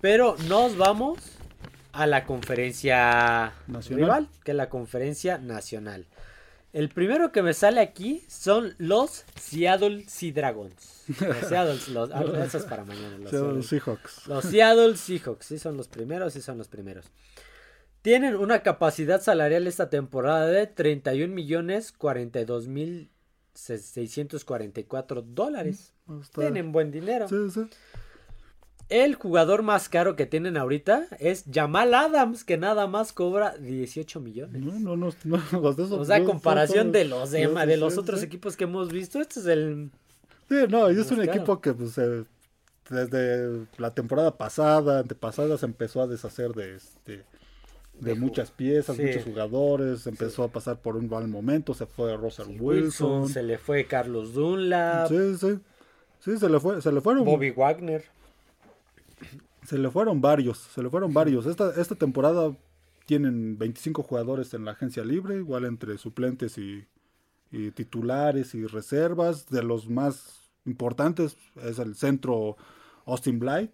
pero 0.01 0.36
nos 0.47 0.78
vamos 0.78 1.18
a 1.94 2.08
la 2.08 2.26
conferencia 2.26 3.54
Nacional. 3.68 4.04
rival, 4.04 4.30
que 4.44 4.52
es 4.52 4.58
la 4.58 4.70
conferencia 4.70 5.38
nacional. 5.38 6.08
El 6.74 6.89
primero 6.89 7.32
que 7.32 7.44
me 7.44 7.54
sale 7.54 7.80
aquí 7.82 8.24
son 8.28 8.74
los 8.80 9.26
Seattle 9.39 10.04
Sea 10.08 10.34
Dragons. 10.34 11.04
Los 11.22 11.38
Seattle, 11.48 11.80
los, 11.94 12.10
ah, 12.12 12.24
eso 12.44 12.58
es 12.58 12.66
para 12.66 12.84
mañana. 12.84 13.18
Los, 13.20 13.30
Seattle. 13.30 13.64
Seahawks. 13.64 14.28
Los 14.28 14.46
Seattle 14.46 14.98
Seahawks, 14.98 15.46
sí 15.46 15.60
son 15.60 15.78
los 15.78 15.88
primeros, 15.88 16.34
sí 16.34 16.41
son 16.41 16.58
los 16.58 16.68
primeros. 16.68 17.06
Tienen 18.02 18.36
una 18.36 18.64
capacidad 18.64 19.22
salarial 19.22 19.68
esta 19.68 19.89
temporada 19.89 20.48
de 20.48 20.66
31 20.66 21.34
millones 21.34 21.91
42 21.91 22.68
mil 22.68 23.12
644 23.54 25.22
dólares. 25.22 25.94
Tienen 26.34 26.72
buen 26.72 26.91
dinero. 26.91 27.28
Sí, 27.30 27.52
sí. 27.52 27.70
El 28.90 29.16
jugador 29.16 29.64
más 29.64 29.90
caro 29.90 30.16
que 30.16 30.26
tienen 30.26 30.58
ahorita 30.58 31.08
es 31.20 31.46
Jamal 31.52 31.94
Adams, 31.94 32.44
que 32.44 32.58
nada 32.58 32.86
más 32.88 33.12
cobra 33.14 33.56
18 33.58 34.20
millones. 34.20 34.62
No, 34.62 34.80
no, 34.80 34.96
no. 34.96 35.14
no, 35.24 35.42
los 35.62 35.78
de 35.78 35.84
esos- 35.84 36.00
O 36.00 36.06
sea, 36.06 36.24
comparación 36.24 36.92
de 36.92 37.06
los 37.06 37.32
de, 37.32 37.48
de 37.48 37.78
los 37.78 37.98
otros 37.98 38.20
sí. 38.20 38.26
equipos 38.26 38.56
que 38.58 38.66
hemos 38.66 38.90
visto, 38.92 39.20
este 39.22 39.40
es 39.40 39.46
el... 39.48 39.90
Sí, 40.50 40.56
no, 40.70 40.92
y 40.92 41.00
es 41.00 41.10
un 41.12 41.18
caro. 41.20 41.32
equipo 41.32 41.62
que 41.62 41.74
pues, 41.74 41.98
eh, 41.98 42.26
desde 42.90 43.66
la 43.78 43.92
temporada 43.92 44.38
pasada, 44.38 45.00
antepasada, 45.00 45.58
se 45.58 45.66
empezó 45.66 46.02
a 46.02 46.08
deshacer 46.08 46.52
de 46.52 46.76
este 46.76 47.24
de 48.00 48.16
muchas 48.16 48.50
piezas, 48.52 48.96
sí. 48.98 49.04
muchos 49.04 49.24
jugadores, 49.24 50.08
empezó 50.08 50.44
a 50.44 50.48
pasar 50.50 50.82
por 50.82 50.96
un 50.98 51.08
mal 51.08 51.28
momento, 51.28 51.74
se 51.76 51.86
fue 51.86 52.16
Russell 52.18 52.48
Wilson, 52.60 52.62
Wilson. 53.22 53.30
se 53.30 53.44
le 53.44 53.58
fue 53.60 53.86
Carlos 53.86 54.34
Dunlap, 54.34 55.08
Sí, 55.10 55.38
sí. 55.38 55.60
Sí, 56.20 56.38
se 56.38 56.50
le 56.50 56.60
fue, 56.60 56.82
se 56.82 56.92
le 56.92 57.02
fueron 57.02 57.24
Bobby 57.24 57.52
Wagner. 57.52 58.04
Se 59.66 59.78
le 59.78 59.89
fueron 59.89 60.22
varios, 60.22 60.57
se 60.57 60.82
le 60.84 60.89
fueron 60.89 61.14
varios. 61.14 61.45
Esta, 61.45 61.72
esta 61.80 61.95
temporada 61.95 62.55
tienen 63.05 63.57
25 63.57 64.03
jugadores 64.03 64.53
en 64.53 64.66
la 64.66 64.72
agencia 64.72 65.03
libre, 65.03 65.36
igual 65.38 65.66
entre 65.66 65.97
suplentes 65.97 66.57
y, 66.57 66.86
y 67.51 67.72
titulares 67.72 68.55
y 68.55 68.66
reservas. 68.66 69.49
De 69.49 69.64
los 69.64 69.89
más 69.89 70.49
importantes 70.66 71.38
es 71.64 71.80
el 71.80 71.95
centro 71.95 72.55
Austin 73.05 73.39
Blight, 73.39 73.72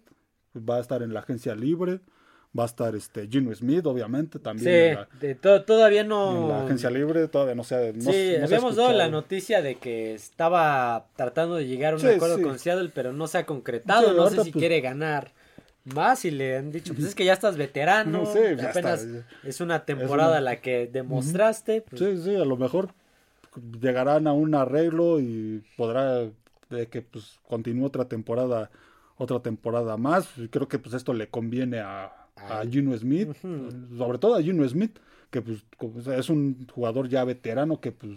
va 0.56 0.76
a 0.76 0.80
estar 0.80 1.02
en 1.02 1.12
la 1.14 1.20
agencia 1.20 1.54
libre. 1.54 2.00
Va 2.58 2.64
a 2.64 2.66
estar 2.66 2.96
este 2.96 3.28
Gino 3.28 3.54
Smith, 3.54 3.86
obviamente, 3.86 4.40
también 4.40 4.64
Sí, 4.66 4.74
en, 4.74 4.94
la, 4.96 5.08
de 5.20 5.36
to- 5.36 5.62
todavía 5.62 6.00
en 6.00 6.08
no... 6.08 6.48
la 6.48 6.64
agencia 6.64 6.90
libre. 6.90 7.28
Todavía 7.28 7.54
no 7.54 7.62
se, 7.62 7.92
no, 7.92 8.00
sí, 8.00 8.06
no 8.06 8.12
se 8.12 8.40
ha 8.40 8.44
habíamos 8.46 8.74
dado 8.74 8.92
la 8.92 9.08
noticia 9.08 9.62
de 9.62 9.76
que 9.76 10.14
estaba 10.14 11.06
tratando 11.14 11.54
de 11.54 11.68
llegar 11.68 11.92
a 11.92 11.96
un 11.96 12.02
Sí, 12.02 12.08
acuerdo 12.08 12.38
sí. 12.38 12.42
con 12.42 12.58
Seattle, 12.58 12.90
pero 12.92 13.12
no 13.12 13.28
se 13.28 13.38
ha 13.38 13.46
concretado. 13.46 14.14
No 14.14 14.24
sé 14.30 14.42
si 14.42 14.50
pues- 14.50 14.60
quiere 14.62 14.80
ganar 14.80 15.30
más 15.84 16.24
y 16.24 16.30
le 16.30 16.56
han 16.56 16.70
dicho, 16.72 16.94
pues 16.94 17.06
es 17.08 17.14
que 17.14 17.24
ya 17.24 17.32
estás 17.32 17.56
veterano, 17.56 18.24
Sí, 18.32 18.38
ya 18.56 18.70
apenas 18.70 19.02
está. 19.02 19.26
es 19.48 19.60
una 19.60 19.84
temporada 19.84 20.32
una- 20.32 20.40
la 20.40 20.60
que 20.60 20.86
demostraste. 20.86 21.82
pues, 21.82 22.00
Sí, 22.00 22.22
sí, 22.22 22.34
a 22.36 22.44
lo 22.44 22.56
mejor 22.56 22.90
llegarán 23.80 24.26
a 24.26 24.32
un 24.32 24.54
arreglo 24.54 25.20
y 25.20 25.62
podrá 25.76 26.28
de 26.70 26.86
que 26.88 27.02
pues 27.02 27.38
continúe 27.48 27.84
otra 27.86 28.04
temporada, 28.06 28.70
otra 29.16 29.40
temporada 29.40 29.96
más. 29.96 30.28
Y 30.38 30.48
creo 30.48 30.68
que 30.68 30.78
pues 30.78 30.94
esto 30.94 31.12
le 31.14 31.28
conviene 31.28 31.80
a, 31.80 32.12
a. 32.36 32.62
Gino 32.70 32.96
Smith, 32.96 33.30
sobre 33.98 34.18
todo 34.18 34.36
a 34.36 34.42
Gino 34.42 34.66
Smith, 34.68 34.96
que 35.30 35.42
pues 35.42 35.64
es 36.06 36.28
un 36.30 36.66
jugador 36.72 37.08
ya 37.08 37.24
veterano 37.24 37.80
que 37.80 37.90
pues 37.92 38.12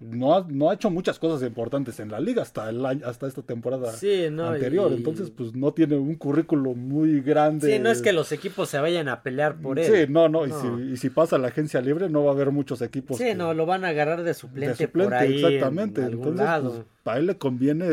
no 0.00 0.34
ha, 0.34 0.46
no 0.48 0.70
ha 0.70 0.74
hecho 0.74 0.90
muchas 0.90 1.18
cosas 1.18 1.46
importantes 1.46 2.00
en 2.00 2.10
la 2.10 2.18
liga 2.20 2.40
hasta 2.42 2.68
el 2.70 2.84
año- 2.86 3.06
hasta 3.06 3.26
esta 3.26 3.42
temporada 3.42 3.92
Sí, 3.92 4.28
no, 4.32 4.46
anterior. 4.48 4.90
y- 4.90 4.94
Entonces, 4.96 5.30
pues 5.30 5.54
no 5.54 5.72
tiene 5.72 5.96
un 5.96 6.14
currículo 6.14 6.74
muy 6.74 7.20
grande. 7.20 7.70
Sí, 7.74 7.78
no 7.78 7.90
es 7.90 8.00
que 8.00 8.12
los 8.14 8.32
equipos 8.32 8.70
se 8.70 8.78
vayan 8.78 9.08
a 9.08 9.22
pelear 9.22 9.56
por 9.60 9.78
él. 9.78 9.84
Sí, 10.06 10.10
no, 10.10 10.28
no. 10.30 10.46
Y, 10.46 10.52
si, 10.52 10.92
y 10.92 10.96
si 10.96 11.10
pasa 11.10 11.36
la 11.36 11.48
agencia 11.48 11.80
libre, 11.82 12.08
no 12.08 12.24
va 12.24 12.30
a 12.30 12.34
haber 12.34 12.50
muchos 12.50 12.80
equipos. 12.82 13.18
Sí, 13.18 13.24
que- 13.24 13.34
no, 13.34 13.52
lo 13.52 13.66
van 13.66 13.84
a 13.84 13.88
agarrar 13.88 14.18
de 14.22 14.24
de 14.30 14.34
suplente, 14.34 14.86
suplente, 14.86 15.10
por 15.10 15.14
ahí 15.14 15.44
exactamente. 15.44 16.00
en 16.00 16.06
algún 16.06 16.28
Entonces, 16.28 16.46
lado. 16.46 16.70
pues, 16.70 16.82
para 17.02 17.18
él 17.18 17.26
le 17.26 17.36
conviene 17.36 17.86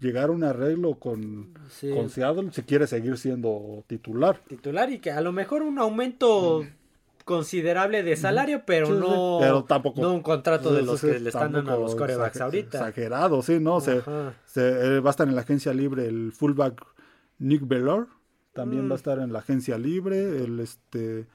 llegar 0.00 0.28
a 0.28 0.32
un 0.32 0.44
arreglo 0.44 0.94
con, 0.94 1.48
Sí. 1.70 1.90
con 1.90 2.08
Seattle 2.08 2.50
si 2.52 2.62
quiere 2.62 2.86
seguir 2.86 3.18
siendo 3.18 3.82
titular. 3.88 4.40
Titular 4.46 4.88
y 4.92 4.98
que 5.00 5.10
a 5.10 5.20
lo 5.20 5.32
mejor 5.32 5.62
un 5.62 5.78
aumento 5.80 6.64
considerable 7.28 8.02
de 8.02 8.16
salario, 8.16 8.62
pero 8.66 8.86
Sí, 8.86 8.92
sí, 8.94 8.98
no, 8.98 9.36
pero 9.40 9.64
tampoco- 9.64 10.00
no 10.00 10.14
un 10.14 10.22
contrato 10.22 10.72
de 10.72 10.82
los 10.82 11.00
que 11.00 11.20
le 11.20 11.28
están 11.28 11.52
dando 11.52 11.72
a 11.74 11.76
los 11.76 11.94
corebacks 11.94 12.36
exager- 12.38 12.42
ahorita. 12.44 12.78
Exagerado, 12.78 13.42
sí, 13.42 13.60
¿no? 13.60 13.80
Se, 13.80 13.98
eh, 14.56 15.00
va 15.00 15.10
a 15.10 15.12
estar 15.12 15.28
en 15.28 15.34
la 15.34 15.42
agencia 15.42 15.72
libre 15.74 16.06
el 16.06 16.32
fullback 16.32 16.84
Nick 17.38 17.68
Bellor. 17.68 18.08
También 18.54 18.86
Mm. 18.86 18.90
va 18.90 18.94
a 18.94 18.96
estar 18.96 19.18
en 19.20 19.32
la 19.32 19.38
agencia 19.40 19.78
libre. 19.78 20.42
El 20.44 20.58
este 20.58 21.26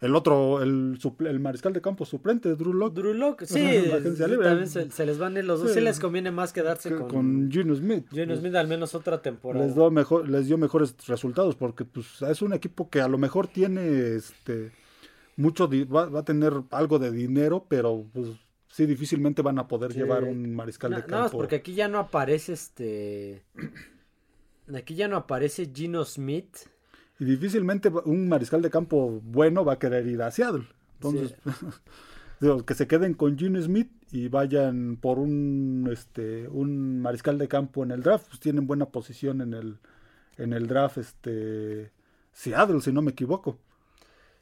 el 0.00 0.16
otro, 0.16 0.62
el, 0.62 0.98
suple- 0.98 1.28
el 1.28 1.40
mariscal 1.40 1.74
de 1.74 1.82
campo 1.82 2.06
suplente, 2.06 2.54
Drew 2.54 2.72
Locke. 2.72 2.94
Drew 2.94 3.12
Lock, 3.12 3.42
sí, 3.44 3.60
La 3.86 3.96
agencia 3.98 4.24
sí, 4.24 4.30
libre. 4.30 4.46
también 4.48 4.66
se, 4.70 4.90
se 4.90 5.04
les 5.04 5.18
van 5.18 5.36
a 5.36 5.40
ir 5.40 5.44
los 5.44 5.60
dos. 5.60 5.68
Sí. 5.68 5.74
Sí 5.74 5.80
les 5.84 6.00
conviene 6.00 6.30
más 6.30 6.54
quedarse 6.54 6.88
que- 6.88 6.94
con, 6.96 7.08
con 7.08 7.50
Smith. 7.76 8.06
Geno 8.10 8.34
Smith 8.34 8.54
al 8.54 8.66
menos 8.66 8.94
otra 8.94 9.20
temporada. 9.20 9.66
les 9.66 9.74
dio 9.74 9.90
mejor 9.90 10.26
les 10.26 10.46
dio 10.46 10.56
mejores 10.56 10.94
resultados 11.06 11.54
porque 11.54 11.84
pues 11.84 12.06
es 12.22 12.40
un 12.40 12.54
equipo 12.54 12.88
que 12.88 13.02
a 13.02 13.08
lo 13.08 13.18
mejor 13.18 13.46
tiene 13.48 14.14
este 14.14 14.72
mucho 15.36 15.68
va, 15.68 16.06
va 16.08 16.20
a 16.20 16.24
tener 16.24 16.52
algo 16.70 16.98
de 16.98 17.10
dinero 17.10 17.66
pero 17.68 18.06
pues 18.12 18.28
sí 18.68 18.86
difícilmente 18.86 19.42
van 19.42 19.58
a 19.58 19.66
poder 19.68 19.92
Sí. 19.92 19.98
llevar 19.98 20.24
un 20.24 20.54
mariscal 20.54 20.90
de 20.92 20.98
Nada 20.98 21.08
más 21.08 21.20
campo 21.22 21.38
porque 21.38 21.56
aquí 21.56 21.74
ya 21.74 21.88
no 21.88 21.98
aparece 21.98 22.52
este. 22.52 23.44
Aquí 24.74 24.94
ya 24.94 25.08
no 25.08 25.16
aparece 25.16 25.68
Gino 25.74 26.04
Smith. 26.04 26.56
y 27.18 27.24
difícilmente 27.24 27.88
un 28.04 28.28
mariscal 28.28 28.62
de 28.62 28.70
campo 28.70 29.20
bueno 29.24 29.64
va 29.64 29.72
a 29.74 29.78
querer 29.80 30.06
ir 30.06 30.22
a 30.22 30.30
Seattle 30.30 30.68
entonces 30.94 31.34
digo, 32.40 32.64
que 32.64 32.74
se 32.74 32.86
queden 32.86 33.14
con 33.14 33.36
Gene 33.36 33.60
Smith 33.62 33.90
y 34.12 34.28
vayan 34.28 34.96
por 35.00 35.18
un 35.18 35.88
este 35.92 36.46
un 36.48 37.00
mariscal 37.02 37.36
de 37.38 37.48
campo 37.48 37.82
en 37.82 37.90
el 37.90 38.02
draft 38.02 38.28
pues 38.28 38.38
tienen 38.40 38.66
buena 38.68 38.86
posición 38.86 39.40
en 39.40 39.54
el 39.54 39.78
en 40.38 40.52
el 40.52 40.68
draft 40.68 40.98
este 40.98 41.90
Seattle 42.32 42.80
si 42.80 42.92
no 42.92 43.02
me 43.02 43.10
equivoco 43.10 43.58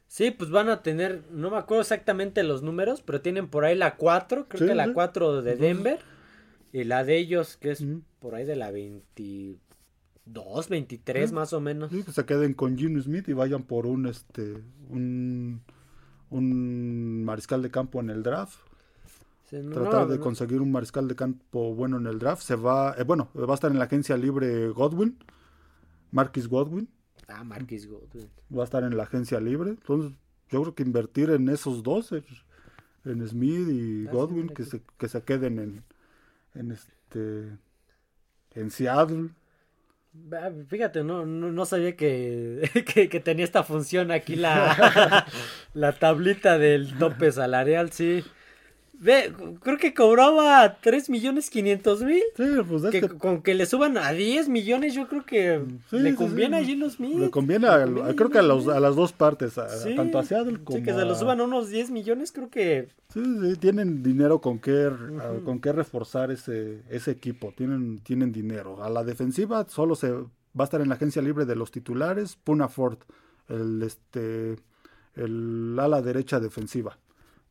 Sí, 0.09 0.31
pues 0.31 0.49
van 0.49 0.69
a 0.69 0.81
tener, 0.81 1.21
no 1.31 1.51
me 1.51 1.57
acuerdo 1.57 1.81
exactamente 1.81 2.41
los 2.41 2.63
números, 2.63 3.03
pero 3.03 3.21
tienen 3.21 3.47
por 3.47 3.63
ahí 3.63 3.75
la 3.77 3.95
4, 3.95 4.47
creo 4.49 4.59
Sí, 4.59 4.65
que 4.67 4.73
la 4.73 4.85
sí. 4.87 4.91
4 4.93 5.43
de 5.43 5.55
Denver. 5.55 5.99
Y 6.73 6.83
la 6.83 7.03
de 7.03 7.17
ellos, 7.17 7.57
que 7.57 7.69
es 7.71 7.83
por 8.19 8.33
ahí 8.33 8.43
de 8.43 8.55
la 8.55 8.71
22, 8.71 9.59
23 10.69 11.29
Sí. 11.29 11.35
más 11.35 11.53
o 11.53 11.61
menos. 11.61 11.91
Sí, 11.91 12.03
que 12.03 12.11
se 12.11 12.25
queden 12.25 12.53
con 12.55 12.75
Gino 12.75 12.99
Smith 13.01 13.29
y 13.29 13.33
vayan 13.33 13.61
por 13.63 13.85
un 13.85 14.07
este 14.07 14.55
un, 14.89 15.61
un 16.31 17.23
mariscal 17.23 17.61
de 17.61 17.69
campo 17.71 17.99
en 17.99 18.09
el 18.09 18.23
draft. 18.23 18.57
Sí, 19.49 19.57
no, 19.63 19.71
Tratar 19.71 20.07
de 20.07 20.17
no, 20.17 20.23
conseguir 20.23 20.59
un 20.61 20.71
mariscal 20.71 21.07
de 21.07 21.15
campo 21.15 21.73
bueno 21.75 21.97
en 21.97 22.07
el 22.07 22.17
draft. 22.19 22.41
Se 22.43 22.55
va, 22.55 22.95
eh, 22.97 23.03
bueno, 23.03 23.29
va 23.35 23.51
a 23.51 23.55
estar 23.55 23.71
en 23.71 23.77
la 23.79 23.85
agencia 23.85 24.17
libre 24.17 24.69
Godwin, 24.69 25.17
Marquis 26.11 26.47
Godwin, 26.47 26.87
Ah, 27.29 27.43
Marquis 27.43 27.87
Godwin. 27.87 28.29
va 28.55 28.61
a 28.61 28.65
estar 28.65 28.83
en 28.83 28.97
la 28.97 29.03
agencia 29.03 29.39
libre. 29.39 29.69
Entonces, 29.71 30.17
yo 30.49 30.61
creo 30.61 30.75
que 30.75 30.83
invertir 30.83 31.29
en 31.29 31.47
esos 31.49 31.83
dos, 31.83 32.11
en, 32.11 33.27
Smith 33.27 33.67
y 33.69 34.07
Ah, 34.07 34.11
Godwin, 34.11 34.49
que 34.49 34.65
se, 34.65 34.81
que 34.97 35.07
se 35.07 35.21
queden 35.23 35.59
en, 35.59 35.83
en 36.55 36.71
este 36.71 37.57
en 38.55 38.71
Seattle. 38.71 39.29
Ah, 40.33 40.49
Fíjate, 40.67 41.03
no, 41.03 41.25
no, 41.25 41.51
no 41.51 41.65
sabía 41.65 41.95
que, 41.95 42.69
que, 42.93 43.09
que 43.09 43.19
tenía 43.19 43.45
esta 43.45 43.63
función 43.63 44.11
aquí 44.11 44.35
la, 44.35 45.25
la 45.73 45.93
tablita 45.93 46.57
del 46.57 46.97
tope 46.97 47.31
salarial, 47.31 47.91
sí. 47.91 48.23
Ve, 49.01 49.33
creo 49.61 49.77
que 49.77 49.93
cobraba 49.93 50.77
3 50.81 51.09
millones 51.09 51.49
500 51.49 52.03
mil. 52.03 52.21
Sí, 52.35 52.43
pues 52.67 52.83
es 52.83 52.91
Que 52.91 53.07
con 53.07 53.41
que 53.41 53.53
le 53.53 53.65
suban 53.65 53.97
a 53.97 54.11
10 54.11 54.49
millones, 54.49 54.93
yo 54.93 55.07
creo 55.07 55.25
que 55.25 55.61
Sí, 55.89 55.99
le 55.99 56.11
sí, 56.11 56.15
conviene 56.17 56.57
sí. 56.57 56.63
a 56.63 56.67
Gino 56.67 56.89
Smith. 56.89 57.15
Le 57.17 57.29
conviene, 57.29 57.67
Le 57.67 58.01
a, 58.03 58.13
creo 58.15 58.29
que 58.29 58.39
a, 58.39 58.41
los- 58.41 58.67
a 58.67 58.79
las 58.81 58.97
dos 58.97 59.13
partes, 59.13 59.57
a- 59.57 59.69
Sí, 59.69 59.95
tanto 59.95 60.19
a 60.19 60.23
Seattle 60.25 60.59
como 60.65 60.79
Sí, 60.79 60.83
que 60.83 60.93
se 60.93 61.05
lo 61.05 61.15
suban 61.15 61.39
a 61.39 61.43
unos 61.45 61.69
10 61.69 61.91
millones, 61.91 62.33
creo 62.33 62.49
que. 62.49 62.89
Sí, 63.13 63.23
sí, 63.23 63.55
tienen 63.55 64.03
dinero 64.03 64.41
con 64.41 64.59
qué, 64.59 64.91
con 65.45 65.61
qué 65.61 65.71
reforzar 65.71 66.29
ese, 66.31 66.81
ese 66.89 67.11
equipo, 67.11 67.53
tienen, 67.55 67.99
tienen 67.99 68.33
dinero. 68.33 68.83
A 68.83 68.89
la 68.89 69.05
defensiva 69.05 69.65
solo 69.69 69.95
se 69.95 70.11
va 70.11 70.25
a 70.59 70.63
estar 70.65 70.81
en 70.81 70.89
la 70.89 70.95
agencia 70.95 71.21
libre 71.21 71.45
de 71.45 71.55
los 71.55 71.71
titulares, 71.71 72.35
Puna 72.43 72.67
Ford, 72.67 72.97
el, 73.47 73.81
este, 73.81 74.57
el 75.15 75.77
ala 75.79 76.01
derecha 76.01 76.39
defensiva. 76.41 76.97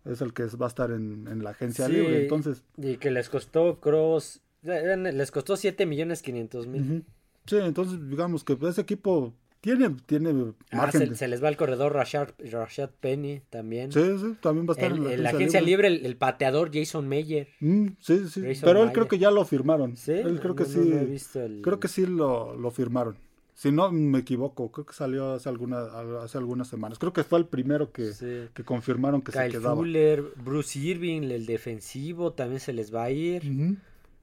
Es 0.05 0.21
el 0.21 0.33
que 0.33 0.45
va 0.45 0.67
a 0.67 0.69
estar 0.69 0.91
en, 0.91 1.27
en 1.29 1.43
la 1.45 1.51
agencia 1.51 1.87
Sí, 1.87 1.93
libre, 1.93 2.23
entonces... 2.23 2.65
Y 2.77 2.97
que 2.97 3.11
les 3.11 3.29
costó 3.29 3.79
Cross. 3.81 4.41
Les 4.63 5.31
costó 5.31 5.57
7 5.57 5.87
millones 5.87 6.23
500 6.23 6.67
mil. 6.67 6.83
ujú. 6.83 7.03
Sí, 7.47 7.57
entonces 7.57 8.09
digamos 8.09 8.45
que 8.45 8.57
ese 8.69 8.81
equipo 8.83 9.33
tiene, 9.61 9.91
tiene 10.07 10.53
Ah, 10.71 10.77
margen. 10.77 11.01
se, 11.01 11.07
de- 11.09 11.15
se 11.15 11.29
les 11.29 11.43
va 11.43 11.49
el 11.49 11.57
corredor 11.57 11.93
Rashad, 11.95 12.29
Rashad 12.39 12.91
Penny 13.01 13.41
también. 13.51 13.91
Sí, 13.93 14.01
sí, 14.19 14.37
también 14.41 14.67
va 14.69 14.73
a 14.73 14.77
estar 14.77 14.93
El- 14.93 14.99
en 14.99 15.05
la 15.05 15.13
en 15.15 15.23
la 15.23 15.29
agencia, 15.31 15.37
agencia 15.39 15.61
libre. 15.63 15.89
libre, 15.91 16.01
el, 16.01 16.07
el 16.07 16.17
pateador 16.17 16.71
Jason 16.73 17.09
Meyer. 17.09 17.49
Mm, 17.61 17.87
sí, 18.01 18.29
sí, 18.29 18.41
Grayson 18.43 18.67
pero 18.67 18.79
él 18.81 18.87
Mayer. 18.87 18.93
creo 18.95 19.09
que 19.09 19.19
ya 19.19 19.31
lo 19.31 19.45
firmaron. 19.45 19.97
¿Sí? 19.97 20.13
Él 20.13 20.41
creo 20.41 20.55
que 20.55 20.65
No, 20.65 20.69
sí. 20.69 20.79
no, 20.81 20.85
no 20.97 21.01
he 21.01 21.05
visto 21.07 21.41
el- 21.43 21.63
Creo 21.63 21.81
que 21.81 21.89
sí 21.89 22.07
lo, 22.07 22.55
lo 22.57 22.71
firmaron. 22.71 23.17
Si 23.59 23.73
no 23.73 23.91
me 23.91 24.21
equivoco, 24.21 24.71
creo 24.71 24.87
que 24.87 24.93
salió 24.95 25.33
hace, 25.33 25.49
alguna, 25.49 25.81
hace 26.23 26.39
algunas 26.39 26.69
semanas. 26.69 26.97
Creo 27.01 27.13
que 27.13 27.25
fue 27.25 27.41
el 27.41 27.47
primero 27.47 27.91
que, 27.91 28.13
Sí. 28.13 28.47
que 28.55 28.63
confirmaron 28.63 29.21
que 29.21 29.33
se 29.33 29.49
quedaba. 29.49 29.75
Fuller, 29.75 30.23
Bruce 30.45 30.79
Irving, 30.79 31.23
el 31.23 31.45
defensivo, 31.45 32.33
también 32.35 32.61
se 32.61 32.73
les 32.73 32.95
va 32.95 33.03
a 33.03 33.11
ir. 33.11 33.43
Ujú. 33.45 33.77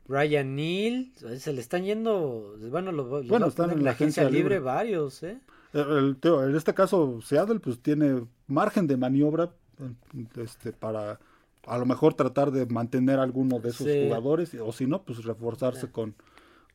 Ryan 0.07 0.55
Neal, 0.55 1.11
se 1.37 1.51
le 1.51 1.59
están 1.59 1.83
yendo. 1.83 2.55
Bueno, 2.71 2.93
lo, 2.93 3.03
los 3.09 3.27
Bueno, 3.27 3.47
están 3.47 3.71
en 3.71 3.83
la 3.83 3.91
agencia 3.91 4.23
libre, 4.23 4.39
libre. 4.39 4.59
varios, 4.59 5.21
¿eh? 5.23 5.37
El- 5.73 5.81
el- 5.97 6.15
teo, 6.15 6.47
en 6.47 6.55
este 6.55 6.73
caso, 6.73 7.19
Seattle 7.21 7.59
pues 7.59 7.81
tiene 7.81 8.25
margen 8.47 8.87
de 8.87 8.95
maniobra 8.95 9.51
eh, 9.81 10.25
este, 10.41 10.71
para 10.71 11.19
a 11.67 11.77
lo 11.77 11.85
mejor 11.85 12.13
tratar 12.13 12.51
de 12.51 12.65
mantener 12.67 13.19
alguno 13.19 13.59
de 13.59 13.67
esos 13.71 13.85
Sí. 13.85 14.03
jugadores 14.05 14.53
o 14.53 14.71
si 14.71 14.85
no, 14.85 15.01
pues 15.03 15.25
reforzarse 15.25 15.91
con, 15.91 16.15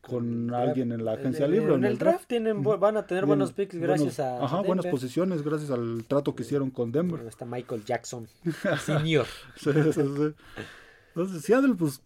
con 0.01 0.49
el 0.49 0.53
alguien 0.55 0.89
draft. 0.89 0.99
en 0.99 1.05
la 1.05 1.13
En- 1.13 1.19
agencia 1.19 1.45
en- 1.45 1.51
libre. 1.51 1.73
En 1.75 1.85
el 1.85 1.97
draft 1.97 2.25
tienen, 2.27 2.63
bu- 2.63 2.79
van 2.79 2.97
a 2.97 3.05
tener 3.05 3.25
buenos 3.25 3.53
picks 3.53 3.77
buenos- 3.77 3.99
gracias 3.99 4.19
a. 4.19 4.43
Ajá, 4.43 4.61
buenas 4.61 4.87
posiciones 4.87 5.43
gracias 5.43 5.69
al 5.71 6.03
trato 6.07 6.35
que 6.35 6.43
hicieron 6.43 6.71
con 6.71 6.91
Denver. 6.91 7.17
Bueno, 7.17 7.29
está 7.29 7.45
Michael 7.45 7.83
Jackson, 7.85 8.27
senior. 8.85 9.25
Sí, 9.55 9.71
sí, 9.73 9.91
sí. 9.93 10.33
Entonces, 11.13 11.41
Seattle, 11.43 11.75
pues, 11.77 12.01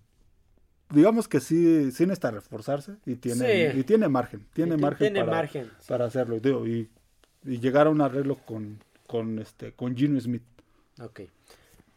digamos 0.90 1.28
que 1.28 1.40
sí, 1.40 1.92
sí 1.92 2.06
necesita 2.06 2.32
reforzarse 2.32 2.94
y 3.06 3.16
tiene, 3.16 3.72
Sí. 3.72 3.80
y 3.80 3.84
tiene 3.84 4.08
margen, 4.08 4.46
tiene 4.54 4.76
Y 4.76 4.78
margen, 4.78 5.00
tiene 5.14 5.20
para, 5.26 5.38
margen, 5.38 5.66
sí. 5.80 5.86
para 5.88 6.06
hacerlo. 6.06 6.40
Digo, 6.40 6.66
y, 6.68 6.90
y 7.46 7.60
llegar 7.60 7.88
a 7.88 7.90
un 7.90 8.02
arreglo 8.02 8.36
con, 8.46 8.80
con 9.08 9.40
este, 9.40 9.72
con 9.74 9.96
Gino 9.96 10.20
Smith. 10.20 10.44
Ok. 11.02 11.22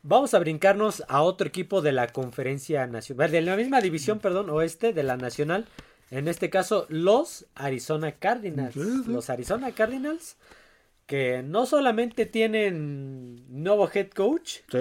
Vamos 0.03 0.33
a 0.33 0.39
brincarnos 0.39 1.03
a 1.09 1.23
otro 1.23 1.49
equipo 1.49 1.83
de 1.83 1.93
la 1.93 2.07
conferencia 2.09 2.87
nacional, 2.87 3.31
de 3.31 3.43
la 3.43 3.57
misma 3.57 3.81
división, 3.81 4.21
perdón, 4.21 4.49
oeste 4.51 4.93
de 4.93 5.03
la 5.03 5.17
nacional. 5.17 5.67
En 6.11 6.29
este 6.29 6.51
caso, 6.51 6.87
los 6.89 7.47
Arizona 7.55 8.13
Cardinals. 8.13 8.75
Sí, 8.75 8.81
sí. 9.05 9.11
Los 9.13 9.29
Arizona 9.31 9.73
Cardinals, 9.73 10.37
que 11.07 11.43
no 11.43 11.67
solamente 11.67 12.27
tienen 12.27 13.45
nuevo 13.63 13.89
head 13.93 14.09
coach, 14.11 14.59
Sí, 14.71 14.79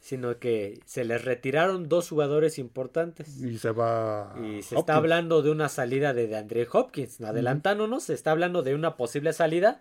sino 0.00 0.38
que 0.38 0.80
se 0.86 1.04
les 1.04 1.22
retiraron 1.24 1.88
dos 1.88 2.08
jugadores 2.08 2.58
importantes. 2.58 3.36
y 3.42 3.58
se 3.58 3.70
va. 3.70 4.34
Y 4.38 4.62
se 4.62 4.74
Hopkins. 4.74 4.80
está 4.80 4.94
hablando 4.96 5.42
de 5.42 5.50
una 5.50 5.68
salida 5.68 6.14
de 6.14 6.26
DeAndre 6.26 6.66
Hopkins. 6.72 7.20
Adelantándonos, 7.20 8.04
se 8.04 8.14
está 8.14 8.30
hablando 8.30 8.62
de 8.62 8.74
una 8.74 8.96
posible 8.96 9.32
salida 9.34 9.80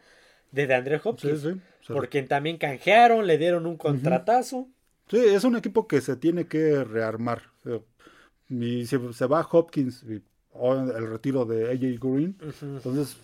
de 0.51 0.67
DeAndre 0.67 0.97
Sí, 0.97 1.01
Hopkins. 1.07 1.41
sí. 1.41 1.49
se- 1.81 1.93
Por 1.93 2.09
quien 2.09 2.27
también 2.27 2.57
canjearon, 2.57 3.25
le 3.25 3.37
dieron 3.37 3.65
un 3.65 3.77
contratazo. 3.77 4.67
Sí, 5.09 5.17
es 5.17 5.43
un 5.45 5.55
equipo 5.55 5.87
que 5.87 6.01
se 6.01 6.15
tiene 6.17 6.45
que 6.47 6.83
rearmar. 6.83 7.43
Y 8.49 8.85
si 8.87 8.97
se 9.13 9.25
va 9.27 9.47
Hopkins 9.49 10.03
y 10.03 10.21
o 10.51 10.73
el 10.75 11.07
retiro 11.09 11.45
de 11.45 11.71
AJ 11.71 11.99
Green, 11.99 12.35
entonces 12.61 13.17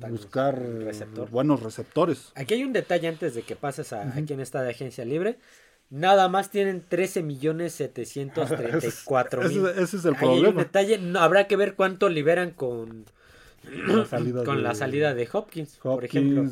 Tal 0.00 0.12
buscar 0.12 0.56
receptor. 0.60 1.28
buenos 1.30 1.62
receptores. 1.62 2.32
Aquí 2.36 2.54
hay 2.54 2.64
un 2.64 2.72
detalle 2.72 3.08
antes 3.08 3.34
de 3.34 3.42
que 3.42 3.56
pases 3.56 3.92
a, 3.92 4.02
a 4.02 4.22
quién 4.24 4.40
está 4.40 4.62
de 4.62 4.70
agencia 4.70 5.04
libre. 5.04 5.38
Nada 5.90 6.28
más 6.28 6.50
tienen 6.50 6.84
13 6.88 7.22
millones 7.24 7.72
734 7.74 9.42
mil. 9.48 9.66
Ese, 9.66 9.82
ese 9.82 9.96
es 9.96 10.04
el 10.04 10.14
Ahí 10.14 10.20
hay 10.22 10.28
un 10.28 10.40
problema. 10.42 10.62
detalle. 10.62 10.98
No, 10.98 11.18
habrá 11.20 11.48
que 11.48 11.56
ver 11.56 11.74
cuánto 11.74 12.08
liberan 12.08 12.52
con, 12.52 13.06
La 13.86 14.06
salida 14.06 14.44
con 14.44 14.58
de- 14.58 14.62
la 14.62 14.74
salida 14.76 15.12
de 15.14 15.28
Hopkins, 15.32 15.78
por 15.82 16.04
ejemplo. 16.04 16.48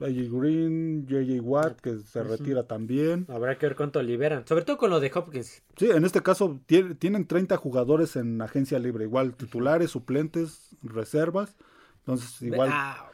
AJ 0.00 0.30
Green, 0.30 1.06
JJ 1.06 1.40
Watt, 1.40 1.80
que 1.80 1.98
se 1.98 2.22
retira 2.22 2.64
también. 2.64 3.26
Habrá 3.28 3.58
que 3.58 3.66
ver 3.66 3.76
cuánto 3.76 4.02
liberan. 4.02 4.46
Sobre 4.46 4.64
todo 4.64 4.78
con 4.78 4.90
lo 4.90 5.00
de 5.00 5.10
Hopkins. 5.14 5.62
Sí, 5.76 5.90
en 5.90 6.04
este 6.04 6.22
caso 6.22 6.60
tienen 6.66 7.26
30 7.26 7.56
jugadores 7.56 8.16
en 8.16 8.40
agencia 8.40 8.78
libre. 8.78 9.04
Igual 9.04 9.34
titulares, 9.34 9.90
suplentes, 9.90 10.70
reservas. 10.82 11.56
Entonces, 12.00 12.40
igual 12.42 12.70
ah, 12.72 13.10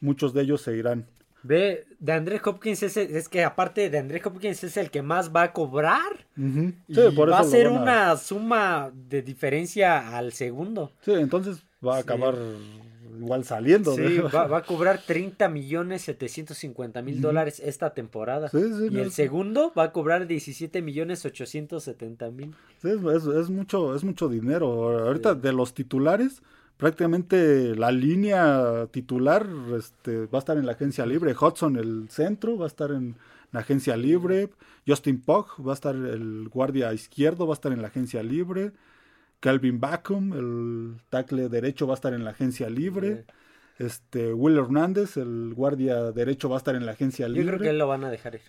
muchos 0.00 0.34
de 0.34 0.42
ellos 0.42 0.60
se 0.60 0.76
irán. 0.76 1.06
Ve, 1.44 1.86
de 2.00 2.12
André 2.12 2.40
Hopkins 2.44 2.82
es, 2.82 2.96
es, 2.96 3.28
que 3.28 3.44
aparte 3.44 3.88
de 3.88 3.98
André 3.98 4.20
Hopkins 4.24 4.64
es 4.64 4.76
el 4.76 4.90
que 4.90 5.02
más 5.02 5.34
va 5.34 5.44
a 5.44 5.52
cobrar. 5.52 6.26
y 6.36 6.92
va 6.92 7.38
a 7.38 7.44
ser 7.44 7.68
una 7.68 8.16
suma 8.16 8.90
de 8.92 9.22
diferencia 9.22 10.16
al 10.16 10.32
segundo. 10.32 10.92
Sí, 11.02 11.12
entonces 11.12 11.62
va 11.84 11.96
a 11.96 12.00
acabar 12.00 12.34
igual 13.18 13.44
saliendo. 13.44 13.94
Sí, 13.94 14.18
va, 14.18 14.56
a 14.56 14.62
cobrar 14.62 15.00
30 15.04 15.48
millones 15.48 16.02
750 16.02 17.02
mil 17.02 17.20
dólares 17.20 17.60
esta 17.64 17.94
temporada. 17.94 18.50
y 18.52 18.98
el 18.98 19.12
segundo 19.12 19.72
va 19.76 19.84
a 19.84 19.92
cobrar 19.92 20.26
17 20.26 20.82
millones 20.82 21.24
870 21.24 22.30
mil. 22.30 22.54
Sí, 22.82 22.88
es, 22.90 23.50
mucho, 23.50 23.94
es 23.94 24.04
mucho 24.04 24.28
dinero. 24.28 25.06
Ahorita 25.06 25.34
de 25.34 25.52
los 25.52 25.74
titulares, 25.74 26.42
prácticamente 26.76 27.74
la 27.74 27.90
línea 27.90 28.86
titular 28.90 29.46
este, 29.76 30.26
va 30.26 30.38
a 30.38 30.40
estar 30.40 30.56
en 30.56 30.66
la 30.66 30.72
agencia 30.72 31.04
libre. 31.04 31.34
Hudson, 31.38 31.76
el 31.76 32.08
centro, 32.10 32.56
va 32.56 32.64
a 32.64 32.68
estar 32.68 32.90
en 32.92 33.16
la 33.52 33.60
agencia 33.60 33.96
libre. 33.96 34.50
Justin 34.86 35.20
Pog 35.20 35.46
va 35.66 35.72
a 35.72 35.74
estar 35.74 35.94
el 35.94 36.48
guardia 36.48 36.92
izquierdo, 36.94 37.46
va 37.46 37.54
a 37.54 37.58
estar 37.58 37.72
en 37.72 37.82
la 37.82 37.88
agencia 37.88 38.22
libre. 38.22 38.72
Calvin 39.40 39.80
Backum, 39.80 40.32
el 40.32 41.00
tackle 41.10 41.48
derecho, 41.48 41.86
va 41.86 41.94
a 41.94 41.96
estar 41.96 42.12
en 42.12 42.24
la 42.24 42.30
agencia 42.30 42.68
libre. 42.68 43.24
Este, 43.78 44.32
Will 44.32 44.58
Hernández, 44.58 45.16
el 45.16 45.54
guardia 45.54 46.10
derecho, 46.10 46.48
va 46.48 46.56
a 46.56 46.58
estar 46.58 46.74
en 46.74 46.84
la 46.84 46.92
agencia 46.92 47.28
libre. 47.28 47.44
Yo 47.44 47.50
creo 47.50 47.60
que 47.60 47.70
él 47.70 47.78
lo 47.78 47.86
van 47.86 48.04
a 48.04 48.10
dejar 48.10 48.34
ir. 48.34 48.42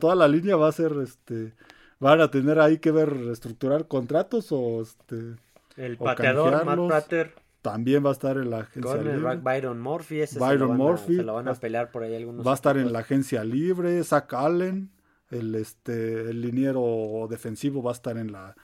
toda 0.00 0.14
la 0.14 0.28
línea 0.28 0.56
va 0.56 0.68
a 0.68 0.72
ser, 0.72 0.92
este, 1.02 1.52
van 1.98 2.20
a 2.20 2.30
tener 2.30 2.60
ahí 2.60 2.78
que 2.78 2.92
ver, 2.92 3.12
estructurar 3.32 3.88
contratos 3.88 4.52
o, 4.52 4.82
este, 4.82 5.36
el 5.76 5.96
pateador 5.96 6.64
Matt 6.64 6.86
Prater. 6.86 7.34
También 7.62 8.04
va 8.04 8.10
a 8.10 8.12
estar 8.12 8.36
en 8.36 8.50
la 8.50 8.58
agencia 8.58 8.96
libre. 8.96 9.36
Byron 9.36 9.80
Murphy, 9.80 10.20
ese 10.20 10.38
Byron 10.38 10.72
se 10.72 10.74
Murphy. 10.74 11.16
se 11.16 11.22
lo 11.22 11.34
van 11.34 11.48
a 11.48 11.54
pelear 11.54 11.90
por 11.90 12.02
ahí 12.02 12.14
algunos. 12.14 12.46
Va 12.46 12.52
a 12.52 12.54
estar 12.54 12.76
en 12.76 12.92
la 12.92 12.98
agencia 13.00 13.42
libre. 13.42 14.04
Zach 14.04 14.32
Allen, 14.34 14.90
el, 15.30 15.54
este, 15.54 16.28
el 16.28 16.42
liniero 16.42 17.26
defensivo, 17.30 17.82
va 17.82 17.92
a 17.92 17.94
estar 17.94 18.18
en 18.18 18.32
la 18.32 18.54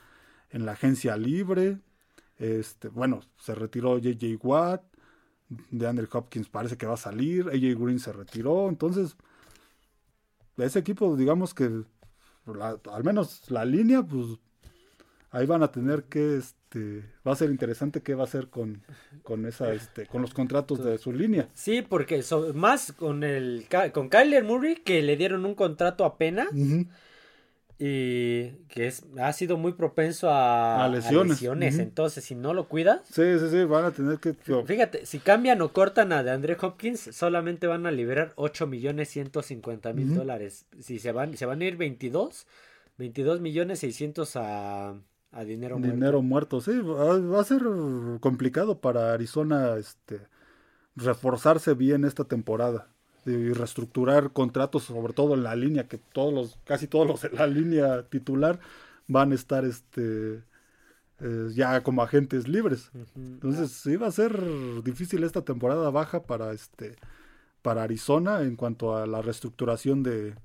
en 0.51 0.65
la 0.65 0.73
agencia 0.73 1.17
libre. 1.17 1.79
Este, 2.37 2.87
bueno, 2.87 3.21
se 3.37 3.55
retiró 3.55 3.97
JJ 3.97 4.37
Watt. 4.41 4.83
De 5.69 5.85
Andrew 5.85 6.07
Hopkins 6.13 6.47
parece 6.47 6.77
que 6.77 6.85
va 6.85 6.93
a 6.93 6.97
salir. 6.97 7.47
AJ 7.49 7.77
Green 7.77 7.99
se 7.99 8.13
retiró. 8.13 8.69
Entonces, 8.69 9.17
ese 10.57 10.79
equipo, 10.79 11.15
digamos 11.17 11.53
que 11.53 11.83
al 12.91 13.03
menos 13.03 13.49
la 13.49 13.65
línea, 13.65 14.01
pues 14.01 14.39
ahí 15.31 15.45
van 15.45 15.63
a 15.63 15.71
tener 15.71 16.03
que, 16.03 16.37
este, 16.37 17.03
va 17.25 17.33
a 17.33 17.35
ser 17.35 17.49
interesante 17.51 18.01
qué 18.01 18.15
va 18.15 18.23
a 18.23 18.25
hacer 18.25 18.49
con, 18.49 18.83
con 19.23 19.45
esa, 19.45 19.73
este, 19.73 20.05
con 20.07 20.21
los 20.21 20.33
contratos 20.33 20.83
de 20.83 20.97
su 20.97 21.11
línea. 21.11 21.49
Sí, 21.53 21.81
porque 21.81 22.23
más 22.53 22.91
con 22.91 23.23
el, 23.23 23.67
con 23.93 24.09
Kyler 24.09 24.43
Murray 24.43 24.75
que 24.75 25.01
le 25.01 25.17
dieron 25.17 25.45
un 25.45 25.55
contrato 25.55 26.05
apenas 26.05 26.49
y 27.83 28.51
que 28.67 28.85
es, 28.85 29.07
ha 29.19 29.33
sido 29.33 29.57
muy 29.57 29.73
propenso 29.73 30.29
a, 30.29 30.87
lesiones. 30.87 31.79
Entonces, 31.79 32.23
si 32.23 32.35
no 32.35 32.53
lo 32.53 32.67
cuidas. 32.67 33.01
Sí, 33.11 33.23
sí, 33.39 33.49
sí, 33.49 33.63
van 33.63 33.85
a 33.85 33.91
tener 33.91 34.19
que. 34.19 34.35
Fíjate, 34.35 35.07
si 35.07 35.17
cambian 35.17 35.63
o 35.63 35.73
cortan 35.73 36.13
a 36.13 36.21
de 36.21 36.29
André 36.29 36.55
Hopkins, 36.61 37.09
solamente 37.11 37.65
van 37.65 37.87
a 37.87 37.91
liberar 37.91 38.33
8 38.35 38.67
millones 38.67 39.09
150 39.09 39.93
mil 39.93 40.13
dólares. 40.13 40.67
Si 40.79 40.99
se 40.99 41.11
van, 41.11 41.35
se 41.35 41.47
van 41.47 41.61
a 41.61 41.65
ir 41.65 41.75
22, 41.75 42.45
22 42.99 43.41
millones 43.41 43.79
600 43.79 44.35
a, 44.35 44.93
a 45.31 45.43
dinero 45.43 45.79
muerto. 45.79 45.95
Dinero 45.95 46.21
muerto, 46.21 46.61
sí, 46.61 46.79
va 46.81 47.41
a 47.41 47.43
ser 47.43 47.63
complicado 48.19 48.79
para 48.79 49.11
Arizona 49.11 49.77
este 49.77 50.19
reforzarse 50.95 51.73
bien 51.73 52.05
esta 52.05 52.25
temporada 52.25 52.90
y 53.25 53.53
reestructurar 53.53 54.31
contratos, 54.31 54.83
sobre 54.83 55.13
todo 55.13 55.35
en 55.35 55.43
la 55.43 55.55
línea, 55.55 55.87
que 55.87 55.97
todos 55.97 56.33
los, 56.33 56.59
casi 56.65 56.87
todos 56.87 57.07
los 57.07 57.23
en 57.23 57.35
la 57.35 57.47
línea 57.47 58.03
titular 58.03 58.59
van 59.07 59.31
a 59.31 59.35
estar 59.35 59.65
este 59.65 60.43
eh, 61.19 61.49
ya 61.53 61.83
como 61.83 62.01
agentes 62.01 62.47
libres. 62.47 62.91
Entonces 63.15 63.71
sí 63.71 63.95
va 63.95 64.07
a 64.07 64.11
ser 64.11 64.33
difícil 64.83 65.23
esta 65.23 65.43
temporada 65.43 65.89
baja 65.89 66.23
para 66.23 66.51
este 66.53 66.95
para 67.61 67.83
Arizona 67.83 68.41
en 68.41 68.55
cuanto 68.55 68.97
a 68.97 69.05
la 69.05 69.21
reestructuración 69.21 70.01
de, 70.01 70.35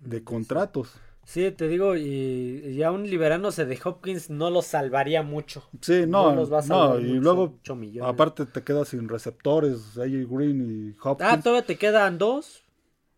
de 0.00 0.24
contratos. 0.24 0.92
Sí, 1.24 1.50
te 1.52 1.68
digo, 1.68 1.96
y, 1.96 2.74
ya 2.76 2.90
un 2.90 3.08
liberándose 3.08 3.64
de 3.64 3.78
Hopkins 3.84 4.28
no 4.28 4.50
lo 4.50 4.60
salvaría 4.60 5.22
mucho. 5.22 5.68
Sí, 5.80 6.04
no, 6.06 6.34
no, 6.34 6.98
y 6.98 7.12
luego, 7.14 7.58
aparte 8.02 8.44
te 8.46 8.62
quedas 8.62 8.88
sin 8.88 9.08
receptores, 9.08 9.96
AJ 9.96 10.26
Green 10.28 10.62
y 10.62 10.96
Hopkins. 11.02 11.30
Ah, 11.30 11.40
todavía 11.40 11.64
te 11.64 11.76
quedan 11.76 12.18
dos. 12.18 12.62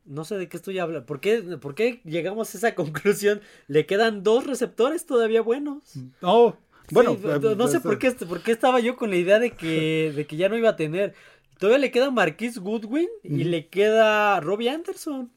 No 0.05 0.27
sé 0.27 0.37
de 0.37 0.51
qué 0.51 0.59
estoy 0.59 0.79
hablando. 0.79 1.07
¿Por 1.07 1.19
qué, 1.19 1.41
¿Por 1.61 1.75
qué 1.75 2.03
llegamos 2.05 2.55
a 2.55 2.59
esa 2.59 2.75
conclusión? 2.77 3.41
Le 3.69 3.87
quedan 3.87 4.23
dos 4.23 4.47
receptores 4.47 5.07
todavía 5.07 5.41
buenos. 5.41 5.95
No, 6.21 6.59
bueno. 6.91 7.13
Eh, 7.13 7.55
no 7.57 7.69
sé 7.69 7.81
por 7.81 7.99
qué, 7.99 8.11
por 8.13 8.43
qué 8.43 8.53
estaba 8.53 8.81
yo 8.81 8.97
con 8.97 9.09
la 9.09 9.17
idea 9.17 9.39
de 9.39 9.53
que, 9.53 10.13
de 10.15 10.27
que 10.27 10.37
ya 10.37 10.51
no 10.51 10.59
iba 10.59 10.71
a 10.71 10.77
tener. 10.77 11.15
Todavía 11.59 11.79
le 11.79 11.91
queda 11.91 12.11
Marquis 12.11 12.59
Goodwin 12.59 13.09
y 13.23 13.45
le 13.45 13.69
queda 13.69 14.41
Robbie 14.41 14.69
Anderson. 14.69 15.31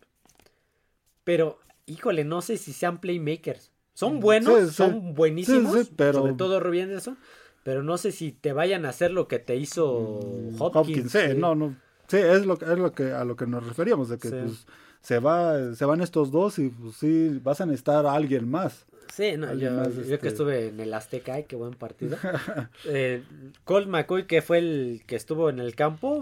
Pero 1.23 1.59
híjole, 1.87 2.23
no 2.23 2.41
sé 2.41 2.57
si 2.57 2.73
sean 2.73 2.99
playmakers. 2.99 3.71
Son 3.93 4.19
buenos, 4.19 4.73
son 4.73 5.15
buenísimos, 5.15 5.89
pero... 5.95 6.19
sobre 6.19 6.33
todo 6.33 6.59
Robbie 6.59 6.83
Anderson, 6.83 7.17
pero 7.63 7.81
no 7.81 7.97
sé 7.97 8.11
si 8.11 8.31
te 8.31 8.53
vayan 8.53 8.85
a 8.85 8.89
hacer 8.89 9.09
lo 9.09 9.27
que 9.27 9.39
te 9.39 9.55
hizo 9.55 10.19
mm, 10.51 10.61
Hopkins. 10.61 11.11
sí, 11.11 11.19
no, 11.35 11.55
no. 11.55 11.75
Sí, 12.07 12.17
es 12.17 12.45
lo, 12.45 12.53
es 12.53 12.77
lo 12.77 12.93
que 12.93 13.11
a 13.11 13.25
lo 13.25 13.35
que 13.35 13.47
nos 13.47 13.65
referíamos, 13.65 14.09
de 14.09 14.19
que 14.19 14.29
pues, 14.29 14.67
se 15.01 15.19
va, 15.19 15.73
se 15.73 15.83
van 15.85 16.01
estos 16.01 16.31
dos 16.31 16.59
y 16.59 16.69
pues 16.69 16.95
sí, 16.95 17.39
vas 17.43 17.59
a 17.59 17.65
necesitar 17.65 18.05
a 18.05 18.13
alguien 18.13 18.47
más. 18.47 18.85
Sí, 19.13 19.35
no, 19.35 19.53
yo, 19.55 19.83
que 19.83 20.13
este 20.13 20.27
estuve 20.27 20.67
en 20.67 20.79
el 20.79 20.93
Azteca, 20.93 21.33
ay, 21.33 21.45
qué 21.45 21.55
buen 21.55 21.73
partido. 21.73 22.17
eh, 22.85 23.23
Colt 23.63 23.87
McCoy, 23.87 24.27
que 24.27 24.41
fue 24.41 24.59
el 24.59 25.01
que 25.07 25.15
estuvo 25.15 25.49
en 25.49 25.59
el 25.59 25.75
campo, 25.75 26.19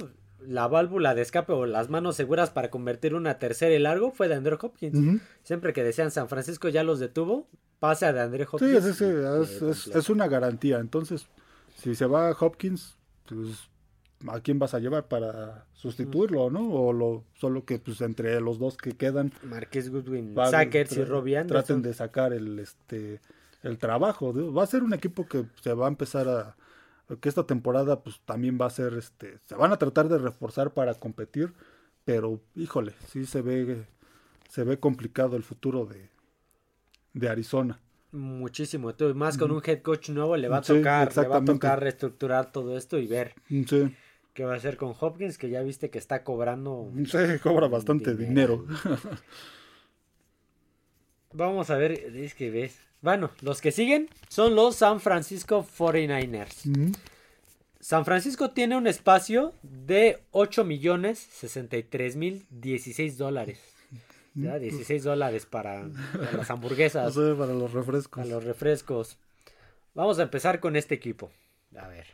la 0.48 0.68
válvula 0.68 1.16
de 1.16 1.22
escape 1.22 1.54
o 1.54 1.66
las 1.66 1.90
manos 1.90 2.16
seguras 2.16 2.50
para 2.50 2.70
convertir 2.70 3.16
una 3.16 3.40
tercera 3.40 3.74
y 3.74 3.80
largo 3.80 4.12
fue 4.12 4.28
de 4.28 4.36
Andrew 4.36 4.58
Hopkins. 4.62 5.22
Siempre 5.44 5.74
que 5.74 5.84
decían 5.84 6.12
San 6.12 6.30
Francisco 6.30 6.70
ya 6.70 6.84
los 6.84 7.00
detuvo, 7.00 7.48
pasa 7.80 8.14
de 8.14 8.22
Andrew 8.22 8.48
Hopkins. 8.52 8.96
Sí, 8.96 9.06
es, 9.94 10.10
una 10.10 10.28
garantía. 10.28 10.80
Entonces, 10.80 11.28
si 11.76 11.96
se 11.96 12.06
va 12.06 12.32
Hopkins, 12.32 12.98
pues 13.28 13.70
¿a 14.28 14.40
quién 14.40 14.60
vas 14.60 14.74
a 14.74 14.80
llevar 14.80 15.08
para 15.08 15.66
sustituirlo, 15.74 16.50
no? 16.50 16.70
O 16.72 16.94
lo, 16.94 17.24
solo 17.34 17.66
que 17.66 17.80
pues 17.80 18.02
entre 18.02 18.40
los 18.42 18.60
dos 18.60 18.78
que 18.78 18.94
quedan. 18.94 19.34
Marqués 19.44 19.90
Goodwin, 19.90 20.36
Sackers 20.36 20.98
y 20.98 21.04
Robbie 21.04 21.38
Anderson. 21.38 21.64
Traten 21.66 21.82
de 21.82 21.94
sacar 21.94 22.34
el, 22.34 22.60
este, 22.60 23.22
el 23.64 23.78
trabajo. 23.78 24.34
Va 24.54 24.64
a 24.64 24.68
ser 24.68 24.84
un 24.84 24.94
equipo 24.94 25.28
que 25.28 25.46
se 25.62 25.74
va 25.74 25.86
a 25.86 25.90
empezar 25.90 26.28
a 26.28 26.56
que 27.20 27.30
esta 27.30 27.46
temporada 27.46 28.04
pues 28.04 28.20
también 28.26 28.58
va 28.60 28.66
a 28.66 28.72
ser 28.72 28.96
este 28.96 29.40
se 29.46 29.56
van 29.56 29.72
a 29.72 29.78
tratar 29.78 30.10
de 30.10 30.18
reforzar 30.18 30.74
para 30.74 30.96
competir 30.96 31.54
pero 32.04 32.42
híjole 32.56 32.94
sí 33.08 33.26
se 33.26 33.42
ve 33.42 33.86
se 34.50 34.64
ve 34.64 34.80
complicado 34.80 35.36
el 35.36 35.44
futuro 35.44 35.86
de 35.86 36.10
de 37.16 37.30
Arizona. 37.30 37.80
Muchísimo 38.12 38.94
más 39.16 39.38
con 39.38 39.52
un 39.52 39.62
head 39.66 39.82
coach 39.82 40.10
nuevo 40.10 40.38
le 40.38 40.48
va 40.48 40.58
a 40.58 40.62
tocar 40.62 41.16
le 41.16 41.28
va 41.28 41.38
a 41.38 41.46
tocar 41.46 41.82
reestructurar 41.82 42.52
todo 42.52 42.78
esto 42.78 42.98
y 42.98 43.08
ver 43.08 43.34
qué 44.34 44.46
va 44.46 44.54
a 44.54 44.58
hacer 44.58 44.78
con 44.78 44.94
Hopkins 44.98 45.38
que 45.38 45.50
ya 45.50 45.62
viste 45.62 45.90
que 45.90 45.98
está 45.98 46.24
cobrando 46.24 46.92
sí 47.06 47.18
cobra 47.42 47.68
bastante 47.68 48.16
dinero. 48.16 48.66
Vamos 51.34 51.70
a 51.70 51.78
ver 51.78 51.92
es 51.92 52.36
que 52.36 52.52
ves 52.52 52.80
bueno, 53.02 53.32
los 53.42 53.62
que 53.62 53.72
siguen 53.72 54.10
son 54.30 54.56
los 54.56 54.78
San 54.78 55.00
Francisco 55.00 55.66
49ers. 55.78 56.96
San 57.80 58.04
Francisco 58.04 58.50
tiene 58.50 58.76
un 58.76 58.88
espacio 58.88 59.54
de 59.62 60.24
8 60.32 60.64
millones 60.64 61.20
63 61.20 62.16
mil 62.16 62.48
16 62.50 63.18
dólares. 63.18 63.60
¿Ya? 64.34 64.60
16 64.60 65.04
dólares 65.04 65.46
para, 65.46 65.88
las 66.34 66.50
hamburguesas. 66.50 67.16
para 67.38 67.54
los 67.54 67.72
refrescos. 67.72 68.24
Para 68.24 68.36
los 68.36 68.44
refrescos. 68.44 69.18
Vamos 69.94 70.20
a 70.20 70.24
empezar 70.24 70.60
con 70.60 70.76
este 70.76 70.96
equipo. 70.96 71.32
A 71.78 71.88
ver. 71.88 72.08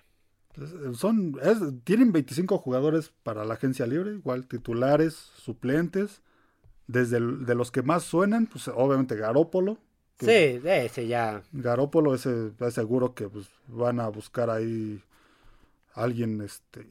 Son, 0.93 1.39
tienen 1.83 2.11
25 2.11 2.57
jugadores 2.57 3.11
para 3.23 3.45
la 3.45 3.53
agencia 3.53 3.87
libre, 3.87 4.11
igual 4.11 4.47
titulares, 4.47 5.13
suplentes. 5.13 6.21
Desde 6.87 7.21
de 7.21 7.55
los 7.55 7.71
que 7.71 7.81
más 7.81 8.03
suenan, 8.03 8.47
pues 8.47 8.67
obviamente 8.67 9.15
Garópolo, 9.15 9.77
Sí, 10.25 10.61
ese 10.63 11.07
ya. 11.07 11.41
Garópolo, 11.51 12.13
ese 12.15 12.51
seguro 12.71 13.13
que 13.13 13.27
pues, 13.29 13.47
van 13.67 13.99
a 13.99 14.07
buscar 14.09 14.49
ahí 14.49 15.01
alguien, 15.93 16.41
este, 16.41 16.85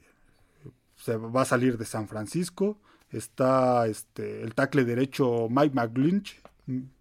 se 0.97 1.17
va 1.17 1.43
a 1.43 1.47
salir 1.47 1.79
de 1.79 1.85
San 1.85 2.09
Francisco. 2.09 2.79
Está 3.11 3.87
este 3.89 4.43
el 4.43 4.55
tackle 4.55 4.85
derecho 4.85 5.49
Mike 5.51 5.75
McGlinch. 5.75 6.41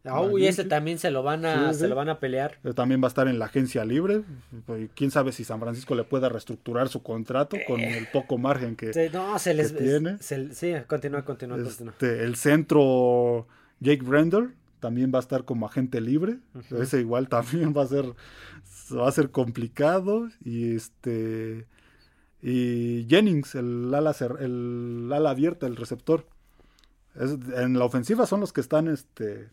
Ah, 0.04 0.22
uy, 0.22 0.48
ese 0.48 0.64
también 0.64 0.98
se 0.98 1.12
lo 1.12 1.22
van 1.22 1.46
a, 1.46 1.72
Sí, 1.74 1.82
se 1.82 1.88
lo 1.88 1.94
van 1.94 2.10
a 2.10 2.20
pelear. 2.20 2.58
Eh, 2.64 2.74
También 2.74 3.00
va 3.04 3.06
a 3.06 3.10
estar 3.10 3.28
en 3.28 3.38
la 3.38 3.46
agencia 3.46 3.86
libre. 3.86 4.24
Quién 4.96 5.12
sabe 5.12 5.32
si 5.32 5.44
San 5.44 5.60
Francisco 5.60 5.94
le 5.94 6.04
pueda 6.04 6.28
reestructurar 6.28 6.90
su 6.90 7.04
contrato 7.04 7.56
con 7.68 7.80
el 7.80 8.08
poco 8.08 8.40
margen 8.40 8.76
que, 8.76 8.94
Sí, 8.94 9.02
no, 9.14 9.38
se 9.38 9.54
les. 9.54 9.72
que 9.72 9.84
tiene. 9.84 10.18
se- 10.18 10.56
sí, 10.56 10.74
continúa, 10.88 11.24
continúa, 11.24 11.62
continúa. 11.62 11.92
Este, 11.94 12.24
el 12.24 12.36
centro 12.36 13.46
Jake 13.80 14.02
Brender 14.04 14.50
también 14.80 15.12
va 15.14 15.20
a 15.20 15.22
estar 15.22 15.46
como 15.46 15.66
agente 15.66 16.02
libre. 16.02 16.40
Ujú. 16.56 16.78
Ese 16.82 17.00
igual 17.00 17.28
también 17.30 17.74
va 17.76 17.84
a 17.84 17.88
ser 17.88 18.06
va 18.96 19.08
a 19.08 19.12
ser 19.12 19.30
complicado 19.32 20.30
y 20.44 20.76
este 20.76 21.68
y 22.42 23.06
Jennings, 23.10 23.56
el 23.56 23.94
ala 23.94 24.16
el 24.40 25.10
ala 25.14 25.30
abierta, 25.32 25.68
el 25.68 25.76
receptor. 25.76 26.26
Es- 27.16 27.38
en 27.56 27.78
la 27.78 27.86
ofensiva 27.86 28.26
son 28.26 28.40
los 28.40 28.54
que 28.54 28.62
están 28.62 28.88
este 28.88 29.50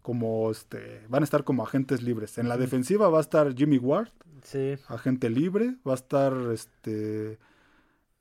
como 0.00 0.50
este 0.50 1.02
van 1.08 1.22
a 1.22 1.24
estar 1.24 1.44
como 1.44 1.62
agentes 1.62 2.02
libres. 2.02 2.38
En 2.38 2.48
la 2.48 2.56
defensiva 2.56 3.08
va 3.08 3.18
a 3.18 3.20
estar 3.20 3.54
Jimmy 3.54 3.78
Ward, 3.78 4.08
Sí, 4.42 4.74
agente 4.88 5.30
libre, 5.30 5.76
va 5.86 5.92
a 5.92 5.94
estar 5.94 6.32
este 6.52 7.38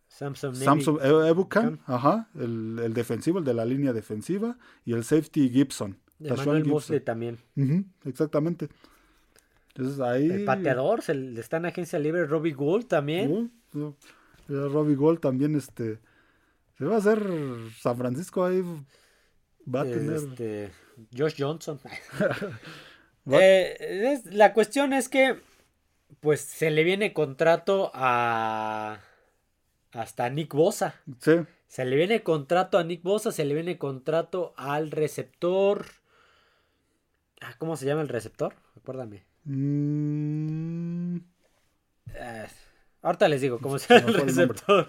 Samson. 0.07 0.51
maybe. 0.51 0.65
Samson 0.65 0.99
E- 1.01 1.79
ajá, 1.87 2.29
el, 2.35 2.79
el 2.83 2.93
defensivo, 2.93 3.39
el 3.39 3.45
de 3.45 3.53
la 3.55 3.65
línea 3.65 3.93
defensiva, 3.93 4.57
y 4.85 4.93
el 4.93 5.03
safety 5.03 5.49
Gibson. 5.49 5.97
Emmanuel 6.29 6.57
Gibson. 6.63 6.71
Mosley 6.73 6.99
también. 7.01 7.37
Exactamente. 8.05 8.69
Entonces 9.69 9.99
ahí. 9.99 10.29
El 10.29 10.45
pateador, 10.45 11.01
se 11.01 11.13
le 11.13 11.39
está 11.39 11.57
en 11.57 11.65
agencia 11.65 11.97
libre. 11.99 12.25
Robbie 12.25 12.53
Gould 12.53 12.85
también. 12.87 13.51
Uh, 13.73 13.79
uh, 13.79 13.95
Robbie 14.69 14.95
Gold 14.95 15.19
también, 15.19 15.55
este. 15.55 15.99
Se 16.77 16.85
va 16.85 16.95
a 16.95 16.97
hacer 16.99 17.21
San 17.79 17.97
Francisco 17.97 18.43
ahí. 18.43 18.61
Va 19.73 19.81
a 19.81 19.83
tener. 19.85 20.15
Este, 20.15 20.71
Josh 21.17 21.35
Johnson. 21.37 21.79
Eh, 23.29 23.77
es- 24.13 24.33
la 24.33 24.51
cuestión 24.51 24.93
es 24.93 25.07
que, 25.07 25.39
pues, 26.21 26.41
se 26.41 26.71
le 26.71 26.83
viene 26.83 27.13
contrato 27.13 27.91
a. 27.93 28.99
Hasta 29.91 30.29
Nick 30.29 30.53
Bosa. 30.53 30.95
sí, 31.19 31.33
Se 31.67 31.85
le 31.85 31.97
viene 31.97 32.23
contrato 32.23 32.77
a 32.77 32.83
Nick 32.83 33.03
Bosa, 33.03 33.31
se 33.31 33.45
le 33.45 33.53
viene 33.53 33.77
contrato 33.77 34.53
al 34.57 34.89
receptor. 34.89 35.85
Ah, 37.41 37.55
¿Cómo 37.57 37.75
se 37.75 37.85
llama 37.85 38.01
el 38.01 38.07
receptor? 38.07 38.55
Acuérdame. 38.77 39.25
mm, 39.45 41.17
Ah, 42.19 42.47
ahorita 43.01 43.27
les 43.29 43.41
digo 43.41 43.59
cómo 43.61 43.77
se 43.79 43.93
llama 43.93 44.07
el 44.09 44.13
receptor. 44.15 44.87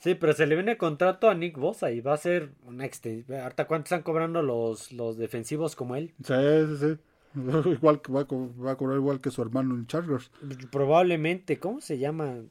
Sí, 0.00 0.14
pero 0.16 0.32
se 0.32 0.46
le 0.46 0.56
viene 0.56 0.76
contrato 0.76 1.30
a 1.30 1.34
Nick 1.34 1.56
Bosa 1.56 1.90
y 1.92 2.00
va 2.00 2.14
a 2.14 2.16
ser 2.16 2.50
una 2.64 2.84
extensión. 2.84 3.40
Ahorita, 3.40 3.66
¿cuánto 3.66 3.84
están 3.84 4.02
cobrando 4.02 4.42
los, 4.42 4.92
los 4.92 5.16
defensivos 5.16 5.76
como 5.76 5.96
él? 5.96 6.12
sí, 6.24 6.34
sí, 6.34 6.76
sí. 6.78 6.98
Igual 7.70 8.02
que 8.02 8.12
va 8.12 8.20
a, 8.22 8.24
co- 8.26 8.52
va 8.62 8.72
a 8.72 8.76
cobrar 8.76 8.98
igual 8.98 9.20
que 9.20 9.30
su 9.30 9.40
hermano 9.42 9.74
en 9.74 9.86
Chargers. 9.86 10.30
Probablemente, 10.70 11.58
¿cómo 11.58 11.80
se 11.80 11.98
llama? 11.98 12.42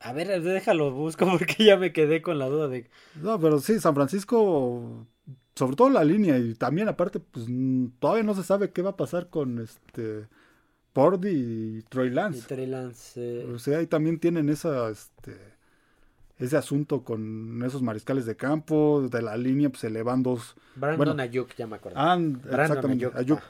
A 0.00 0.12
ver, 0.12 0.42
déjalo, 0.42 0.90
busco 0.92 1.26
porque 1.30 1.64
ya 1.64 1.76
me 1.76 1.92
quedé 1.92 2.22
con 2.22 2.38
la 2.38 2.46
duda 2.48 2.68
de... 2.68 2.90
No, 3.14 3.38
pero 3.40 3.58
sí, 3.60 3.78
San 3.80 3.94
Francisco, 3.94 5.06
sobre 5.54 5.76
todo 5.76 5.90
la 5.90 6.04
línea, 6.04 6.38
y 6.38 6.54
también 6.54 6.88
aparte, 6.88 7.20
pues 7.20 7.46
todavía 7.98 8.22
no 8.22 8.34
se 8.34 8.42
sabe 8.42 8.70
qué 8.70 8.82
va 8.82 8.90
a 8.90 8.96
pasar 8.96 9.28
con 9.28 9.58
este 9.58 10.26
Pordy 10.92 11.30
y 11.78 11.82
Troy 11.88 12.08
y 12.08 12.10
Lance. 12.10 12.46
Trey 12.48 12.66
Lance, 12.66 13.42
eh, 13.42 13.52
O 13.52 13.58
sea, 13.58 13.78
ahí 13.78 13.86
también 13.86 14.18
tienen 14.18 14.48
esa, 14.48 14.88
este, 14.90 15.36
ese 16.38 16.56
asunto 16.56 17.02
con 17.04 17.62
esos 17.64 17.82
mariscales 17.82 18.26
de 18.26 18.36
campo, 18.36 19.06
de 19.10 19.22
la 19.22 19.36
línea, 19.36 19.68
pues 19.68 19.80
se 19.80 19.90
le 19.90 20.02
van 20.02 20.22
dos. 20.22 20.54
Brandon 20.76 20.96
bueno. 20.96 21.22
Ayuk, 21.22 21.54
ya 21.56 21.66
me 21.66 21.76
acuerdo. 21.76 21.96
Brandon 21.98 22.40
exactamente, 22.60 23.10
Ayuk. 23.14 23.40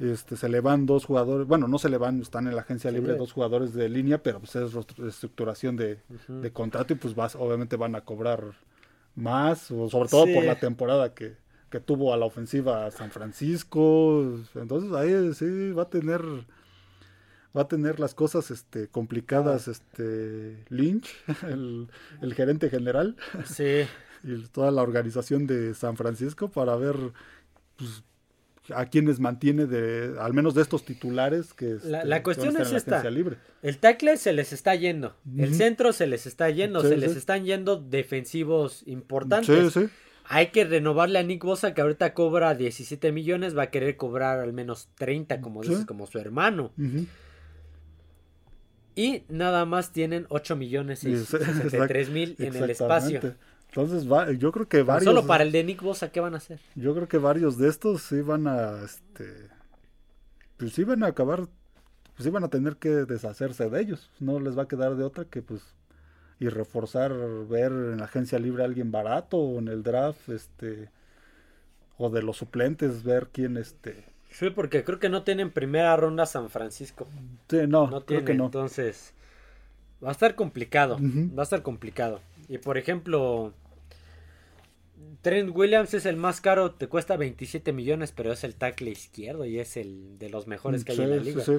Este, 0.00 0.36
se 0.36 0.48
le 0.48 0.60
van 0.60 0.86
dos 0.86 1.04
jugadores, 1.04 1.46
bueno, 1.46 1.68
no 1.68 1.78
se 1.78 1.88
le 1.88 1.98
van, 1.98 2.20
están 2.20 2.48
en 2.48 2.56
la 2.56 2.62
agencia 2.62 2.90
Sí, 2.90 2.96
libre 2.96 3.16
dos 3.16 3.32
jugadores 3.32 3.74
de 3.74 3.88
línea, 3.88 4.20
pero 4.20 4.40
pues 4.40 4.56
es 4.56 4.74
restru- 4.74 5.06
estructuración 5.06 5.76
de, 5.76 6.00
de 6.26 6.52
contrato 6.52 6.94
y 6.94 6.96
pues 6.96 7.14
vas, 7.14 7.36
obviamente 7.36 7.76
van 7.76 7.94
a 7.94 8.00
cobrar 8.00 8.42
más, 9.14 9.70
o 9.70 9.88
sobre 9.88 10.08
todo 10.08 10.26
por 10.32 10.44
la 10.44 10.58
temporada 10.58 11.14
que, 11.14 11.36
que 11.70 11.80
tuvo 11.80 12.12
a 12.12 12.16
la 12.16 12.26
ofensiva 12.26 12.90
San 12.90 13.10
Francisco. 13.10 14.38
Entonces 14.54 14.92
ahí 14.92 15.34
sí 15.34 15.72
va 15.72 15.82
a 15.82 15.90
tener 15.90 16.22
va 17.56 17.62
a 17.62 17.68
tener 17.68 18.00
las 18.00 18.14
cosas 18.14 18.50
este 18.50 18.88
complicadas 18.88 19.68
este 19.68 20.64
Lynch, 20.68 21.08
el, 21.48 21.88
el 22.20 22.34
gerente 22.34 22.68
general. 22.70 23.16
Sí, 23.44 23.86
y 24.24 24.42
toda 24.48 24.70
la 24.70 24.82
organización 24.82 25.46
de 25.46 25.74
San 25.74 25.96
Francisco 25.96 26.48
para 26.48 26.76
ver 26.76 26.96
pues, 27.76 28.02
a 28.74 28.86
quienes 28.86 29.20
mantiene 29.20 29.66
de 29.66 30.14
al 30.18 30.32
menos 30.32 30.54
de 30.54 30.62
estos 30.62 30.84
titulares 30.84 31.52
que 31.52 31.66
La- 31.66 31.74
este, 31.98 32.04
la 32.06 32.16
que 32.18 32.22
cuestión 32.22 32.54
van 32.54 32.62
a 32.62 32.64
es 32.64 32.70
la 32.72 32.78
esta. 32.78 33.10
libre. 33.10 33.36
el 33.62 33.78
tackle 33.78 34.16
se 34.16 34.32
les 34.32 34.52
está 34.52 34.74
yendo. 34.74 35.14
El 35.36 35.54
centro 35.54 35.92
se 35.92 36.06
les 36.06 36.26
está 36.26 36.48
yendo. 36.50 36.80
Sí, 36.80 36.88
se 36.88 36.96
les 36.96 37.16
están 37.16 37.44
yendo 37.44 37.76
defensivos 37.76 38.82
importantes. 38.86 39.72
Sí, 39.74 39.80
sí. 39.82 39.88
Hay 40.26 40.46
que 40.46 40.64
renovarle 40.64 41.18
a 41.18 41.22
Nick 41.22 41.44
Bosa, 41.44 41.74
que 41.74 41.82
ahorita 41.82 42.14
cobra 42.14 42.54
17 42.54 43.12
millones. 43.12 43.54
Va 43.54 43.64
a 43.64 43.70
querer 43.70 43.98
cobrar 43.98 44.40
al 44.40 44.54
menos 44.54 44.88
30, 44.94 45.42
como 45.42 45.60
dices, 45.62 45.84
como 45.84 46.06
su 46.06 46.18
hermano. 46.18 46.72
Y 48.96 49.24
nada 49.28 49.64
más 49.66 49.92
tienen 49.92 50.26
8 50.28 50.54
millones 50.56 51.00
Sí, 51.00 51.16
63 51.16 52.08
mil 52.10 52.36
en 52.38 52.54
el 52.56 52.70
espacio. 52.70 53.20
Entonces, 53.76 54.10
va, 54.10 54.30
yo 54.30 54.52
creo 54.52 54.68
que 54.68 54.84
varios. 54.84 55.12
Solo 55.12 55.26
para 55.26 55.42
el 55.42 55.50
de 55.50 55.64
Nick 55.64 55.82
Bosa, 55.82 56.12
¿qué 56.12 56.20
van 56.20 56.34
a 56.34 56.36
hacer? 56.36 56.60
Yo 56.76 56.94
creo 56.94 57.08
que 57.08 57.18
varios 57.18 57.58
de 57.58 57.68
estos 57.68 58.02
sí 58.02 58.20
van 58.20 58.46
a. 58.46 58.84
Este, 58.84 59.48
pues 60.56 60.72
sí 60.74 60.84
van 60.84 61.02
a 61.02 61.08
acabar. 61.08 61.40
Pues 61.40 62.22
sí 62.22 62.30
van 62.30 62.44
a 62.44 62.48
tener 62.48 62.76
que 62.76 62.88
deshacerse 62.88 63.68
de 63.68 63.80
ellos. 63.80 64.12
No 64.20 64.38
les 64.38 64.56
va 64.56 64.62
a 64.62 64.68
quedar 64.68 64.94
de 64.94 65.02
otra 65.02 65.24
que, 65.24 65.42
pues. 65.42 65.60
Y 66.38 66.48
reforzar, 66.50 67.12
ver 67.48 67.72
en 67.72 67.98
la 67.98 68.04
agencia 68.04 68.38
libre 68.38 68.62
a 68.62 68.66
alguien 68.66 68.92
barato 68.92 69.38
o 69.38 69.58
en 69.58 69.66
el 69.66 69.82
draft, 69.82 70.28
este. 70.28 70.88
O 71.98 72.10
de 72.10 72.22
los 72.22 72.36
suplentes, 72.36 73.02
ver 73.02 73.30
quién, 73.32 73.56
este. 73.56 74.04
Sí, 74.30 74.50
porque 74.50 74.84
creo 74.84 75.00
que 75.00 75.08
no 75.08 75.24
tienen 75.24 75.50
primera 75.50 75.96
ronda 75.96 76.26
San 76.26 76.48
Francisco. 76.48 77.08
Sí, 77.48 77.58
no, 77.66 77.88
No 77.88 78.04
creo 78.04 78.24
que 78.24 78.34
no. 78.34 78.46
entonces 78.46 79.14
va 80.04 80.10
a 80.10 80.12
estar 80.12 80.36
complicado, 80.36 80.98
va 81.00 81.42
a 81.42 81.44
estar 81.44 81.62
complicado. 81.62 82.20
Y 82.48 82.58
por 82.58 82.76
ejemplo, 82.76 83.52
Trent 85.22 85.50
Williams 85.54 85.94
es 85.94 86.06
el 86.06 86.16
más 86.16 86.40
caro, 86.40 86.72
te 86.72 86.88
cuesta 86.88 87.16
27 87.16 87.72
millones, 87.72 88.12
pero 88.12 88.32
es 88.32 88.44
el 88.44 88.54
tackle 88.54 88.90
izquierdo 88.90 89.44
y 89.44 89.58
es 89.58 89.76
el 89.76 90.18
de 90.18 90.30
los 90.30 90.46
mejores 90.46 90.84
que 90.84 90.92
hay 90.92 90.96
Sí, 90.98 91.02
en 91.04 91.10
la 91.10 91.18
sí, 91.18 91.24
liga. 91.24 91.44
sí. 91.44 91.52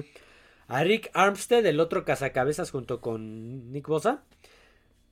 A 0.68 0.82
Rick 0.82 1.10
Armstead, 1.14 1.64
el 1.66 1.78
otro 1.80 2.04
cazacabezas 2.04 2.70
junto 2.70 3.00
con 3.00 3.70
Nick 3.72 3.86
Bosa, 3.86 4.24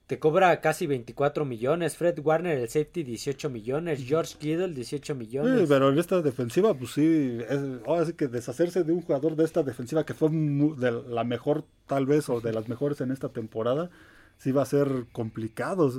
te 0.07 0.19
cobra 0.19 0.61
casi 0.61 0.87
24 0.87 1.45
millones. 1.45 1.97
Fred 1.97 2.19
Warner, 2.19 2.59
el 2.59 2.69
safety, 2.69 3.05
18 3.05 3.49
millones. 3.51 4.05
George 4.05 4.35
Kittle, 4.39 4.75
18 4.75 5.15
millones. 5.15 5.61
Sí, 5.61 5.67
pero 5.69 5.91
en 5.91 5.99
esta 5.99 6.21
defensiva, 6.21 6.75
pues 6.75 6.91
sí, 6.91 7.39
es, 7.49 7.61
ahora 7.87 8.05
sí 8.05 8.13
que 8.13 8.27
deshacerse 8.29 8.85
de 8.85 8.93
un 8.93 9.01
jugador 9.01 9.37
de 9.37 9.45
esta 9.45 9.63
defensiva 9.63 10.05
que 10.05 10.13
fue 10.13 10.29
de 10.31 10.91
la 11.09 11.25
mejor, 11.25 11.65
tal 11.87 12.05
vez, 12.05 12.29
o 12.29 12.41
de 12.41 12.53
las 12.53 12.69
mejores 12.69 13.01
en 13.01 13.13
esta 13.13 13.31
temporada, 13.31 13.91
sí 14.39 14.53
va 14.53 14.63
a 14.63 14.67
ser 14.67 15.07
complicado. 15.13 15.91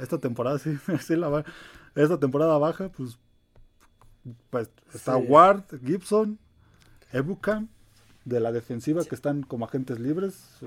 Esta 0.00 0.18
temporada, 0.18 0.58
sí, 0.58 0.76
sí 1.00 1.16
la 1.16 1.28
va- 1.28 1.44
esta 1.94 2.18
temporada 2.18 2.58
baja, 2.58 2.88
pues, 2.90 3.18
pues 4.50 4.68
está 4.94 5.16
Sí. 5.18 5.24
Ward, 5.28 5.62
Gibson, 5.84 6.38
Ebukam, 7.12 7.68
de 8.24 8.40
la 8.40 8.52
defensiva 8.52 9.04
que 9.04 9.14
están 9.14 9.42
como 9.42 9.64
agentes 9.66 10.00
libres. 10.00 10.58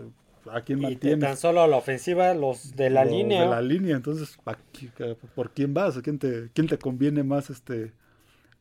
¿A 0.52 0.62
quién 0.62 0.80
mantienes? 0.80 1.20
tan 1.20 1.36
solo 1.36 1.62
a 1.62 1.68
la 1.68 1.76
ofensiva, 1.76 2.34
los 2.34 2.76
de 2.78 2.90
la 2.90 3.04
Los 3.04 3.14
línea. 3.14 3.42
De 3.42 3.50
la 3.50 3.62
línea, 3.62 3.96
entonces, 3.98 4.38
¿pa' 4.44 4.58
qué- 4.72 4.90
qué- 4.96 5.18
¿por 5.36 5.52
quién 5.52 5.74
vas? 5.74 5.98
¿A 5.98 6.02
quién 6.02 6.20
te, 6.20 6.50
quién 6.54 6.68
te 6.68 6.78
conviene 6.78 7.24
más 7.24 7.50
este 7.50 7.92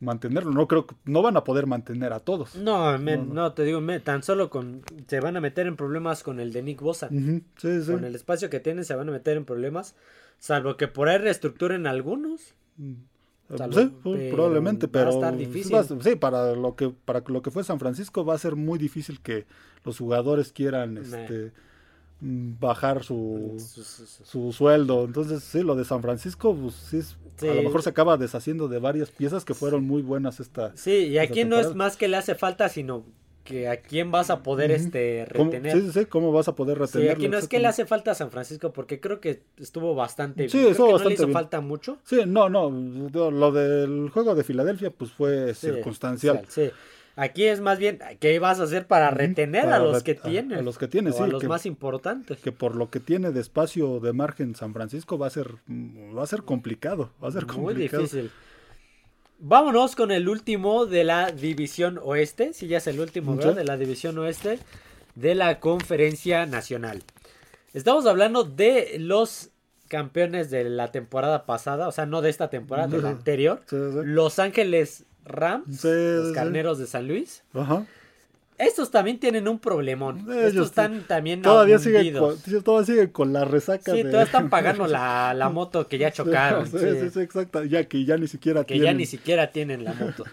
mantenerlo? 0.00 0.50
No 0.50 0.66
creo 0.66 0.86
que 0.86 0.96
no 1.04 1.22
van 1.22 1.36
a 1.36 1.44
poder 1.44 1.66
mantener 1.66 2.12
a 2.12 2.18
todos. 2.20 2.56
No, 2.56 2.98
men, 2.98 3.28
No, 3.28 3.34
no, 3.34 3.34
no. 3.42 3.52
te 3.52 3.62
digo, 3.62 3.80
men, 3.80 4.02
tan 4.02 4.24
solo 4.24 4.50
con. 4.50 4.82
Se 5.06 5.20
van 5.20 5.36
a 5.36 5.40
meter 5.40 5.68
en 5.68 5.76
problemas 5.76 6.24
con 6.24 6.40
el 6.40 6.52
de 6.52 6.62
Nick 6.64 6.80
Bosa. 6.80 7.08
Sí, 7.08 7.42
sí. 7.58 7.92
Con 7.92 8.04
el 8.04 8.16
espacio 8.16 8.50
que 8.50 8.58
tienen, 8.58 8.84
se 8.84 8.96
van 8.96 9.08
a 9.08 9.12
meter 9.12 9.36
en 9.36 9.44
problemas. 9.44 9.94
Salvo 10.38 10.76
que 10.76 10.88
por 10.88 11.08
ahí 11.08 11.18
reestructuren 11.18 11.86
algunos. 11.86 12.54
Mm. 12.76 12.92
Salvo- 13.56 13.80
Sí, 13.80 13.90
pues, 14.02 14.18
pero 14.18 14.34
probablemente, 14.36 14.86
va 14.86 14.90
a 14.90 14.92
pero 14.92 15.10
estar 15.10 15.32
sí 15.34 15.38
difícil. 15.46 15.74
va 15.76 15.84
sí, 15.84 16.16
para 16.16 16.54
lo 16.54 16.74
que 16.74 16.88
para 17.04 17.22
lo 17.28 17.42
que 17.42 17.50
fue 17.52 17.62
San 17.62 17.78
Francisco 17.78 18.24
va 18.24 18.34
a 18.34 18.38
ser 18.38 18.56
muy 18.56 18.76
difícil 18.78 19.20
que 19.20 19.46
los 19.84 19.98
jugadores 19.98 20.52
quieran 20.52 20.98
este 20.98 21.52
mm, 22.20 22.54
bajar 22.58 23.04
su, 23.04 23.54
Su- 23.58 23.84
su- 23.84 24.06
su- 24.06 24.24
su 24.24 24.52
sueldo. 24.52 25.04
Entonces, 25.04 25.44
sí, 25.44 25.62
lo 25.62 25.76
de 25.76 25.84
San 25.84 26.02
Francisco, 26.02 26.56
pues 26.56 26.74
sí, 26.74 27.00
a 27.48 27.54
lo 27.54 27.62
mejor 27.62 27.82
se 27.82 27.90
acaba 27.90 28.16
deshaciendo 28.16 28.66
de 28.68 28.78
varias 28.80 29.10
piezas 29.10 29.44
que 29.44 29.54
fueron 29.54 29.84
muy 29.86 30.02
buenas 30.02 30.40
esta. 30.40 30.76
Sí, 30.76 30.90
y 31.08 31.18
aquí 31.18 31.44
no 31.44 31.58
es 31.60 31.74
más 31.76 31.96
que 31.96 32.08
le 32.08 32.16
hace 32.16 32.34
falta, 32.34 32.68
sino 32.68 33.04
que 33.46 33.68
a 33.68 33.80
quién 33.80 34.10
vas 34.10 34.28
a 34.28 34.42
poder 34.42 34.70
este 34.70 35.26
¿Cómo, 35.34 35.50
retener. 35.50 35.72
sí, 35.72 35.80
sí, 35.86 36.00
sí, 36.00 36.04
¿cómo 36.06 36.32
vas 36.32 36.48
a 36.48 36.54
poder 36.54 36.76
Sí, 36.76 36.80
retenerlo? 36.82 37.12
aquí 37.14 37.28
no 37.28 37.38
es 37.38 37.48
que 37.48 37.58
le 37.58 37.68
hace 37.68 37.86
falta 37.86 38.10
a 38.10 38.14
San 38.14 38.30
Francisco 38.30 38.72
porque 38.74 39.00
creo 39.00 39.20
que 39.20 39.40
estuvo 39.56 39.94
bastante 39.94 40.48
Sí, 40.50 40.58
bien. 40.58 40.74
Creo 40.74 40.76
que 40.86 40.90
no 40.90 40.92
bastante 40.92 41.08
le 41.08 41.14
hizo 41.14 41.26
bien. 41.26 41.32
falta 41.32 41.60
mucho. 41.62 41.98
Sí, 42.04 42.20
no, 42.26 42.48
no, 42.50 42.68
lo 43.30 43.52
del 43.52 44.10
juego 44.10 44.34
de 44.34 44.44
Filadelfia 44.44 44.90
pues 44.90 45.10
fue 45.12 45.54
Sí, 45.54 45.68
circunstancial. 45.68 46.42
Sí. 46.48 46.70
Aquí 47.18 47.44
es 47.44 47.60
más 47.62 47.78
bien 47.78 47.98
qué 48.20 48.38
vas 48.40 48.60
a 48.60 48.64
hacer 48.64 48.86
para 48.86 49.10
retener 49.10 49.64
para 49.64 49.76
a 49.76 49.78
los 49.78 50.02
que 50.02 50.10
a- 50.12 50.22
tiene. 50.22 50.56
a 50.56 50.60
los 50.60 50.76
que 50.76 50.86
tiene, 50.86 51.08
o 51.08 51.12
sí, 51.14 51.22
A 51.22 51.26
los 51.26 51.40
que- 51.40 51.48
más 51.48 51.64
importantes. 51.64 52.36
Que 52.40 52.52
por 52.52 52.76
lo 52.76 52.90
que 52.90 53.00
tiene 53.00 53.30
de 53.32 53.40
espacio 53.40 54.00
de 54.00 54.12
margen 54.12 54.54
San 54.54 54.74
Francisco 54.74 55.16
va 55.16 55.28
a 55.28 55.30
ser 55.30 55.48
va 56.14 56.22
a 56.22 56.26
ser 56.26 56.42
complicado, 56.42 57.08
va 57.24 57.28
a 57.28 57.32
ser 57.32 57.46
Muy 57.46 57.54
complicado. 57.54 58.02
difícil. 58.02 58.30
Vámonos 59.38 59.96
con 59.96 60.10
el 60.10 60.28
último 60.28 60.86
de 60.86 61.04
la 61.04 61.30
división 61.30 62.00
oeste. 62.02 62.52
Si 62.54 62.66
ya 62.68 62.78
es 62.78 62.86
el 62.86 63.00
último, 63.00 63.32
Sí. 63.32 63.38
¿verdad? 63.38 63.54
De 63.56 63.64
la 63.64 63.76
división 63.76 64.16
oeste 64.18 64.58
de 65.14 65.34
la 65.34 65.60
conferencia 65.60 66.46
nacional. 66.46 67.02
Estamos 67.74 68.06
hablando 68.06 68.44
de 68.44 68.96
los 68.98 69.50
campeones 69.88 70.50
de 70.50 70.64
la 70.64 70.90
temporada 70.90 71.44
pasada, 71.46 71.86
o 71.88 71.92
sea, 71.92 72.06
no 72.06 72.22
de 72.22 72.30
esta 72.30 72.48
temporada, 72.50 72.88
de 72.88 73.02
la 73.02 73.10
anterior. 73.10 73.62
Sí, 73.68 73.76
sí. 73.76 73.98
Los 74.04 74.38
Ángeles 74.38 75.04
Rams, 75.24 75.80
Sí, 75.80 75.88
los 75.88 76.28
sí. 76.28 76.34
carneros 76.34 76.78
de 76.78 76.86
San 76.86 77.06
Luis. 77.06 77.44
Ajá. 77.52 77.84
Estos 78.58 78.90
también 78.90 79.18
tienen 79.20 79.48
un 79.48 79.58
problemón. 79.58 80.20
Ellos 80.30 80.44
Estos 80.44 80.66
están 80.68 81.02
también 81.06 81.42
Todavía 81.42 81.78
siguen 81.78 82.14
con, 82.18 82.36
todavía 82.64 82.86
siguen 82.86 83.08
con 83.10 83.32
la 83.32 83.44
resaca 83.44 83.92
Sí, 83.92 83.98
de 83.98 84.04
todavía 84.04 84.22
están 84.24 84.48
pagando 84.50 84.86
la, 84.88 85.34
la 85.34 85.48
moto 85.50 85.86
que 85.88 85.98
ya 85.98 86.10
chocaron. 86.10 86.66
Sí, 86.66 86.78
sí. 86.78 87.10
sí, 87.12 87.20
exacto, 87.20 87.64
ya 87.64 87.84
que 87.86 88.04
ya 88.04 88.16
ni 88.16 88.28
siquiera 88.28 88.64
que 88.64 88.74
ya 88.74 88.80
tienen. 88.84 88.96
ni 88.98 89.06
siquiera 89.06 89.52
tienen 89.52 89.84
la 89.84 89.92
moto. 89.94 90.24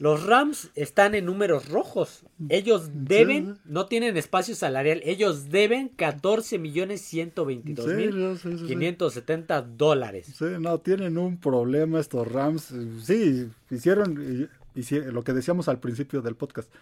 Los 0.00 0.24
Rams 0.26 0.70
están 0.76 1.16
en 1.16 1.24
números 1.26 1.68
rojos. 1.70 2.22
Ellos 2.50 2.88
deben, 2.94 3.56
sí. 3.56 3.60
no 3.64 3.86
tienen 3.86 4.16
espacio 4.16 4.54
salarial, 4.54 5.00
ellos 5.04 5.50
deben 5.50 5.88
14 5.88 6.56
millones 6.60 7.00
122 7.00 7.84
Sí, 7.84 7.92
mil 7.96 8.38
sí, 8.40 8.48
sí, 8.50 8.58
sí. 8.60 8.66
570 8.66 9.62
dólares. 9.62 10.32
Sí, 10.38 10.44
no, 10.60 10.78
tienen 10.78 11.18
un 11.18 11.38
problema 11.40 11.98
estos 11.98 12.30
Rams. 12.30 12.72
Sí, 13.02 13.48
hicieron 13.72 14.48
y- 14.74 14.78
hici- 14.80 15.04
lo 15.10 15.24
que 15.24 15.32
decíamos 15.32 15.68
al 15.68 15.80
principio 15.80 16.22
del 16.22 16.36
podcast. 16.36 16.72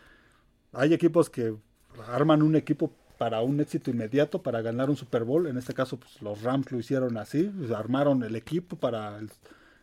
Hay 0.76 0.92
equipos 0.94 1.30
que 1.30 1.54
arman 2.08 2.42
un 2.42 2.54
equipo 2.56 2.90
para 3.18 3.40
un 3.40 3.58
éxito 3.60 3.90
inmediato, 3.90 4.42
para 4.42 4.60
ganar 4.60 4.90
un 4.90 4.96
Super 4.96 5.24
Bowl. 5.24 5.46
En 5.46 5.56
este 5.56 5.72
caso, 5.72 5.96
pues, 5.98 6.20
los 6.20 6.42
Rams 6.42 6.70
lo 6.70 6.78
hicieron 6.78 7.16
así. 7.16 7.44
pues, 7.56 7.70
armaron 7.70 8.22
el 8.22 8.36
equipo 8.36 8.76
para 8.76 9.18
el, 9.18 9.30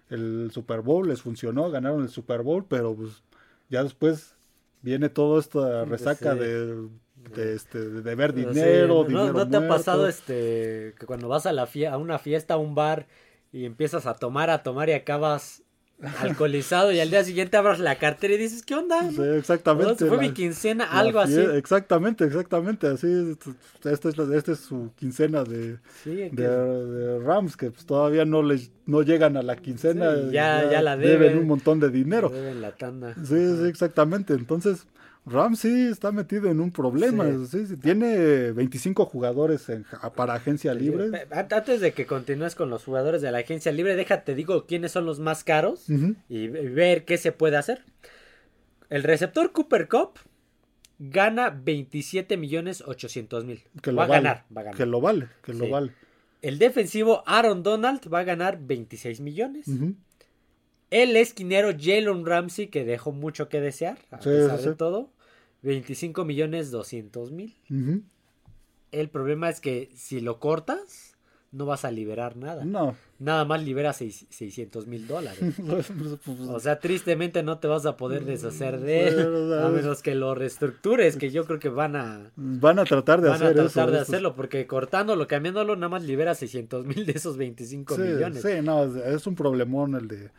el 0.10 0.52
Super 0.54 0.82
Bowl, 0.82 1.08
les 1.08 1.22
funcionó, 1.22 1.72
ganaron 1.72 2.04
el 2.04 2.10
Super 2.10 2.44
Bowl, 2.44 2.66
pero 2.68 2.94
pues 2.96 3.24
ya 3.70 3.84
después 3.84 4.36
viene 4.84 5.10
toda 5.10 5.40
esta 5.40 5.86
resaca 5.86 6.34
Sí. 6.34 6.40
de, 6.40 6.88
de, 7.36 7.56
este, 7.56 7.80
de 7.80 8.16
ver 8.16 8.32
Sí, 8.34 8.46
dinero, 8.46 8.88
¿no- 8.88 9.04
dinero 9.06 9.34
¿No 9.34 9.50
te 9.50 9.58
ha 9.58 9.68
pasado 9.68 10.08
este 10.08 10.94
que 11.00 11.06
cuando 11.08 11.28
vas 11.28 11.46
a 11.48 11.54
la 11.54 11.66
fie- 11.66 11.90
a 11.92 11.98
una 11.98 12.20
fiesta, 12.20 12.54
a 12.56 12.58
un 12.58 12.76
bar 12.76 13.08
y 13.52 13.66
empiezas 13.66 14.06
a 14.06 14.14
tomar, 14.14 14.50
a 14.52 14.62
tomar 14.62 14.90
y 14.90 14.94
acabas 14.94 15.63
alcoholizado 16.22 16.92
y 16.92 17.00
al 17.00 17.10
día 17.10 17.24
siguiente 17.24 17.58
abras 17.58 17.80
la 17.80 17.96
cartera 17.98 18.34
y 18.34 18.38
dices, 18.38 18.64
¿qué 18.64 18.76
onda? 18.76 19.10
Sí, 19.12 19.22
exactamente. 19.38 19.96
¿Se 19.96 20.08
fue 20.08 20.18
la- 20.18 20.24
mi 20.24 20.32
quincena? 20.32 20.86
Algo 20.86 21.20
así. 21.20 21.40
Exactamente, 21.40 22.26
exactamente. 22.26 22.88
Así, 22.88 23.08
esta 23.84 24.10
es, 24.10 24.18
la- 24.18 24.36
esta 24.36 24.52
es 24.54 24.60
su 24.60 24.92
quincena 24.96 25.44
de, 25.44 25.78
Sí, 26.04 26.16
de, 26.16 26.30
que- 26.32 26.42
de 26.44 27.20
Rams, 27.20 27.56
que 27.58 27.72
pues, 27.72 27.86
todavía 27.86 28.26
no 28.26 28.42
les 28.44 28.72
no 28.86 29.02
llegan 29.02 29.38
a 29.38 29.42
la 29.44 29.56
quincena. 29.56 30.14
Sí, 30.16 30.32
ya- 30.32 30.70
ya 30.70 30.82
la 30.82 30.98
deben. 30.98 31.20
deben. 31.22 31.38
un 31.40 31.48
montón 31.48 31.80
de 31.80 31.90
dinero. 31.90 32.30
deben 32.30 32.62
la 32.62 32.72
tanda. 32.74 33.16
Sí, 33.16 33.58
sí, 33.58 33.66
exactamente. 33.68 34.34
Entonces, 34.34 34.86
Rams 35.26 35.60
sí 35.60 35.88
está 35.88 36.12
metido 36.12 36.50
en 36.52 36.60
un 36.60 36.72
problema. 36.72 37.26
Sí. 37.26 37.46
Sí, 37.48 37.66
sí, 37.68 37.78
Tiene 37.78 38.52
25 38.52 39.06
jugadores 39.06 39.70
en 39.70 39.86
para 40.16 40.34
agencia 40.34 40.74
libre. 40.74 41.28
Antes 41.32 41.80
de 41.80 41.94
que 41.94 42.06
continúes 42.06 42.56
con 42.56 42.70
los 42.70 42.84
jugadores 42.84 43.22
de 43.22 43.32
la 43.32 43.38
agencia 43.40 43.72
libre, 43.72 43.96
déjate 43.96 44.36
digo 44.36 44.66
quiénes 44.66 44.92
son 44.92 45.06
los 45.06 45.20
más 45.20 45.44
caros 45.44 45.86
y 46.30 46.48
ve- 46.48 46.70
ver 46.70 47.06
qué 47.06 47.18
se 47.18 47.32
puede 47.32 47.56
hacer. 47.58 47.84
El 48.90 49.04
receptor 49.04 49.52
Cooper 49.54 49.88
Cup 49.88 50.20
gana 51.00 51.50
27 51.50 52.36
millones 52.38 52.84
800 52.86 53.46
mil. 53.46 53.64
Que 53.82 53.92
lo 53.92 53.98
Va 54.00 54.04
a 54.04 54.08
ganar, 54.08 54.46
va 54.56 54.62
a 54.62 54.64
ganar. 54.66 54.78
Que 54.78 54.86
lo 54.86 55.00
vale, 55.02 55.28
que 55.44 55.54
lo 55.54 55.70
vale. 55.70 55.92
El 56.42 56.60
defensivo 56.60 57.24
Aaron 57.26 57.64
Donald 57.64 58.02
va 58.14 58.20
a 58.20 58.24
ganar 58.26 58.60
26 58.62 59.22
millones. 59.22 59.68
El 60.92 61.16
esquinero 61.16 61.70
Jalen 61.72 62.26
Ramsey, 62.26 62.68
que 62.68 62.84
dejó 62.86 63.12
mucho 63.14 63.50
que 63.50 63.60
desear, 63.62 63.98
a 64.12 64.18
Sí, 64.22 64.30
pesar 64.30 64.60
sí, 64.60 64.66
de 64.70 64.76
todo, 64.76 65.10
25 65.64 66.26
millones 66.26 66.72
200 66.72 67.32
mil. 67.32 67.56
El 68.92 69.10
problema 69.10 69.50
es 69.50 69.60
que 69.60 69.90
si 69.96 70.22
lo 70.22 70.40
cortas, 70.40 71.16
no 71.52 71.66
vas 71.66 71.86
a 71.86 71.92
liberar 71.92 72.36
nada. 72.36 72.66
No. 72.66 72.96
Nada 73.20 73.46
más 73.46 73.64
libera 73.64 73.94
seis- 73.94 74.26
600 74.30 74.88
mil 74.88 75.08
dólares. 75.08 75.40
Pues, 76.26 76.40
O 76.40 76.60
sea, 76.60 76.80
tristemente 76.80 77.44
no 77.44 77.60
te 77.60 77.68
vas 77.68 77.86
a 77.86 77.96
poder 77.98 78.26
deshacer 78.26 78.80
de 78.80 79.08
él. 79.08 79.54
A 79.64 79.70
menos 79.70 80.02
que 80.02 80.16
lo 80.16 80.36
reestructures, 80.36 81.16
que 81.18 81.30
yo 81.32 81.46
creo 81.46 81.60
que 81.60 81.70
van 81.70 81.96
a, 81.96 82.32
Van 82.36 82.80
a 82.80 82.86
tratar 82.86 83.22
de 83.22 83.30
van 83.30 83.42
a 83.44 83.54
tratar 83.54 83.66
eso. 83.88 83.92
de 83.92 84.00
hacerlo. 84.00 84.36
Porque 84.36 84.66
cortándolo, 84.68 85.28
cambiándolo, 85.28 85.76
nada 85.76 85.90
más 85.90 86.04
libera 86.04 86.34
600 86.36 86.86
mil 86.86 87.06
de 87.06 87.14
esos 87.14 87.38
25 87.38 87.96
Sí, 87.96 88.02
millones. 88.02 88.42
sí, 88.42 88.50
no, 88.64 88.84
es- 88.86 88.96
es 89.16 89.28
un 89.28 89.36
problemón 89.36 89.96
el 89.96 90.08
de, 90.08 90.30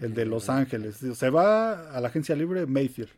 el 0.00 0.14
de 0.14 0.24
Los 0.26 0.48
Ángeles. 0.48 0.96
Se 1.14 1.30
va 1.30 1.90
a 1.96 2.00
la 2.00 2.08
agencia 2.08 2.34
libre 2.34 2.66
Mayfield. 2.66 3.10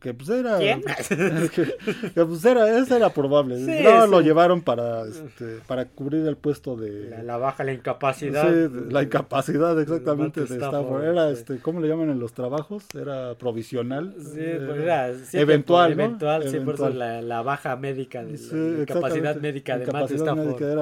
Que 0.00 0.14
pues 0.14 0.28
era. 0.28 0.58
¿Quién? 0.58 0.80
que, 0.82 1.48
que, 2.14 2.24
pues 2.24 2.44
era, 2.44 2.78
eso 2.78 2.94
era 2.96 3.10
probable. 3.10 3.56
Sí, 3.56 3.82
no, 3.82 4.04
sí. 4.04 4.10
lo 4.10 4.20
llevaron 4.20 4.62
para, 4.62 5.02
este, 5.04 5.58
para 5.66 5.86
cubrir 5.86 6.24
el 6.26 6.36
puesto 6.36 6.76
de. 6.76 7.10
La, 7.10 7.22
la 7.24 7.36
baja, 7.36 7.64
la 7.64 7.72
incapacidad. 7.72 8.48
Sí, 8.48 8.70
la 8.90 9.02
incapacidad 9.02 9.78
exactamente 9.80 10.40
Matt 10.42 10.50
de 10.50 10.54
Stafford, 10.56 10.82
Stafford. 10.84 11.04
Era, 11.04 11.30
este, 11.30 11.58
¿cómo 11.58 11.80
le 11.80 11.88
llaman 11.88 12.10
en 12.10 12.20
los 12.20 12.32
trabajos? 12.32 12.84
Era 12.94 13.34
provisional. 13.34 14.14
Sí, 14.20 14.38
Eh, 14.38 14.62
pues 14.64 14.80
era 14.80 15.10
eventual, 15.32 15.96
¿no? 15.96 16.04
Eventual, 16.04 16.42
sí, 16.48 16.60
por 16.60 16.74
eso 16.74 16.86
Eventual. 16.86 16.98
la, 16.98 17.22
la 17.22 17.42
baja 17.42 17.74
médica, 17.74 18.22
de, 18.24 18.38
la 18.52 18.82
incapacidad 18.82 19.36
médica 19.36 19.78
de 19.78 19.86
Matt 19.86 19.88
Incapacidad 20.12 20.20
Stafford. 20.28 20.46
médica 20.46 20.72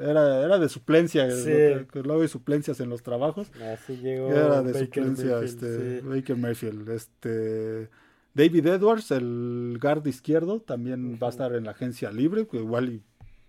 era, 0.00 0.10
era, 0.10 0.44
era 0.44 0.58
de 0.60 0.68
suplencia. 0.68 1.26
Que- 1.26 1.86
que 1.92 2.02
luego 2.02 2.22
hay 2.22 2.28
suplencias 2.28 2.78
en 2.78 2.88
los 2.88 3.02
trabajos. 3.02 3.48
Así 3.72 3.96
llegó 3.96 4.30
Era 4.30 4.62
de 4.62 4.72
Baker 4.72 4.84
suplencia 4.86 5.24
Mayfield, 5.38 5.44
este, 5.44 6.00
sí. 6.00 6.06
Baker 6.06 6.36
Mayfield. 6.36 6.88
Este, 6.90 7.88
David 8.34 8.66
Edwards, 8.66 9.10
el 9.12 9.78
guard 9.80 10.06
izquierdo, 10.06 10.60
también 10.60 11.18
va 11.22 11.28
a 11.28 11.30
estar 11.30 11.54
en 11.54 11.64
la 11.64 11.70
agencia 11.70 12.10
libre. 12.10 12.46
igual, 12.52 12.88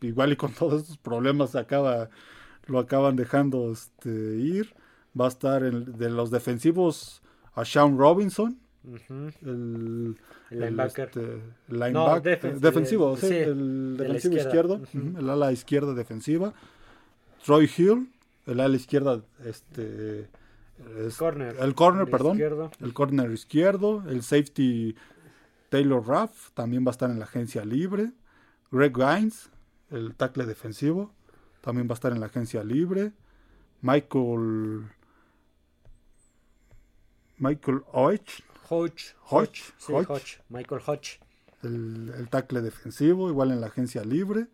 y, 0.02 0.06
igual 0.08 0.32
y 0.34 0.36
con 0.36 0.52
todos 0.60 0.82
estos 0.84 0.98
problemas 0.98 1.56
acaba, 1.56 2.10
lo 2.68 2.80
acaban 2.80 3.16
dejando 3.16 3.72
este, 3.72 4.10
ir. 4.38 4.74
Va 5.20 5.26
a 5.26 5.30
estar 5.30 5.64
en, 5.64 5.98
de 5.98 6.10
los 6.10 6.30
defensivos 6.30 7.22
a 7.54 7.64
Sean 7.66 7.98
Robinson, 7.98 8.58
Ujú. 8.84 9.32
el, 9.44 10.18
El 10.52 10.60
linebacker. 10.60 11.06
este, 11.08 11.40
linebacker- 11.70 12.22
defen- 12.42 12.60
defensivo, 12.60 13.16
de- 13.16 13.22
sí, 13.22 13.28
sí, 13.30 13.34
el 13.36 13.96
defensivo 13.98 14.36
izquierdo, 14.36 14.82
el 14.94 15.30
ala 15.30 15.52
izquierda 15.52 15.94
defensiva. 15.96 16.54
Troy 17.46 17.70
Hill, 17.78 18.10
el 18.46 18.60
ala 18.60 18.76
izquierda, 18.76 19.22
este, 19.46 20.28
es- 21.08 21.18
Corner. 21.18 21.56
el 21.60 21.76
corner, 21.76 22.04
El 22.06 22.10
perdón, 22.12 22.32
izquierdo. 22.34 22.72
el 22.80 22.94
corner 22.94 23.32
izquierdo, 23.32 24.04
el 24.08 24.22
safety 24.24 24.96
Taylor 25.70 26.06
Raff 26.08 26.52
también 26.54 26.86
va 26.86 26.90
a 26.90 26.92
estar 26.92 27.10
en 27.10 27.20
la 27.20 27.26
agencia 27.26 27.64
libre. 27.66 28.12
Greg 28.72 28.94
Gaines, 28.98 29.50
el 29.90 30.16
tackle 30.16 30.46
defensivo, 30.46 31.12
también 31.62 31.88
va 31.88 31.94
a 31.94 31.96
estar 31.96 32.12
en 32.12 32.20
la 32.20 32.28
agencia 32.28 32.64
libre. 32.64 33.14
Michael 33.82 34.84
Michael 37.38 37.82
Hodge. 37.92 38.44
Hodge, 38.70 39.14
Sí, 39.78 39.94
Hodge. 39.94 40.08
Hodge. 40.10 40.42
Michael 40.50 40.82
Hodge. 40.86 41.20
el, 41.64 42.12
el 42.18 42.30
tackle 42.30 42.62
defensivo, 42.62 43.30
igual 43.30 43.52
en 43.52 43.62
la 43.62 43.68
agencia 43.68 44.04
libre. 44.04 44.48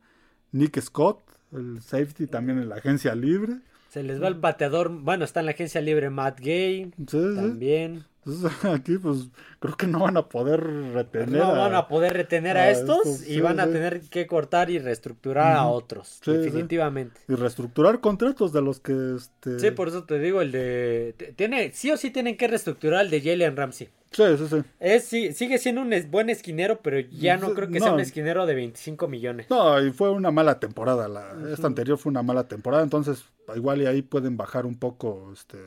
Nick 0.51 0.79
Scott, 0.81 1.21
el 1.53 1.81
safety 1.81 2.27
también 2.27 2.57
en 2.59 2.69
la 2.69 2.75
agencia 2.75 3.15
libre. 3.15 3.59
Se 3.91 4.03
les 4.03 4.21
va 4.23 4.29
el 4.29 4.35
bateador. 4.35 4.89
Bueno, 4.89 5.25
está 5.25 5.41
en 5.41 5.47
la 5.47 5.51
agencia 5.51 5.81
libre 5.81 6.09
Matt 6.09 6.39
Gay. 6.39 6.93
Sí, 6.97 7.05
sí. 7.07 7.35
También. 7.35 8.05
Entonces, 8.25 8.51
aquí 8.65 8.97
pues 8.97 9.27
creo 9.59 9.75
que 9.75 9.87
no 9.87 9.99
van 9.99 10.15
a 10.15 10.29
poder 10.29 10.61
retener 10.93 11.29
No 11.41 11.43
a- 11.51 11.57
van 11.57 11.75
a 11.75 11.87
poder 11.89 12.13
retener 12.13 12.55
a, 12.55 12.61
a 12.61 12.69
estos 12.69 12.99
estos, 13.05 13.21
y 13.27 13.33
sí, 13.33 13.41
van 13.41 13.59
a 13.59 13.65
sí. 13.65 13.71
tener 13.73 13.99
que 14.01 14.27
cortar 14.27 14.69
y 14.69 14.79
reestructurar 14.79 15.57
a 15.57 15.65
otros. 15.67 16.19
Sí, 16.23 16.31
sí. 16.31 16.37
definitivamente. 16.37 17.19
y 17.27 17.33
reestructurar 17.35 17.99
contratos 17.99 18.53
de 18.53 18.61
los 18.61 18.79
que 18.79 19.15
este 19.17 19.59
Sí, 19.59 19.71
por 19.71 19.89
eso 19.89 20.05
te 20.05 20.19
digo, 20.19 20.41
el 20.41 20.51
de... 20.53 21.33
Tiene, 21.35 21.73
sí 21.73 21.91
o 21.91 21.97
sí 21.97 22.11
tienen 22.11 22.37
que 22.37 22.47
reestructurar 22.47 23.03
el 23.05 23.11
de 23.11 23.21
Jalen 23.21 23.57
Ramsey. 23.57 23.89
Sí 24.11 24.23
sí 24.37 24.47
sí 24.47 24.55
Es, 24.79 25.05
sí, 25.05 25.31
sigue 25.33 25.57
siendo 25.57 25.81
un 25.81 25.93
buen 26.11 26.29
esquinero, 26.29 26.81
pero 26.81 26.99
ya 26.99 27.37
no 27.37 27.53
creo 27.53 27.69
que 27.69 27.79
sea 27.79 27.93
un 27.93 27.99
esquinero 27.99 28.45
de 28.45 28.55
25 28.55 29.07
millones. 29.07 29.49
no 29.49 29.81
y 29.81 29.91
fue 29.91 30.09
una 30.11 30.31
mala 30.31 30.59
temporada 30.59 31.07
la 31.07 31.35
esta 31.53 31.67
anterior 31.67 31.97
fue 31.97 32.09
una 32.11 32.21
mala 32.23 32.47
temporada 32.47 32.83
entonces 32.83 33.23
igual 33.55 33.81
y 33.81 33.85
ahí 33.85 34.01
pueden 34.01 34.37
bajar 34.37 34.65
un 34.65 34.77
poco 34.77 35.31
este 35.33 35.57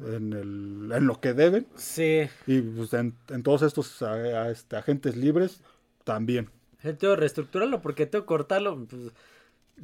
en, 0.00 0.32
el, 0.32 0.90
en 0.92 1.06
lo 1.06 1.20
que 1.20 1.34
deben. 1.34 1.66
Sí. 1.76 2.22
Y 2.46 2.60
pues 2.62 2.92
en, 2.94 3.14
en 3.28 3.42
todos 3.42 3.62
estos 3.62 4.02
a- 4.02 4.12
a- 4.14 4.50
este, 4.50 4.76
agentes 4.76 5.16
libres 5.16 5.60
también. 6.02 6.50
Tengo 6.82 6.98
que 6.98 7.16
reestructurarlo 7.16 7.80
porque 7.80 8.06
tengo 8.06 8.24
que 8.24 8.28
cortarlo. 8.28 8.84
pues, 8.86 9.12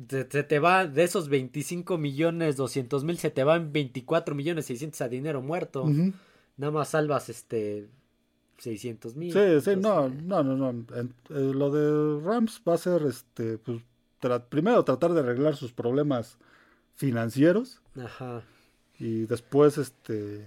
se, 0.08 0.28
se 0.30 0.42
te 0.42 0.58
va 0.58 0.86
de 0.86 1.04
esos 1.04 1.28
25 1.28 1.96
millones 1.96 2.56
200 2.56 3.04
mil, 3.04 3.18
se 3.18 3.30
te 3.30 3.44
van 3.44 3.72
24 3.72 4.34
millones 4.34 4.66
600 4.66 5.00
a 5.00 5.08
dinero 5.08 5.42
muerto. 5.42 5.84
Ujú. 5.84 6.12
Nada 6.60 6.70
más 6.72 6.90
salvas 6.90 7.28
este 7.30 7.88
600 8.58 9.16
mil. 9.16 9.32
Sí, 9.32 9.60
sí, 9.62 9.76
no, 9.76 10.08
no, 10.10 10.42
no, 10.44 10.54
no. 10.56 10.68
En- 10.94 11.14
eh, 11.30 11.52
lo 11.54 11.70
de 11.70 12.22
Rams 12.22 12.60
va 12.68 12.74
a 12.74 12.78
ser, 12.78 13.02
este, 13.02 13.56
pues, 13.56 13.78
tra- 14.20 14.44
primero 14.46 14.84
tratar 14.84 15.12
de 15.14 15.20
arreglar 15.20 15.56
sus 15.56 15.72
problemas 15.72 16.36
financieros 16.96 17.80
Ajá. 17.98 18.42
y 18.98 19.22
después, 19.24 19.78
este, 19.78 20.44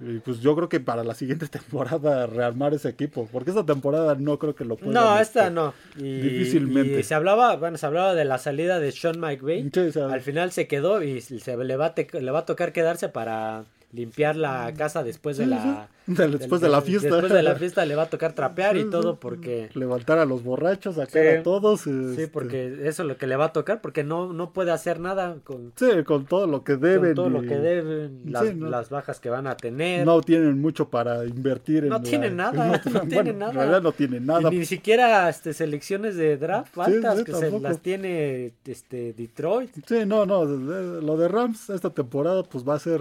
y 0.00 0.18
pues 0.20 0.38
yo 0.38 0.54
creo 0.54 0.68
que 0.68 0.78
para 0.78 1.02
la 1.02 1.14
siguiente 1.14 1.48
temporada 1.98 2.26
rearmar 2.28 2.74
ese 2.74 2.88
equipo, 2.90 3.28
porque 3.32 3.50
esta 3.50 3.66
temporada 3.66 4.14
no 4.14 4.38
creo 4.38 4.54
que 4.54 4.64
lo 4.64 4.76
puedan. 4.76 4.94
No, 4.94 5.18
este, 5.18 5.40
esta 5.40 5.50
no. 5.50 5.74
Y, 5.96 6.20
difícilmente. 6.20 7.00
y 7.00 7.02
se 7.02 7.14
hablaba, 7.16 7.56
bueno, 7.56 7.76
se 7.78 7.86
hablaba 7.86 8.14
de 8.14 8.24
la 8.24 8.38
salida 8.38 8.78
de 8.78 8.92
Sean 8.92 9.18
McVay. 9.18 9.68
Sí, 9.74 9.80
o 9.80 9.90
sea, 9.92 10.06
Al 10.06 10.20
final 10.20 10.52
se 10.52 10.68
quedó 10.68 11.02
y 11.02 11.20
se 11.20 11.56
le 11.56 11.76
va, 11.76 11.94
le 12.12 12.30
va 12.30 12.38
a 12.38 12.46
tocar 12.46 12.72
quedarse 12.72 13.08
para 13.08 13.64
limpiar 13.92 14.36
la 14.36 14.72
casa 14.76 15.02
después 15.02 15.36
de 15.38 15.46
la 15.46 15.88
después 16.06 16.60
de 16.62 16.68
la 16.70 16.80
fiesta. 16.82 17.08
Después 17.08 17.32
de 17.32 17.42
la 17.42 17.54
fiesta 17.56 17.84
le 17.84 17.94
va 17.94 18.04
a 18.04 18.10
tocar 18.10 18.32
trapear 18.32 18.76
y 18.78 18.88
todo 18.88 19.18
porque 19.20 19.68
Levantar 19.74 20.18
a 20.18 20.24
los 20.24 20.42
borrachos, 20.42 20.96
sacar 20.96 21.22
Sí. 21.22 21.28
a 21.38 21.42
todos. 21.42 21.80
sí, 21.82 21.90
este, 22.10 22.28
porque 22.28 22.86
eso 22.88 23.02
es 23.02 23.08
lo 23.08 23.16
que 23.18 23.26
le 23.26 23.36
va 23.36 23.46
a 23.46 23.52
tocar 23.52 23.80
porque 23.80 24.04
no 24.04 24.32
no 24.32 24.52
puede 24.52 24.70
hacer 24.72 25.00
nada 25.00 25.36
con, 25.44 25.72
Sí, 25.76 25.86
con 26.04 26.24
todo 26.26 26.46
lo 26.46 26.64
que 26.64 26.76
deben. 26.76 27.14
con 27.14 27.14
todo 27.14 27.30
lo 27.30 27.42
que 27.42 27.56
deben, 27.58 28.22
las, 28.26 28.46
Sí, 28.48 28.54
no. 28.54 28.68
las 28.68 28.88
bajas 28.90 29.20
que 29.20 29.30
van 29.30 29.46
a 29.46 29.56
tener. 29.56 30.04
No 30.06 30.20
tienen 30.22 30.60
mucho 30.60 30.88
para 30.88 31.24
invertir 31.24 31.84
en 31.84 31.90
No 31.90 31.96
la- 31.98 32.02
tienen 32.04 32.36
nada, 32.36 32.66
no 32.66 32.90
bueno, 32.92 33.08
tienen 33.08 33.38
nada. 33.38 33.52
En 33.52 33.56
realidad 33.58 33.82
no 33.82 33.92
tienen 33.92 34.26
nada. 34.26 34.52
Y 34.52 34.58
ni 34.58 34.64
siquiera 34.66 35.28
este, 35.28 35.52
selecciones 35.52 36.16
de 36.16 36.36
draft 36.36 36.76
altas 36.78 37.18
sí, 37.18 37.24
que 37.24 37.32
se 37.32 37.58
las 37.60 37.80
tiene 37.80 38.52
este 38.66 39.12
Detroit. 39.14 39.70
Sí, 39.86 40.04
no, 40.06 40.24
no, 40.26 40.44
lo 40.44 41.16
de 41.16 41.28
Rams 41.28 41.70
esta 41.70 41.90
temporada 41.90 42.42
pues 42.42 42.66
va 42.66 42.74
a 42.74 42.78
ser, 42.78 43.00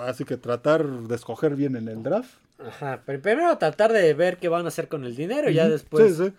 así 0.00 0.24
que 0.24 0.36
tratar 0.36 0.86
de 0.86 1.14
escoger 1.14 1.56
bien 1.56 1.76
en 1.76 1.88
el 1.88 2.02
draft. 2.02 2.30
Ajá, 2.58 3.02
pero 3.04 3.20
primero 3.20 3.56
tratar 3.58 3.92
de 3.92 4.14
ver 4.14 4.38
qué 4.38 4.48
van 4.48 4.64
a 4.64 4.68
hacer 4.68 4.88
con 4.88 5.04
el 5.04 5.16
dinero 5.16 5.50
y 5.50 5.54
ya 5.54 5.68
después. 5.68 6.16
Sí, 6.16 6.24
sí. 6.28 6.32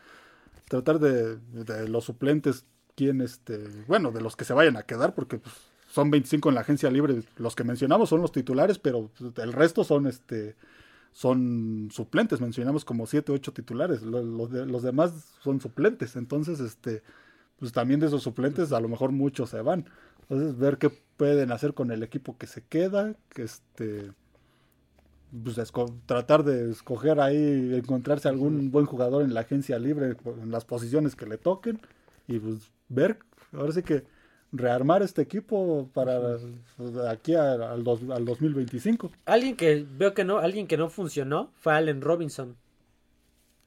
Tratar 0.69 0.99
de, 0.99 1.37
de 1.37 1.87
los 1.89 2.05
suplentes, 2.05 2.65
quién, 2.95 3.21
este, 3.21 3.59
bueno, 3.87 4.11
de 4.11 4.21
los 4.21 4.35
que 4.35 4.45
se 4.45 4.53
vayan 4.53 4.77
a 4.77 4.83
quedar, 4.83 5.13
porque 5.13 5.37
pues, 5.37 5.53
son 5.87 6.09
25 6.09 6.49
en 6.49 6.55
la 6.55 6.61
agencia 6.61 6.89
libre. 6.89 7.21
Los 7.37 7.55
que 7.55 7.63
mencionamos 7.63 8.09
son 8.09 8.21
los 8.21 8.31
titulares, 8.31 8.79
pero 8.79 9.11
pues, 9.17 9.31
el 9.37 9.53
resto 9.53 9.83
son, 9.83 10.07
este, 10.07 10.55
son 11.11 11.89
suplentes. 11.91 12.41
Mencionamos 12.41 12.83
como 12.85 13.05
7, 13.07 13.31
8 13.31 13.53
titulares. 13.53 14.01
Lo- 14.01 14.23
Los, 14.23 14.51
de- 14.51 14.65
los 14.65 14.83
demás 14.83 15.11
son 15.43 15.61
suplentes. 15.61 16.15
Entonces, 16.15 16.59
este, 16.59 17.03
pues 17.59 17.71
también 17.71 17.99
de 17.99 18.07
esos 18.07 18.23
suplentes 18.23 18.71
a 18.73 18.79
lo 18.79 18.87
mejor 18.89 19.11
muchos 19.11 19.49
se 19.51 19.61
van. 19.61 19.85
Entonces, 20.23 20.57
ver 20.57 20.77
qué 20.77 20.91
pueden 21.17 21.51
hacer 21.51 21.73
con 21.73 21.91
el 21.91 22.03
equipo 22.03 22.37
que 22.37 22.47
se 22.47 22.63
queda, 22.63 23.15
que 23.29 23.43
este 23.43 24.11
pues, 25.43 25.57
tratar 26.05 26.43
de 26.43 26.71
escoger 26.71 27.19
ahí, 27.19 27.75
encontrarse 27.75 28.27
algún 28.29 28.71
buen 28.71 28.85
jugador 28.85 29.23
en 29.23 29.33
la 29.33 29.41
agencia 29.41 29.77
libre, 29.79 30.15
en 30.41 30.51
las 30.51 30.65
posiciones 30.65 31.15
que 31.15 31.25
le 31.25 31.37
toquen, 31.37 31.79
y 32.27 32.39
pues 32.39 32.71
ver, 32.89 33.19
ahora 33.53 33.71
sí 33.73 33.83
que 33.83 34.03
rearmar 34.51 35.01
este 35.03 35.21
equipo 35.21 35.89
para 35.93 36.37
pues, 36.77 36.95
aquí 37.09 37.35
a- 37.35 37.71
al, 37.71 37.83
dos- 37.83 38.09
al 38.09 38.23
2025. 38.25 39.11
Alguien 39.25 39.55
que 39.55 39.85
veo 39.87 40.13
que 40.15 40.23
no, 40.23 40.39
alguien 40.39 40.67
que 40.67 40.77
no 40.77 40.89
funcionó 40.89 41.51
fue 41.59 41.73
Allen 41.75 42.01
Robinson, 42.01 42.55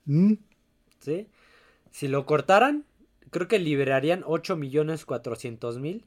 Mm, 0.08 0.38
¿sí? 1.00 1.28
Si 1.90 2.08
lo 2.08 2.26
cortaran, 2.26 2.84
creo 3.30 3.48
que 3.48 3.58
liberarían 3.58 4.24
8 4.26 4.56
millones 4.56 5.06
400 5.06 5.78
mil, 5.78 6.04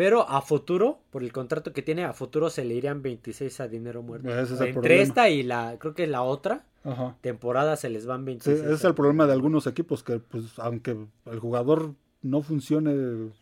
pero 0.00 0.26
a 0.30 0.40
futuro, 0.40 0.98
por 1.10 1.22
el 1.22 1.30
contrato 1.30 1.74
que 1.74 1.82
tiene, 1.82 2.04
a 2.04 2.14
futuro 2.14 2.48
se 2.48 2.64
le 2.64 2.72
irían 2.72 3.02
26 3.02 3.60
a 3.60 3.68
dinero 3.68 4.00
muerto. 4.02 4.30
Ese 4.30 4.54
es 4.54 4.60
el 4.62 4.68
Entre 4.68 4.72
problema. 4.72 5.02
esta 5.02 5.28
y 5.28 5.42
la, 5.42 5.76
creo 5.78 5.92
que 5.92 6.06
la 6.06 6.22
otra 6.22 6.64
Ajá. 6.84 7.16
temporada 7.20 7.76
se 7.76 7.90
les 7.90 8.06
van 8.06 8.20
Sí, 8.20 8.24
26. 8.24 8.60
ese 8.60 8.72
es 8.72 8.84
el 8.84 8.94
problema 8.94 9.26
de 9.26 9.34
algunos 9.34 9.66
equipos 9.66 10.02
que, 10.02 10.18
pues, 10.18 10.58
aunque 10.58 10.96
el 11.26 11.38
jugador 11.38 11.92
no 12.22 12.40
funcione, 12.40 12.92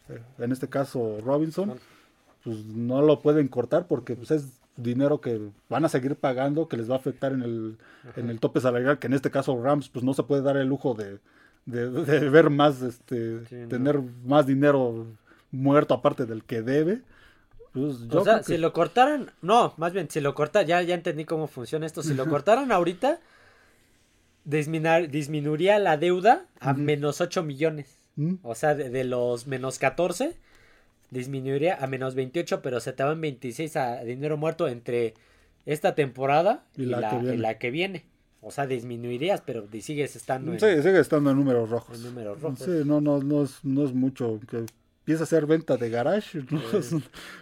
eh, 0.08 0.20
en 0.40 0.50
este 0.50 0.66
caso 0.68 1.18
Robinson, 1.24 1.74
pues 2.42 2.64
no 2.64 3.02
lo 3.02 3.20
pueden 3.20 3.46
cortar 3.46 3.86
porque 3.86 4.16
pues, 4.16 4.32
es 4.32 4.48
dinero 4.76 5.20
que 5.20 5.40
van 5.68 5.84
a 5.84 5.88
seguir 5.88 6.16
pagando, 6.16 6.66
que 6.66 6.76
les 6.76 6.90
va 6.90 6.94
a 6.94 6.98
afectar 6.98 7.30
en 7.34 7.42
el, 7.42 7.78
en 8.16 8.30
el 8.30 8.40
tope 8.40 8.60
salarial, 8.60 8.98
que 8.98 9.06
en 9.06 9.12
este 9.12 9.30
caso 9.30 9.62
Rams 9.62 9.88
pues 9.90 10.04
no 10.04 10.12
se 10.12 10.24
puede 10.24 10.42
dar 10.42 10.56
el 10.56 10.66
lujo 10.66 10.94
de, 10.94 11.18
de, 11.66 11.88
de 11.88 12.28
ver 12.30 12.50
más, 12.50 12.82
este, 12.82 13.46
Sí, 13.46 13.54
no. 13.54 13.68
tener 13.68 14.00
más 14.26 14.44
dinero 14.44 15.06
muerto 15.50 15.94
aparte 15.94 16.26
del 16.26 16.44
que 16.44 16.62
debe. 16.62 17.02
Pues, 17.72 17.98
yo 18.08 18.20
O 18.20 18.24
sea, 18.24 18.38
que- 18.38 18.44
si 18.44 18.58
lo 18.58 18.72
cortaran, 18.72 19.30
no, 19.42 19.74
más 19.76 19.92
bien, 19.92 20.08
si 20.10 20.20
lo 20.20 20.34
corta, 20.34 20.62
ya, 20.62 20.80
ya 20.82 20.94
entendí 20.94 21.24
cómo 21.24 21.46
funciona 21.46 21.86
esto. 21.86 22.02
Si 22.02 22.14
lo 22.14 22.26
cortaran 22.28 22.72
ahorita, 22.72 23.20
disminar- 24.44 25.08
disminuiría 25.10 25.78
la 25.78 25.96
deuda 25.96 26.46
a 26.60 26.74
menos 26.74 27.20
8 27.20 27.42
millones. 27.42 27.94
¿Mm? 28.16 28.36
O 28.42 28.54
sea, 28.54 28.74
de, 28.74 28.90
de 28.90 29.04
los 29.04 29.46
menos 29.46 29.78
14, 29.78 30.34
disminuiría 31.10 31.76
a 31.76 31.86
menos 31.86 32.14
28, 32.14 32.62
pero 32.62 32.80
se 32.80 32.92
te 32.92 33.02
van 33.04 33.20
26 33.20 33.76
a 33.76 34.02
dinero 34.02 34.36
muerto 34.36 34.66
entre 34.68 35.14
esta 35.66 35.94
temporada 35.94 36.64
y, 36.76 36.82
Y 36.82 36.86
la 36.86 37.00
la, 37.00 37.10
que 37.10 37.16
y 37.16 37.20
viene. 37.20 37.36
la 37.38 37.58
que 37.58 37.70
viene. 37.70 38.04
O 38.40 38.50
sea, 38.50 38.66
disminuirías, 38.66 39.40
pero 39.44 39.66
sigues 39.80 40.16
estando 40.16 40.52
en, 40.52 40.60
Sí, 40.60 40.66
sigue 40.82 41.00
estando 41.00 41.30
en 41.30 41.36
números 41.36 41.68
rojos. 41.70 41.98
en 41.98 42.04
números 42.04 42.40
rojos. 42.40 42.60
Sí, 42.60 42.70
no, 42.84 43.00
no, 43.00 43.18
no 43.20 43.42
es, 43.42 43.64
no 43.64 43.84
es 43.84 43.92
mucho. 43.92 44.40
Que 44.48 44.64
empieza 45.08 45.24
a 45.24 45.26
ser 45.26 45.46
venta 45.46 45.78
de 45.78 45.88
garage. 45.88 46.38
¿no? 46.50 46.60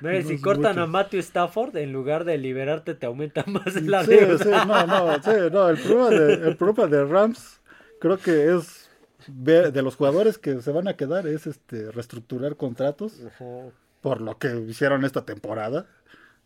Mira, 0.00 0.20
no 0.22 0.28
si 0.28 0.40
cortan 0.40 0.78
a 0.78 0.86
Matthew 0.86 1.18
Stafford, 1.18 1.76
en 1.76 1.92
lugar 1.92 2.24
de 2.24 2.38
liberarte, 2.38 2.94
te 2.94 3.06
aumenta 3.06 3.42
más 3.48 3.74
la 3.82 4.04
sí, 4.04 4.12
deuda. 4.12 4.38
sí, 4.38 4.50
no, 4.50 4.86
no, 4.86 5.14
sí, 5.20 5.30
no, 5.50 5.68
el 5.68 5.78
problema, 5.78 6.10
de, 6.10 6.48
el 6.48 6.56
problema 6.56 6.86
de 6.86 7.04
Rams 7.04 7.60
creo 8.00 8.18
que 8.18 8.54
es 8.54 8.88
de 9.26 9.82
los 9.82 9.96
jugadores 9.96 10.38
que 10.38 10.62
se 10.62 10.70
van 10.70 10.86
a 10.86 10.94
quedar 10.94 11.26
es 11.26 11.48
este 11.48 11.90
reestructurar 11.90 12.54
contratos 12.54 13.14
Ajá. 13.26 13.72
por 14.00 14.20
lo 14.20 14.38
que 14.38 14.64
hicieron 14.68 15.04
esta 15.04 15.24
temporada 15.24 15.86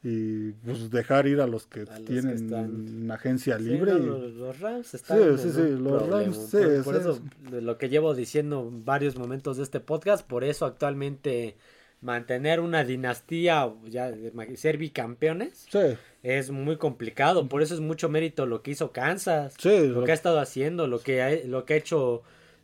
y 0.02 0.52
pues 0.52 0.90
dejar 0.90 1.26
ir 1.26 1.40
a 1.42 1.46
los 1.46 1.66
que 1.66 1.80
A 1.80 1.84
los 1.84 1.98
que 1.98 2.04
tienen 2.04 2.34
están- 2.34 3.10
agencia 3.10 3.58
Sí, 3.58 3.64
libre 3.64 3.92
no, 3.92 3.98
los, 3.98 4.32
los 4.32 4.58
Rams 4.60 4.94
están 4.94 5.18
Sí, 5.18 5.42
sí, 5.42 5.50
sí, 5.52 5.62
los. 5.78 6.08
Rams, 6.08 6.36
sí, 6.50 6.56
por, 6.82 6.96
eso 6.96 7.20
lo 7.50 7.76
que 7.76 7.88
llevo 7.90 8.14
diciendo 8.14 8.66
en 8.66 8.84
varios 8.84 9.16
momentos 9.16 9.58
de 9.58 9.62
este 9.64 9.78
podcast, 9.80 10.26
por 10.26 10.42
eso 10.44 10.64
actualmente 10.64 11.56
mantener 12.00 12.60
una 12.60 12.82
dinastía, 12.82 13.70
ya 13.86 14.10
ser 14.56 14.78
bicampeones, 14.78 15.66
sí, 15.70 15.78
es 16.22 16.50
muy 16.50 16.76
complicado, 16.78 17.46
por 17.46 17.60
eso 17.60 17.74
es 17.74 17.80
mucho 17.80 18.08
mérito 18.08 18.46
lo 18.46 18.62
que 18.62 18.70
hizo 18.70 18.92
Kansas, 18.92 19.52
sí, 19.58 19.86
lo 19.88 20.04
que 20.04 20.12
ha 20.12 20.14
estado 20.14 20.40
haciendo, 20.40 20.86
lo 20.86 21.00
que 21.00 21.20
ha, 21.20 21.30
lo 21.46 21.66
que 21.66 21.74
ha 21.74 21.76
hecho 21.76 22.22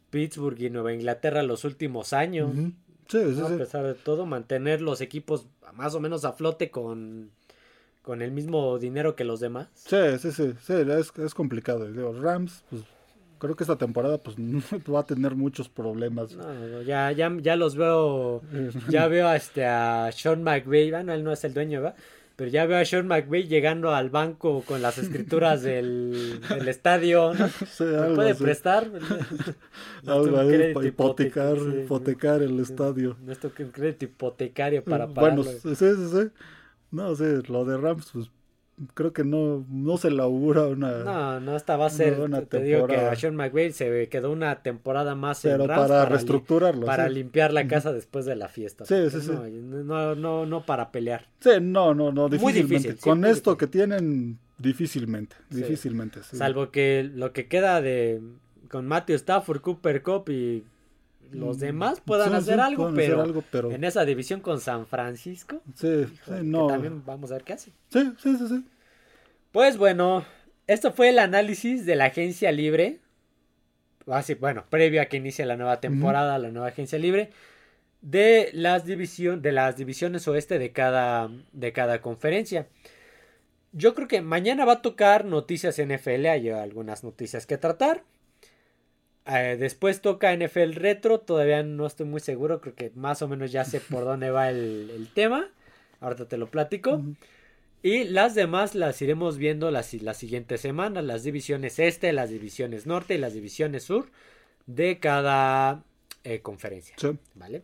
Pittsburgh 0.08 0.58
y 0.58 0.70
Nueva 0.70 0.94
Inglaterra 0.94 1.42
los 1.42 1.64
últimos 1.64 2.14
años. 2.14 2.56
ujú, 2.56 2.72
sí, 3.08 3.18
sí, 3.34 3.40
¿no? 3.40 3.46
A 3.46 3.56
pesar 3.56 3.84
de 3.84 3.94
todo, 3.94 4.26
mantener 4.26 4.80
los 4.80 5.00
equipos 5.00 5.46
más 5.74 5.94
o 5.94 6.00
menos 6.00 6.24
a 6.24 6.32
flote 6.32 6.70
con, 6.70 7.30
con 8.02 8.22
el 8.22 8.32
mismo 8.32 8.78
dinero 8.78 9.16
que 9.16 9.24
los 9.24 9.40
demás. 9.40 9.68
Sí, 9.74 9.96
sí, 10.18 10.32
sí, 10.32 10.54
sí, 10.60 10.74
es, 10.74 11.12
es 11.16 11.34
complicado. 11.34 11.90
Digo, 11.90 12.12
Rams, 12.12 12.64
pues 12.70 12.82
creo 13.38 13.56
que 13.56 13.64
esta 13.64 13.76
temporada 13.76 14.18
pues 14.18 14.38
no 14.38 14.62
va 14.92 15.00
a 15.00 15.06
tener 15.06 15.34
muchos 15.34 15.68
problemas. 15.68 16.34
No, 16.34 16.54
no, 16.54 16.66
no, 16.66 16.82
ya, 16.82 17.12
ya, 17.12 17.34
ya 17.40 17.56
los 17.56 17.76
veo, 17.76 18.42
ya 18.88 19.06
veo 19.08 19.28
a, 19.28 19.36
este, 19.36 19.64
a 19.64 20.10
Sean 20.12 20.42
McVay, 20.42 20.90
bueno, 20.90 21.12
él 21.12 21.24
no 21.24 21.32
es 21.32 21.44
el 21.44 21.54
dueño, 21.54 21.82
¿verdad? 21.82 21.96
Pero 22.36 22.50
ya 22.50 22.66
veo 22.66 22.78
a 22.78 22.84
Sean 22.84 23.06
McVay 23.08 23.48
llegando 23.48 23.94
al 23.94 24.10
banco 24.10 24.62
con 24.62 24.82
las 24.82 24.98
escrituras 24.98 25.62
del, 25.62 26.38
del 26.50 26.68
estadio, 26.68 27.32
¿no? 27.32 27.48
Sí, 27.66 27.84
¿Me 27.84 28.14
puede 28.14 28.30
así. 28.32 28.42
prestar? 28.44 28.90
Algo 30.06 30.38
ahí, 30.38 30.70
hipotecar, 30.70 31.56
hipoteca- 31.56 31.56
sí. 31.58 31.80
hipotecar 31.84 32.42
el 32.42 32.60
estadio. 32.60 33.16
Nuestro 33.22 33.50
crédito 33.50 34.04
hipotecario 34.04 34.84
para 34.84 35.06
bueno, 35.06 35.42
pagarlo. 35.42 35.60
sí, 35.60 35.74
sí, 35.74 35.86
sí. 36.12 36.28
No, 36.90 37.14
sí, 37.16 37.24
lo 37.48 37.64
de 37.64 37.78
Rams, 37.78 38.10
pues 38.12 38.30
creo 38.94 39.12
que 39.12 39.24
no, 39.24 39.64
no 39.70 39.96
se 39.96 40.10
le 40.10 40.20
augura 40.22 40.64
una... 40.64 40.98
No, 41.04 41.40
no, 41.40 41.56
esta 41.56 41.76
va 41.76 41.86
a 41.86 41.90
ser, 41.90 42.20
Una 42.20 42.40
te, 42.40 42.58
te 42.58 42.62
digo 42.62 42.86
que 42.86 42.96
a 42.96 43.14
Sean 43.16 43.34
McVay 43.34 43.72
se 43.72 44.08
quedó 44.08 44.30
una 44.30 44.62
temporada 44.62 45.14
más 45.14 45.44
en 45.44 45.52
pero 45.52 45.66
Rams 45.66 45.88
para 45.88 46.04
li- 46.04 46.10
reestructurarlo. 46.10 46.84
para 46.86 47.08
sí. 47.08 47.14
limpiar 47.14 47.52
la 47.52 47.66
casa 47.66 47.92
después 47.92 48.24
de 48.26 48.36
la 48.36 48.48
fiesta. 48.48 48.84
Sí, 48.84 49.08
sí, 49.10 49.20
sí. 49.22 49.30
No, 49.30 49.82
no, 49.84 50.14
no, 50.14 50.46
no 50.46 50.66
para 50.66 50.90
pelear. 50.92 51.26
Sí, 51.40 51.50
no, 51.60 51.94
no, 51.94 52.12
no, 52.12 52.28
Muy 52.28 52.38
difícilmente. 52.52 52.88
difícil, 52.88 53.00
Con 53.00 53.24
esto 53.24 53.52
difícil. 53.52 53.56
que 53.58 53.66
tienen, 53.78 54.38
difícilmente, 54.58 55.36
difícilmente. 55.50 56.22
sí. 56.22 56.36
Salvo 56.36 56.70
que 56.70 57.02
lo 57.14 57.32
que 57.32 57.46
queda 57.48 57.80
de 57.80 58.20
con 58.68 58.86
Matthew 58.86 59.16
Stafford, 59.16 59.60
Cooper 59.60 60.02
Cup 60.02 60.28
y 60.28 60.64
los 61.32 61.58
demás 61.58 62.00
puedan 62.00 62.30
Sí, 62.30 62.34
hacer, 62.36 62.54
sí, 62.56 62.60
algo, 62.60 62.86
hacer 62.88 62.96
pero 62.96 63.22
algo, 63.22 63.44
pero- 63.50 63.70
en 63.72 63.84
esa 63.84 64.04
división 64.04 64.40
con 64.40 64.60
San 64.60 64.86
Francisco, 64.86 65.62
Sí, 65.74 66.06
no. 66.42 66.66
también 66.66 67.04
vamos 67.04 67.30
a 67.30 67.34
ver 67.34 67.44
qué 67.44 67.52
hace. 67.54 67.70
Sí, 67.90 68.12
sí, 68.18 68.36
sí, 68.36 68.48
sí. 68.48 68.64
Pues 69.52 69.76
bueno, 69.78 70.24
esto 70.66 70.92
fue 70.92 71.08
el 71.10 71.18
análisis 71.18 71.86
de 71.86 71.96
la 71.96 72.06
agencia 72.06 72.52
libre. 72.52 73.00
Así, 74.06 74.34
bueno, 74.34 74.64
previo 74.70 75.02
a 75.02 75.06
que 75.06 75.16
inicie 75.16 75.44
la 75.46 75.56
nueva 75.56 75.80
temporada, 75.80 76.38
la 76.38 76.50
nueva 76.50 76.68
agencia 76.68 76.98
libre. 76.98 77.30
De 78.02 78.50
las, 78.52 78.84
división, 78.84 79.42
de 79.42 79.50
las 79.52 79.76
divisiones 79.76 80.28
oeste 80.28 80.58
de 80.60 80.70
cada, 80.70 81.28
de 81.52 81.72
cada 81.72 82.00
conferencia. 82.00 82.68
Yo 83.72 83.94
creo 83.94 84.06
que 84.06 84.20
mañana 84.22 84.64
va 84.64 84.74
a 84.74 84.82
tocar 84.82 85.24
noticias 85.24 85.78
NFL. 85.78 86.26
Hay 86.26 86.50
algunas 86.50 87.02
noticias 87.02 87.46
que 87.46 87.58
tratar. 87.58 88.04
Eh, 89.26 89.56
después 89.58 90.00
toca 90.00 90.34
NFL 90.34 90.72
Retro. 90.74 91.20
Todavía 91.20 91.62
no 91.62 91.86
estoy 91.86 92.06
muy 92.06 92.20
seguro. 92.20 92.60
Creo 92.60 92.74
que 92.74 92.92
más 92.94 93.22
o 93.22 93.28
menos 93.28 93.52
ya 93.52 93.64
sé 93.64 93.80
por 93.80 94.04
dónde 94.04 94.30
va 94.30 94.50
el, 94.50 94.90
el 94.94 95.08
tema. 95.12 95.48
Ahorita 96.00 96.28
te 96.28 96.36
lo 96.36 96.46
platico. 96.46 97.02
Y 97.82 98.04
las 98.04 98.34
demás 98.34 98.74
las 98.74 99.00
iremos 99.00 99.38
viendo 99.38 99.70
las, 99.70 99.94
las 99.94 100.16
siguientes 100.16 100.60
semanas. 100.60 101.04
Las 101.04 101.22
divisiones 101.22 101.78
este, 101.78 102.12
las 102.12 102.30
divisiones 102.30 102.86
norte 102.86 103.14
y 103.14 103.18
las 103.18 103.34
divisiones 103.34 103.84
sur 103.84 104.10
de 104.66 104.98
cada 104.98 105.84
eh, 106.24 106.40
conferencia. 106.40 106.96
Sí. 106.98 107.16
¿Vale? 107.34 107.62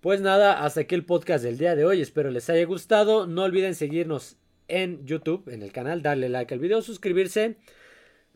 Pues 0.00 0.20
nada, 0.20 0.64
hasta 0.64 0.82
aquí 0.82 0.94
el 0.94 1.04
podcast 1.04 1.42
del 1.42 1.58
día 1.58 1.74
de 1.74 1.84
hoy. 1.84 2.00
Espero 2.00 2.30
les 2.30 2.48
haya 2.50 2.64
gustado. 2.66 3.26
No 3.26 3.44
olviden 3.44 3.74
seguirnos 3.74 4.36
en 4.68 5.04
YouTube, 5.06 5.48
en 5.48 5.62
el 5.62 5.72
canal, 5.72 6.02
darle 6.02 6.28
like 6.28 6.52
al 6.52 6.60
video, 6.60 6.82
suscribirse. 6.82 7.56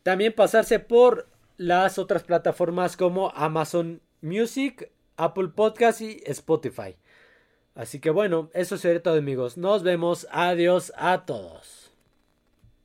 También 0.02 0.32
pasarse 0.32 0.80
por 0.80 1.28
las 1.62 1.98
otras 1.98 2.24
plataformas 2.24 2.96
como 2.96 3.30
Amazon 3.30 4.02
Music, 4.20 4.90
Apple 5.16 5.48
Podcast 5.48 6.00
y 6.00 6.20
Spotify. 6.26 6.96
Así 7.74 8.00
que 8.00 8.10
bueno, 8.10 8.50
eso 8.52 8.76
sería 8.76 9.02
todo 9.02 9.16
amigos. 9.16 9.56
Nos 9.56 9.82
vemos. 9.82 10.26
Adiós 10.30 10.92
a 10.96 11.24
todos. 11.24 11.81